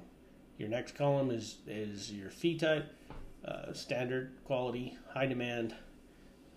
[0.58, 2.94] Your next column is is your fee type,
[3.44, 5.76] uh, standard quality, high demand.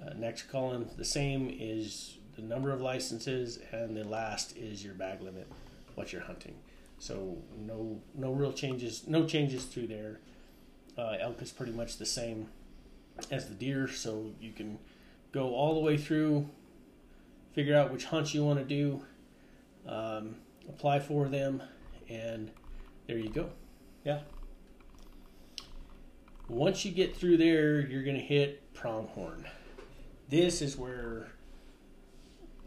[0.00, 4.94] Uh, next column, the same is the number of licenses, and the last is your
[4.94, 5.48] bag limit,
[5.96, 6.54] what you're hunting.
[6.98, 10.20] So no no real changes, no changes through there.
[10.96, 12.48] Uh, elk is pretty much the same
[13.30, 14.78] as the deer, so you can
[15.32, 16.48] go all the way through,
[17.54, 19.02] figure out which hunts you want to do,
[19.86, 20.36] um,
[20.68, 21.62] apply for them,
[22.08, 22.50] and
[23.06, 23.50] there you go.
[24.04, 24.20] Yeah.
[26.48, 29.46] Once you get through there, you're going to hit pronghorn.
[30.30, 31.28] This is where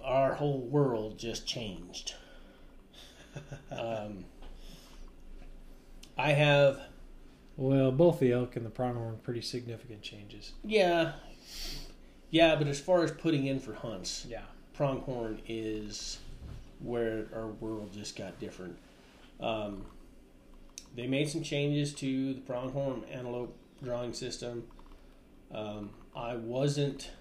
[0.04, 2.14] our whole world just changed.
[3.72, 4.26] um,
[6.18, 6.80] I have,
[7.58, 10.54] Well, both the elk and the pronghorn pretty significant changes.
[10.64, 11.14] yeah,
[12.32, 14.44] yeah, but as far as putting in for hunts, Yeah.
[14.74, 16.18] pronghorn is
[16.80, 18.78] where our world just got different.
[19.40, 19.86] Um,
[20.96, 24.68] they made some changes to the pronghorn antelope drawing system.
[25.52, 27.12] Um, I wasn't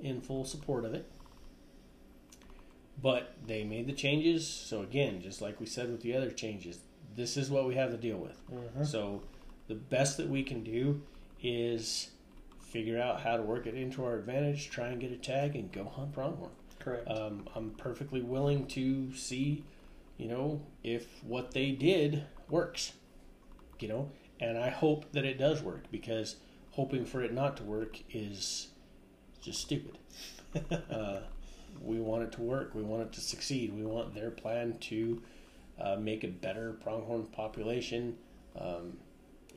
[0.00, 1.04] in full support of it,
[3.00, 4.46] but they made the changes.
[4.46, 6.80] So again, just like we said with the other changes,
[7.16, 8.40] this is what we have to deal with.
[8.50, 8.86] Mhm.
[8.86, 9.22] So
[9.68, 11.02] the best that we can do
[11.42, 12.10] is
[12.70, 15.72] figure out how to work it into our advantage, try and get a tag, and
[15.72, 16.52] go hunt pronghorn.
[16.78, 17.08] Correct.
[17.10, 19.64] Um, I'm perfectly willing to see,
[20.16, 22.92] you know, if what they did works.
[23.80, 24.10] You know,
[24.40, 26.36] and I hope that it does work because
[26.72, 28.68] hoping for it not to work is
[29.40, 29.98] just stupid.
[30.90, 31.20] uh,
[31.80, 32.74] we want it to work.
[32.74, 33.74] We want it to succeed.
[33.74, 35.22] We want their plan to
[35.80, 38.16] uh, make a better pronghorn population
[38.58, 38.98] um,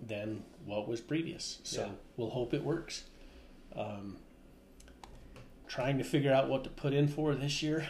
[0.07, 1.59] than what was previous.
[1.63, 1.91] So Yeah.
[2.17, 3.03] we'll hope it works.
[3.75, 4.17] Um,
[5.67, 7.87] trying to figure out what to put in for this year.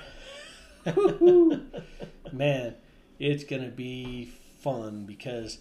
[2.31, 2.75] Man,
[3.19, 4.31] it's going to be
[4.61, 5.59] fun because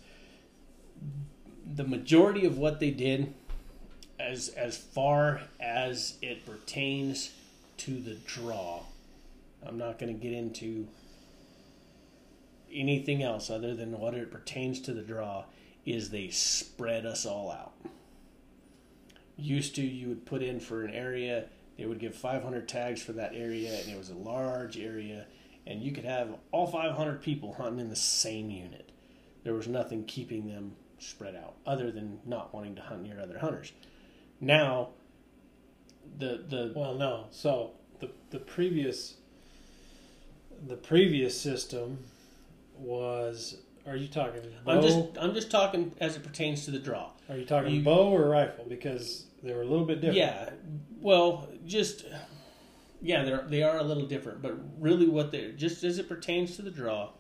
[1.75, 3.35] the majority of what they did
[4.19, 7.33] as as far as it pertains
[7.79, 8.85] to the draw.
[9.65, 10.87] I'm not going to get into
[12.73, 15.45] anything else other than what it pertains to the draw
[15.85, 17.73] is they spread us all out.
[19.37, 21.47] Used to you would put in for an area,
[21.77, 25.27] they would give 500 tags for that area and it was a large area
[25.67, 28.91] and you could have all 500 people hunting in the same unit.
[29.45, 33.39] There was nothing keeping them spread out other than not wanting to hunt near other
[33.39, 33.73] hunters.
[34.41, 34.91] Now
[36.19, 37.27] the the Well, no.
[37.31, 39.17] So the the previous
[40.67, 42.05] the previous system
[42.77, 43.62] was.
[43.87, 44.73] Are you talking bow?
[44.73, 47.11] I'm just I'm just talking as it pertains to the draw.
[47.29, 48.65] are you talking you- bow or rifle?
[48.69, 50.17] Because they were a little bit different.
[50.19, 50.51] Yeah,
[51.01, 52.05] well, just
[53.01, 56.57] yeah, they're they are a little different, but really, what they just as it pertains
[56.57, 57.11] to the draw,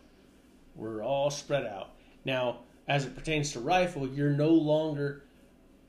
[0.76, 1.90] we're all spread out.
[2.24, 5.24] Now, as it pertains to rifle, you're no longer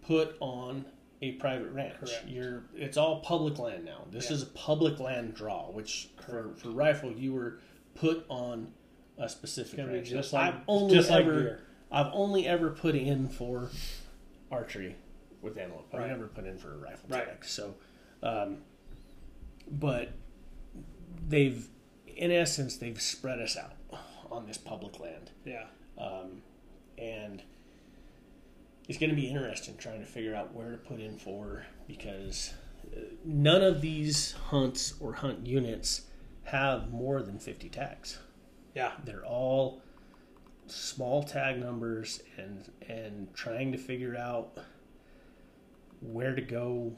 [0.02, 0.86] put on
[1.22, 1.96] a private ranch.
[2.00, 2.28] Correct.
[2.28, 4.06] You're it's all public land now.
[4.12, 4.38] This Yeah.
[4.38, 7.60] is a public land draw, which for for rifle you were
[7.94, 8.74] put on
[9.18, 10.10] a specific It's gonna be ranch.
[10.10, 11.60] just like I've only just like ever deer.
[11.92, 13.70] I've only ever put in for
[14.52, 14.96] archery
[15.42, 15.88] with antelope.
[15.94, 17.26] I've never put in for a rifle Right.
[17.28, 17.46] tag.
[17.46, 17.76] So,
[18.24, 18.64] um,
[19.70, 20.10] but
[21.28, 21.68] they've,
[22.08, 23.74] in essence, they've spread us out
[24.32, 25.66] on this public land, Yeah.
[25.98, 26.42] um,
[26.98, 27.44] and
[28.88, 32.54] it's going to be interesting trying to figure out where to put in for because
[32.96, 36.08] uh, none of these hunts or hunt units
[36.46, 38.18] have more than 50 tags
[38.76, 38.94] Yeah.
[39.06, 39.82] they're all
[40.68, 44.58] small tag numbers and and trying to figure out
[46.02, 46.94] where to go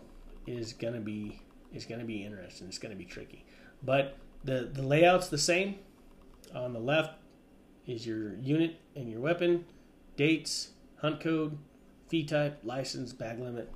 [0.47, 1.41] is gonna be
[1.73, 2.67] is gonna be interesting.
[2.67, 3.45] It's gonna be tricky.
[3.83, 5.79] But the the layout's the same.
[6.53, 7.19] On the left
[7.85, 9.65] is your unit and your weapon,
[10.15, 11.57] dates, hunt code,
[12.07, 13.71] fee type, license, bag limit,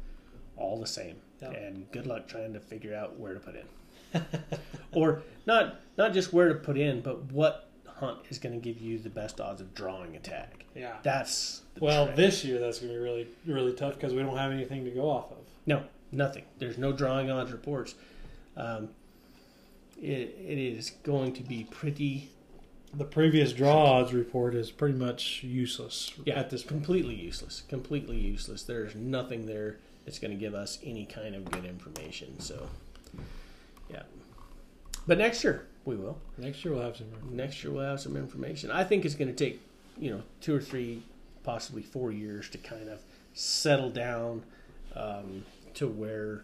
[0.56, 1.18] all the same.
[1.42, 1.54] Yep.
[1.56, 4.22] And good luck trying to figure out where to put in.
[4.94, 7.69] or not not just where to put in, but what
[8.00, 10.66] hunt is going to give you the best odds of drawing a tag.
[10.76, 10.96] Yeah.
[11.04, 12.16] That's the Well, trick.
[12.18, 15.10] this year that's gonna be really really tough because we don't have anything to go
[15.10, 15.38] off of.
[15.66, 16.44] no nothing.
[16.58, 17.96] There's no drawing odds reports.
[18.58, 18.90] Um,
[20.02, 22.30] it, it is going to be pretty
[22.94, 26.70] The previous draw odds report is pretty much useless yeah at this point.
[26.84, 27.64] completely useless.
[27.68, 28.64] Completely useless.
[28.64, 32.40] There's nothing there that's going to give us any kind of good information.
[32.40, 32.68] So
[33.92, 34.04] yeah,
[35.06, 36.20] but next year we will.
[36.38, 37.08] Next year we'll have some.
[37.32, 38.72] next year we'll have some information.
[38.72, 39.62] I think it's going to take,
[39.98, 41.04] you know, two or three,
[41.44, 43.02] possibly four years to kind of
[43.34, 44.44] settle down
[44.96, 45.46] um,
[45.76, 46.44] to where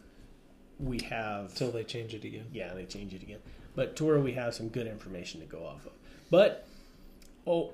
[0.79, 1.49] we have.
[1.51, 2.45] Until they change it again.
[2.51, 3.39] yeah, they change it again,
[3.75, 5.91] but to where we have some good information to go off of.
[6.29, 6.67] But
[7.45, 7.73] oh,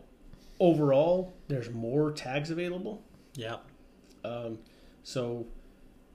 [0.59, 3.01] overall, there's more tags available.
[3.33, 3.57] Yeah.
[4.23, 4.59] Um,
[5.03, 5.45] so,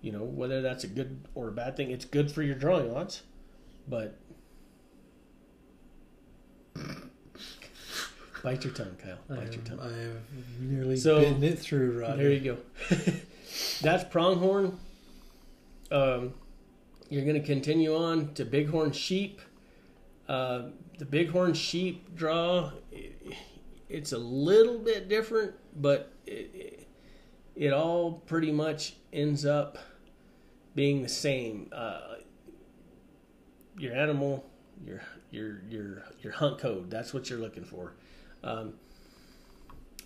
[0.02, 2.94] you know, whether that's a good or a bad thing, it's good for your drawing
[2.94, 3.22] odds,
[3.88, 4.16] but.
[8.42, 9.18] Bite your tongue, Kyle.
[9.28, 9.80] Bite your tongue.
[9.80, 12.22] I have nearly So, bitten it through, Rodney.
[12.22, 12.58] There you go.
[13.82, 14.78] That's pronghorn.
[15.90, 16.34] Um,
[17.08, 19.40] you're going to continue on to bighorn sheep.
[20.28, 20.66] Uh,
[20.98, 23.10] the bighorn sheep draw, i-
[23.88, 26.88] it's a little bit different, but it, it,
[27.54, 29.78] it all pretty much ends up
[30.74, 31.68] being the same.
[31.72, 32.14] Uh,
[33.78, 34.44] your animal,
[34.84, 35.00] your
[35.36, 36.90] your your your hunt code.
[36.90, 37.92] That's what you're looking for.
[38.42, 38.74] Um,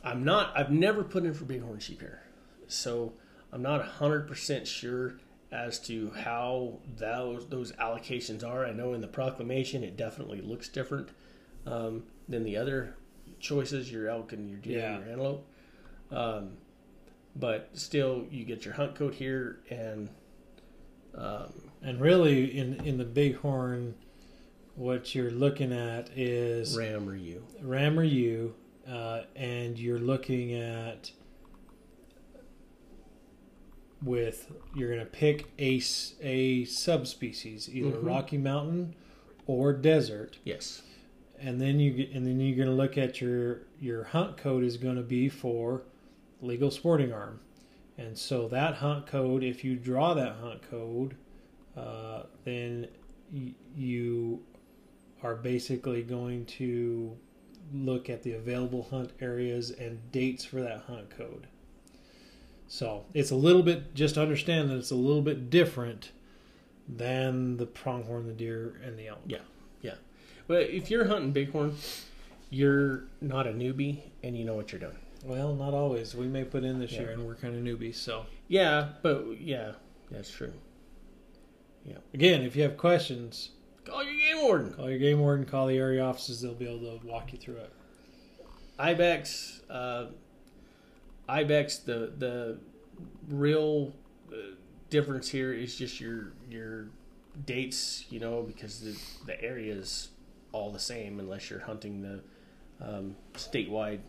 [0.04, 0.52] I'm not.
[0.56, 2.22] I've never put in for bighorn sheep here,
[2.68, 3.12] so
[3.52, 5.14] I'm not hundred percent sure
[5.52, 8.64] as to how those those allocations are.
[8.66, 11.08] I know in the proclamation it definitely looks different
[11.66, 12.94] um, than the other
[13.40, 14.94] choices, your elk and your deer Yeah.
[14.94, 15.46] and your antelope.
[16.10, 16.50] Um,
[17.36, 20.08] but still, you get your hunt code here, and
[21.14, 21.52] um,
[21.82, 23.94] And really, in in the bighorn,
[24.80, 27.44] what you're looking at is ram or you.
[27.60, 28.54] ram or ewe,
[28.88, 31.10] uh, and you're looking at
[34.02, 35.82] with you're going to pick a,
[36.22, 38.06] a subspecies, either Mhm.
[38.06, 38.94] Rocky Mountain
[39.46, 40.80] or desert, Yes.
[41.38, 44.78] and then you and then you're going to look at your your hunt code is
[44.78, 45.82] going to be for
[46.40, 47.40] legal sporting arm,
[47.98, 51.16] and so that hunt code, if you draw that hunt code,
[51.76, 52.88] uh, then
[53.30, 54.42] y- you
[55.22, 57.16] are basically going to
[57.72, 61.46] look at the available hunt areas and dates for that hunt code.
[62.68, 66.10] So it's a little bit just understand that it's a little bit different
[66.88, 69.20] than the pronghorn, the deer, and the elk.
[69.26, 69.38] Yeah.
[69.82, 69.94] Yeah.
[70.46, 71.76] But if you're hunting bighorn,
[72.48, 74.96] you're not a newbie, and you know what you're doing.
[75.24, 76.14] Well, not always.
[76.14, 77.00] We may put in this Yeah.
[77.02, 77.96] year, and we're kind of newbies.
[77.96, 79.72] So Yeah, but yeah,
[80.10, 80.52] that's true.
[81.84, 81.98] Yeah.
[82.14, 83.50] again, if you have questions,
[83.84, 84.72] Call your game warden.
[84.74, 86.40] call your game warden, call the area offices.
[86.40, 87.72] They'll be able to walk you through it.
[88.78, 90.06] Ibex, uh,
[91.28, 92.58] Ibex, the the
[93.28, 93.92] real
[94.32, 94.36] uh,
[94.90, 96.86] difference here is just your your
[97.46, 98.96] dates, you know, because the
[99.26, 100.08] the area is
[100.52, 102.20] all the same unless you're hunting the
[102.84, 104.00] um, statewide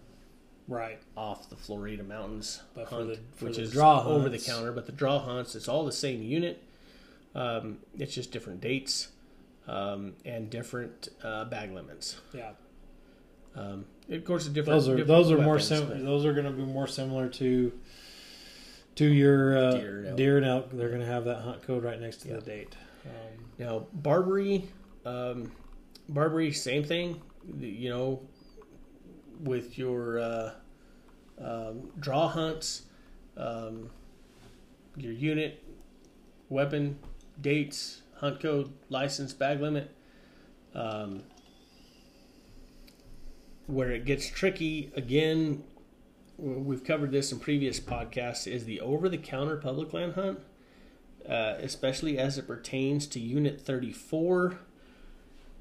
[0.68, 0.99] Right.
[1.18, 4.39] off the Florida mountains But for hunt, the- for which the is draw over the
[4.39, 4.72] counter.
[4.72, 6.64] But the draw hunts, it's all the same unit.
[7.35, 9.10] Um, it's just different dates
[9.72, 12.19] um, and different uh, bag limits.
[12.34, 12.52] Yeah.
[13.56, 14.77] Um, of course, the different.
[14.80, 16.88] Those are different those are more weapons, sim- but- those are going to be more
[16.88, 17.72] similar to
[18.95, 20.18] to your uh, Deer and elk.
[20.18, 20.69] deer and elk.
[20.72, 22.35] They're going to have that hunt code right next to Yeah.
[22.35, 22.76] the date.
[23.06, 24.65] Um, Now, Barbary,
[25.06, 25.52] um,
[26.10, 27.22] Barbary, same thing.
[27.60, 28.22] You know,
[29.43, 30.52] with your uh,
[31.39, 32.84] um, draw hunts,
[33.38, 33.89] um,
[34.98, 35.64] your unit,
[36.49, 36.99] weapon,
[37.39, 39.93] dates, hunt code, license, bag limit.
[40.73, 41.23] Um,
[43.68, 45.64] where it gets tricky again,
[46.38, 50.39] we've covered this in previous podcasts, is the over-the-counter public land hunt
[51.27, 54.60] uh, especially as it pertains to Unit 34.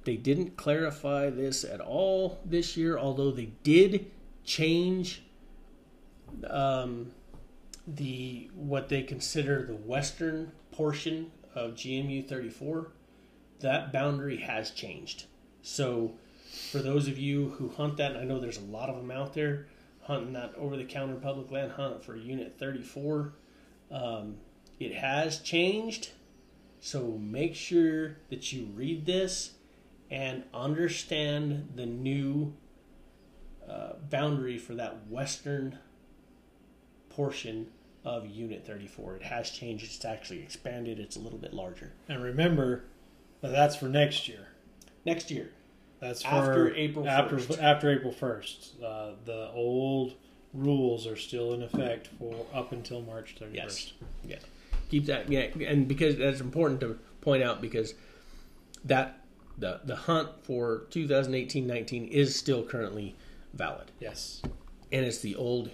[0.05, 4.11] They didn't clarify this at all this year, although they did
[4.45, 5.23] change
[6.49, 7.13] um,
[7.87, 12.93] the what they consider the western portion of GMU 34.
[13.61, 15.25] That boundary has changed.
[15.63, 16.15] So,
[16.71, 19.35] for those of you who hunt that, I know there's a lot of them out
[19.35, 19.67] there
[20.03, 23.35] hunting that over-the-counter public land hunt for Unit 34.
[23.91, 24.37] Um,
[24.79, 26.11] it has changed,
[26.81, 29.53] so make sure that you read this
[30.11, 32.55] and understand the new
[33.69, 35.79] uh, boundary for that western
[37.11, 37.69] portion
[38.05, 39.17] of Unit 34.
[39.17, 39.85] It has changed.
[39.85, 40.99] It's actually expanded.
[40.99, 41.93] It's a little bit larger.
[42.09, 42.85] and remember,
[43.41, 44.49] that that's for next year.
[45.07, 45.51] Next year,
[46.01, 47.63] That's for After April after 1st.
[47.63, 48.75] after April first.
[48.83, 50.15] Uh, the old
[50.53, 53.95] rules are still in effect for up until March thirty first.
[54.25, 54.41] Yes.
[54.73, 54.79] Yeah.
[54.91, 57.95] keep that yeah, and because that's important to point out because
[58.85, 59.21] that
[59.59, 63.15] the the hunt for 2018-19 is still currently
[63.55, 63.91] valid.
[64.01, 64.43] Yes,
[64.93, 65.71] And it's the old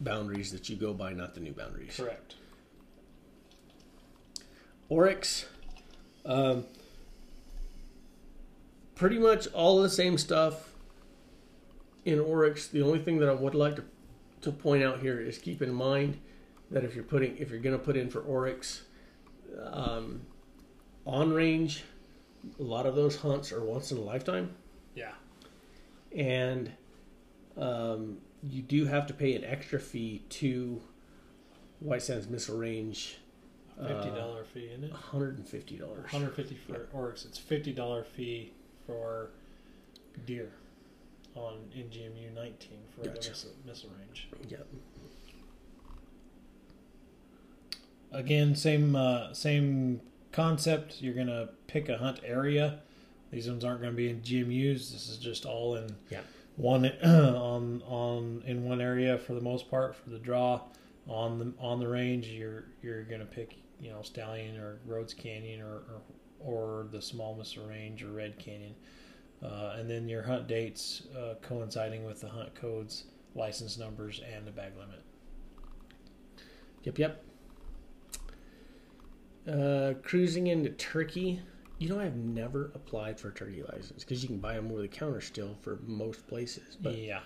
[0.00, 1.96] boundaries that you go by, not the new boundaries.
[1.96, 2.34] correct.
[4.88, 5.44] Oryx,
[6.24, 6.64] um,
[8.94, 10.72] pretty much all the same stuff
[12.06, 12.68] in Oryx.
[12.68, 13.84] The only thing that I would like to,
[14.42, 16.18] to point out here is keep in mind
[16.70, 18.82] that if you're putting, if you're going to put in for Oryx,
[19.72, 20.22] um,
[21.04, 21.84] on range,
[22.58, 24.54] a lot of those hunts are once in a lifetime.
[24.94, 25.12] Yeah,
[26.14, 26.70] and
[27.56, 30.80] um, you do have to pay an extra fee to
[31.80, 33.18] White Sands Missile Range,
[33.76, 34.92] fifty uh, fee, isn't it?
[34.92, 36.10] hundred and fifty dollars.
[36.10, 37.24] Hundred fifty for oryx.
[37.24, 38.52] It's fifty dollar fee
[38.86, 39.30] for
[40.26, 40.50] deer
[41.34, 43.20] on NGMU nineteen for Gotcha.
[43.22, 44.28] the missile, missile range.
[44.48, 44.66] Yep.
[48.10, 50.00] Again, same uh, same
[50.32, 51.02] concept.
[51.02, 52.80] You're gonna pick a hunt area.
[53.30, 54.90] These ones aren't gonna be in GMUs.
[54.92, 56.20] This is just all in Yeah.
[56.58, 60.60] One on on in one area for the most part for the draw.
[61.06, 65.62] On the on the range, you're you're gonna pick you know Stallion or Rhodes Canyon
[65.62, 65.82] or
[66.40, 68.74] or, or the Small Missile Range or Red Canyon,
[69.42, 73.04] uh, and then your hunt dates uh, coinciding with the hunt codes,
[73.34, 75.02] license numbers, and the bag limit.
[76.82, 77.24] yep, yep.
[79.50, 81.40] Uh, cruising into Turkey.
[81.78, 84.80] You know, I've never applied for a turkey license because you can buy them over
[84.82, 86.76] the counter still for most places.
[86.80, 87.20] But yeah.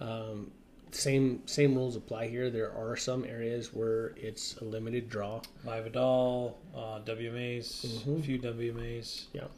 [0.00, 0.50] um,
[0.90, 2.50] same same rules apply here.
[2.50, 5.42] There are some areas where it's a limited draw.
[5.66, 8.20] Lividol, uh, WMAs, Mhm.
[8.20, 9.26] a few WMAs.
[9.34, 9.48] Yeah,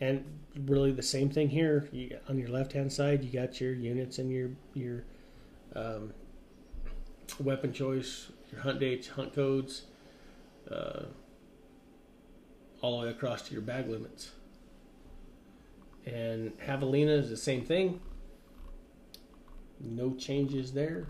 [0.00, 0.24] and
[0.64, 1.88] really the same thing here.
[1.92, 5.04] You on your left hand side, you got your units and your your
[5.76, 6.12] um,
[7.38, 9.82] weapon choice, your hunt dates, hunt codes,
[10.70, 11.04] uh,
[12.86, 14.30] all the way across to your bag limits.
[16.06, 18.00] And Javelina is the same thing.
[19.80, 21.08] No changes there.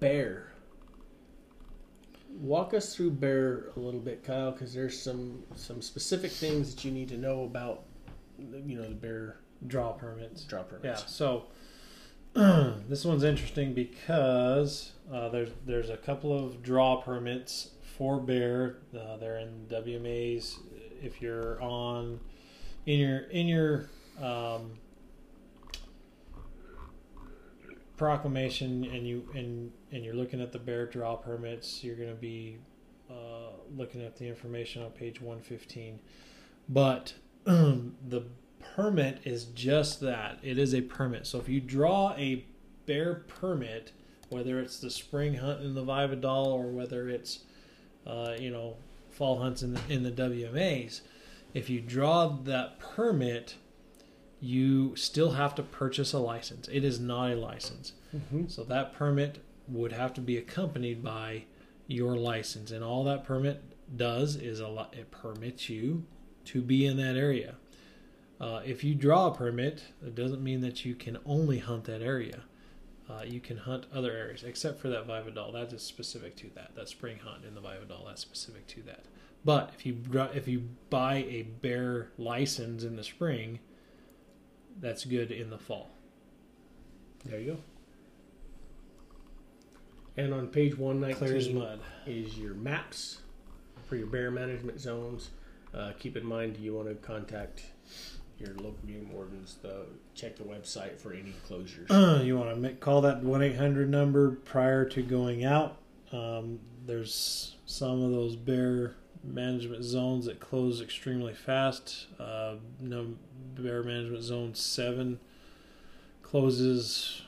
[0.00, 0.52] Bear.
[2.38, 6.84] Walk us through bear a little bit, Kyle, because there's some some specific things that
[6.84, 7.84] you need to know about,
[8.38, 10.44] you know, the bear Draw permits.
[10.44, 11.02] Draw permits.
[11.02, 11.06] Yeah.
[11.06, 11.46] So
[12.88, 17.70] this one's interesting because uh, there's there's a couple of draw permits
[18.02, 18.78] for bear.
[18.92, 20.56] Uh, they're in WMAs.
[21.00, 22.18] If you're on
[22.84, 24.72] in your in your um,
[27.96, 32.16] proclamation and you and and you're looking at the bear draw permits, you're going to
[32.16, 32.58] be
[33.08, 36.00] uh, looking at the information on page 115.
[36.68, 37.14] But
[37.44, 38.24] the
[38.74, 41.28] permit is just that it is a permit.
[41.28, 42.46] So if you draw a
[42.84, 43.92] bear permit,
[44.28, 47.44] whether it's the spring hunt in the Valle Vidal or whether it's
[48.06, 48.76] uh, you know
[49.10, 51.02] fall hunts in the, in the WMAs,
[51.54, 53.56] if you draw that permit,
[54.40, 56.68] you still have to purchase a license.
[56.72, 57.92] It is not a license.
[58.14, 58.50] Mhm.
[58.50, 59.38] So that permit
[59.68, 61.44] would have to be accompanied by
[61.86, 63.62] your license, and all that permit
[63.96, 66.04] does is a it permits you
[66.46, 67.56] to be in that area.
[68.40, 72.02] Uh, if you draw a permit, it doesn't mean that you can only hunt that
[72.02, 72.42] area.
[73.12, 75.52] Uh, you can hunt other areas, except for that Valle Vidal.
[75.52, 76.74] That is specific to that.
[76.74, 79.04] That spring hunt in the Valle Vidal, that's specific to that.
[79.44, 79.98] But if you
[80.34, 83.58] if you buy a bear license in the spring,
[84.80, 85.90] that's good in the fall.
[87.24, 87.58] There you go.
[90.16, 91.80] And on page one mud.
[92.06, 93.22] is your maps
[93.88, 95.30] for your bear management zones.
[95.74, 97.62] Uh, keep in mind you want to contact
[98.42, 99.56] your local game wardens.
[99.62, 102.24] The, check the website for any closures.
[102.24, 105.76] you want to call that 1 800 number prior to going out.
[106.12, 112.06] Um, there's some of those bear management zones that close extremely fast.
[112.18, 113.14] Uh, no,
[113.56, 115.20] bear management zone 7
[116.22, 117.22] closes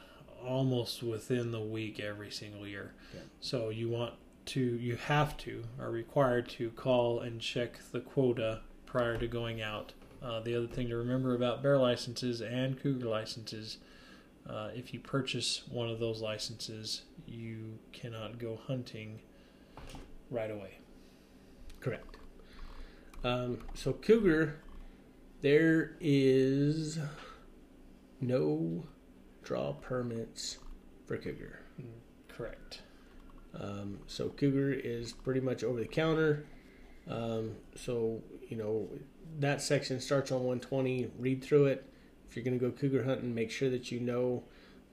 [0.44, 2.94] almost within the week every single year.
[3.14, 3.20] Yeah.
[3.40, 4.14] So you want
[4.46, 9.60] to, you have to, are required to call and check the quota prior to going
[9.62, 9.92] out.
[10.24, 13.78] Uh, the other thing to remember about bear licenses and cougar licenses
[14.48, 19.20] uh, if you purchase one of those licenses, you cannot go hunting
[20.30, 20.78] right away.
[21.80, 22.16] Correct.
[23.22, 24.60] Um, so cougar,
[25.40, 26.98] there is
[28.20, 28.84] no
[29.42, 30.58] draw permits
[31.06, 31.60] for cougar.
[32.28, 32.82] Correct.
[33.58, 36.44] Um, so cougar is pretty much over the counter.
[37.08, 38.88] Um, so you know
[39.40, 41.10] that section starts on 120.
[41.18, 41.84] Read through it.
[42.28, 44.42] If you're going to go cougar hunting, make sure that you know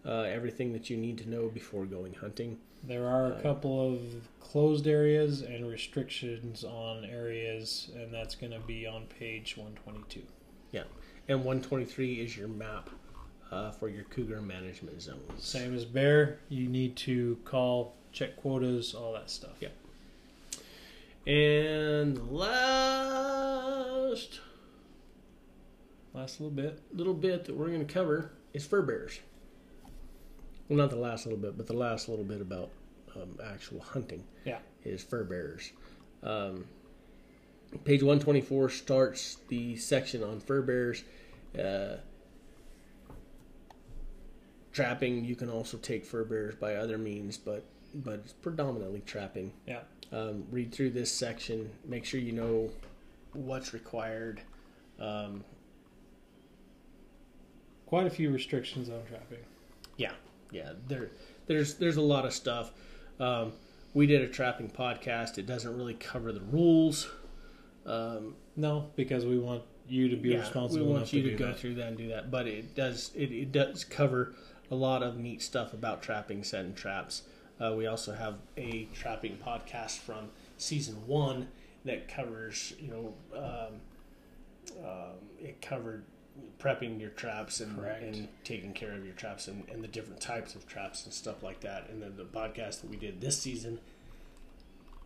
[0.06, 2.58] uh, everything that you need to know before going hunting.
[2.84, 4.00] There are a Uh, couple of
[4.40, 10.22] closed areas and restrictions on areas, and that's going to be on page 122.
[10.72, 10.84] Yeah,
[11.28, 12.90] And 123 is your map
[13.52, 15.44] uh, for your cougar management zones.
[15.44, 19.58] Same as bear, you need to call, check quotas, all that stuff.
[19.60, 19.70] Yeah.
[21.28, 22.72] And last
[26.14, 26.80] Last little bit.
[26.94, 29.20] little bit that we're going to cover is fur bears.
[30.68, 32.70] Well, not the last little bit, but the last little bit about
[33.16, 34.24] um, actual hunting.
[34.46, 34.60] Yeah.
[34.84, 35.72] Is fur bears.
[36.24, 36.66] Um,
[37.86, 41.04] page 124 starts the section on fur bears.
[41.58, 41.98] Uh,
[44.74, 49.54] trapping, you can also take fur bears by other means, but but it's predominantly trapping.
[49.68, 49.82] Yeah.
[50.12, 51.70] Um, read through this section.
[51.86, 52.70] Make sure you know
[53.34, 54.42] what's required.
[55.00, 55.44] Um,
[57.86, 59.40] Quite a few restrictions on trapping.
[59.98, 60.12] yeah,
[60.52, 60.72] yeah.
[60.88, 61.12] There,
[61.48, 62.72] there's there's a lot of stuff.
[63.20, 63.52] Um,
[63.94, 65.38] we did a trapping podcast.
[65.38, 67.10] It doesn't really cover the rules.
[67.86, 70.86] Um, No, because we want you to be yeah, responsible.
[70.86, 71.60] We want enough you to, do go that.
[71.60, 74.36] through that and do that, but it does it, it does cover
[74.70, 77.24] a lot of neat stuff about trapping, setting traps.
[77.62, 81.48] Uh, we also have a trapping podcast from season one
[81.86, 86.04] that covers you know um, um, it covered
[86.60, 90.56] prepping your traps and, and taking care of your traps and, and the different types
[90.56, 91.90] of traps and stuff like that.
[91.90, 93.80] And then the podcast that we did this season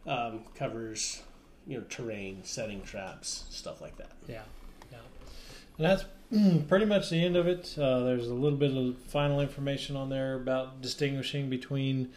[0.05, 1.23] um, covers
[1.65, 4.11] you know terrain, setting traps, stuff like that.
[4.27, 4.43] Yeah,
[4.91, 4.97] yeah.
[5.77, 7.75] And that's mm, pretty much the end of it.
[7.77, 12.11] Uh, there's a little bit of final information on there about distinguishing between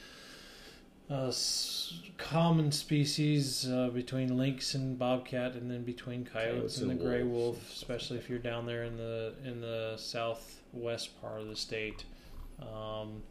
[1.11, 6.91] uh, s- common species, uh, between lynx and bobcat, and then between coyotes, Coyotes and,
[6.91, 11.41] and the gray wolf, especially if you're down there in the in the southwest part
[11.41, 12.05] of the state.
[12.61, 13.23] Um,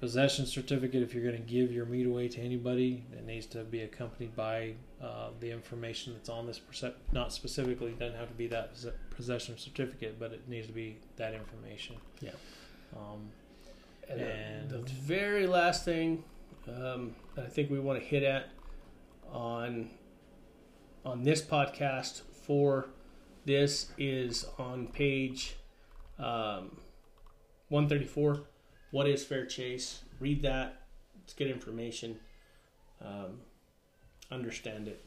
[0.00, 3.62] possession certificate if you're going to give your meat away to anybody it needs to
[3.62, 6.60] be accompanied by uh, the information that's on this
[7.12, 8.72] not specifically it doesn't have to be that
[9.10, 12.30] possession certificate but it needs to be that information Yeah.
[12.96, 13.28] um,
[14.08, 16.24] And, the- And- the, very last thing
[16.68, 18.48] um, that I think we want to hit at
[19.30, 19.90] on
[21.04, 22.88] on this podcast for
[23.44, 25.56] this is on page
[26.18, 26.76] um,
[27.70, 28.40] 134.
[28.92, 30.02] What is fair chase?
[30.20, 30.82] Read that.
[31.24, 32.20] It's good information.
[33.04, 33.40] Um,
[34.30, 35.04] understand it.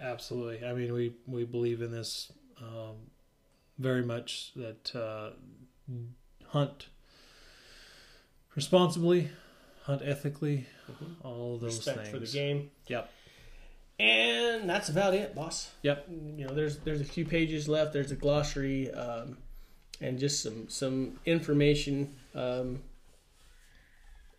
[0.00, 2.32] absolutely i mean we we believe in this
[2.62, 2.94] um,
[3.78, 5.30] very much that uh,
[6.48, 6.86] hunt
[8.54, 9.28] responsibly
[9.86, 10.66] hunt ethically
[11.22, 12.70] all of those Respect things for the game.
[12.88, 13.08] Yep.
[13.98, 15.70] And that's about it, boss.
[15.82, 16.08] Yep.
[16.10, 17.92] You know, there's there's a few pages left.
[17.92, 19.38] There's a glossary um,
[20.00, 22.82] and just some some information um,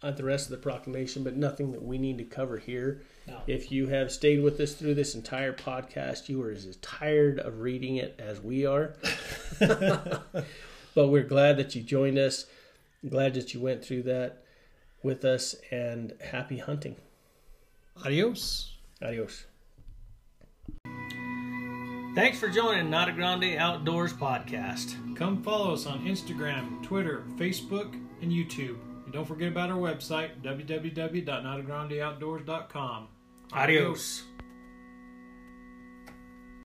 [0.04, 3.02] on the rest of the proclamation, but nothing that we need to cover here.
[3.26, 3.40] No.
[3.48, 7.62] If you have stayed with us through this entire podcast, you are as tired of
[7.62, 8.96] reading it as we are.
[9.60, 12.46] but we're glad that you joined us.
[13.08, 14.44] Glad that you went through that
[15.04, 16.96] with us, and happy hunting.
[18.06, 19.46] adios Adios.
[22.16, 24.96] Thanks for joining Nata Grande Outdoors Podcast.
[25.16, 27.94] Come follow us on Instagram, Twitter, Facebook,
[28.24, 28.78] and YouTube.
[29.06, 33.08] And don't forget about our website, www.notagrandeoutdoors.com.
[33.54, 34.24] Adios.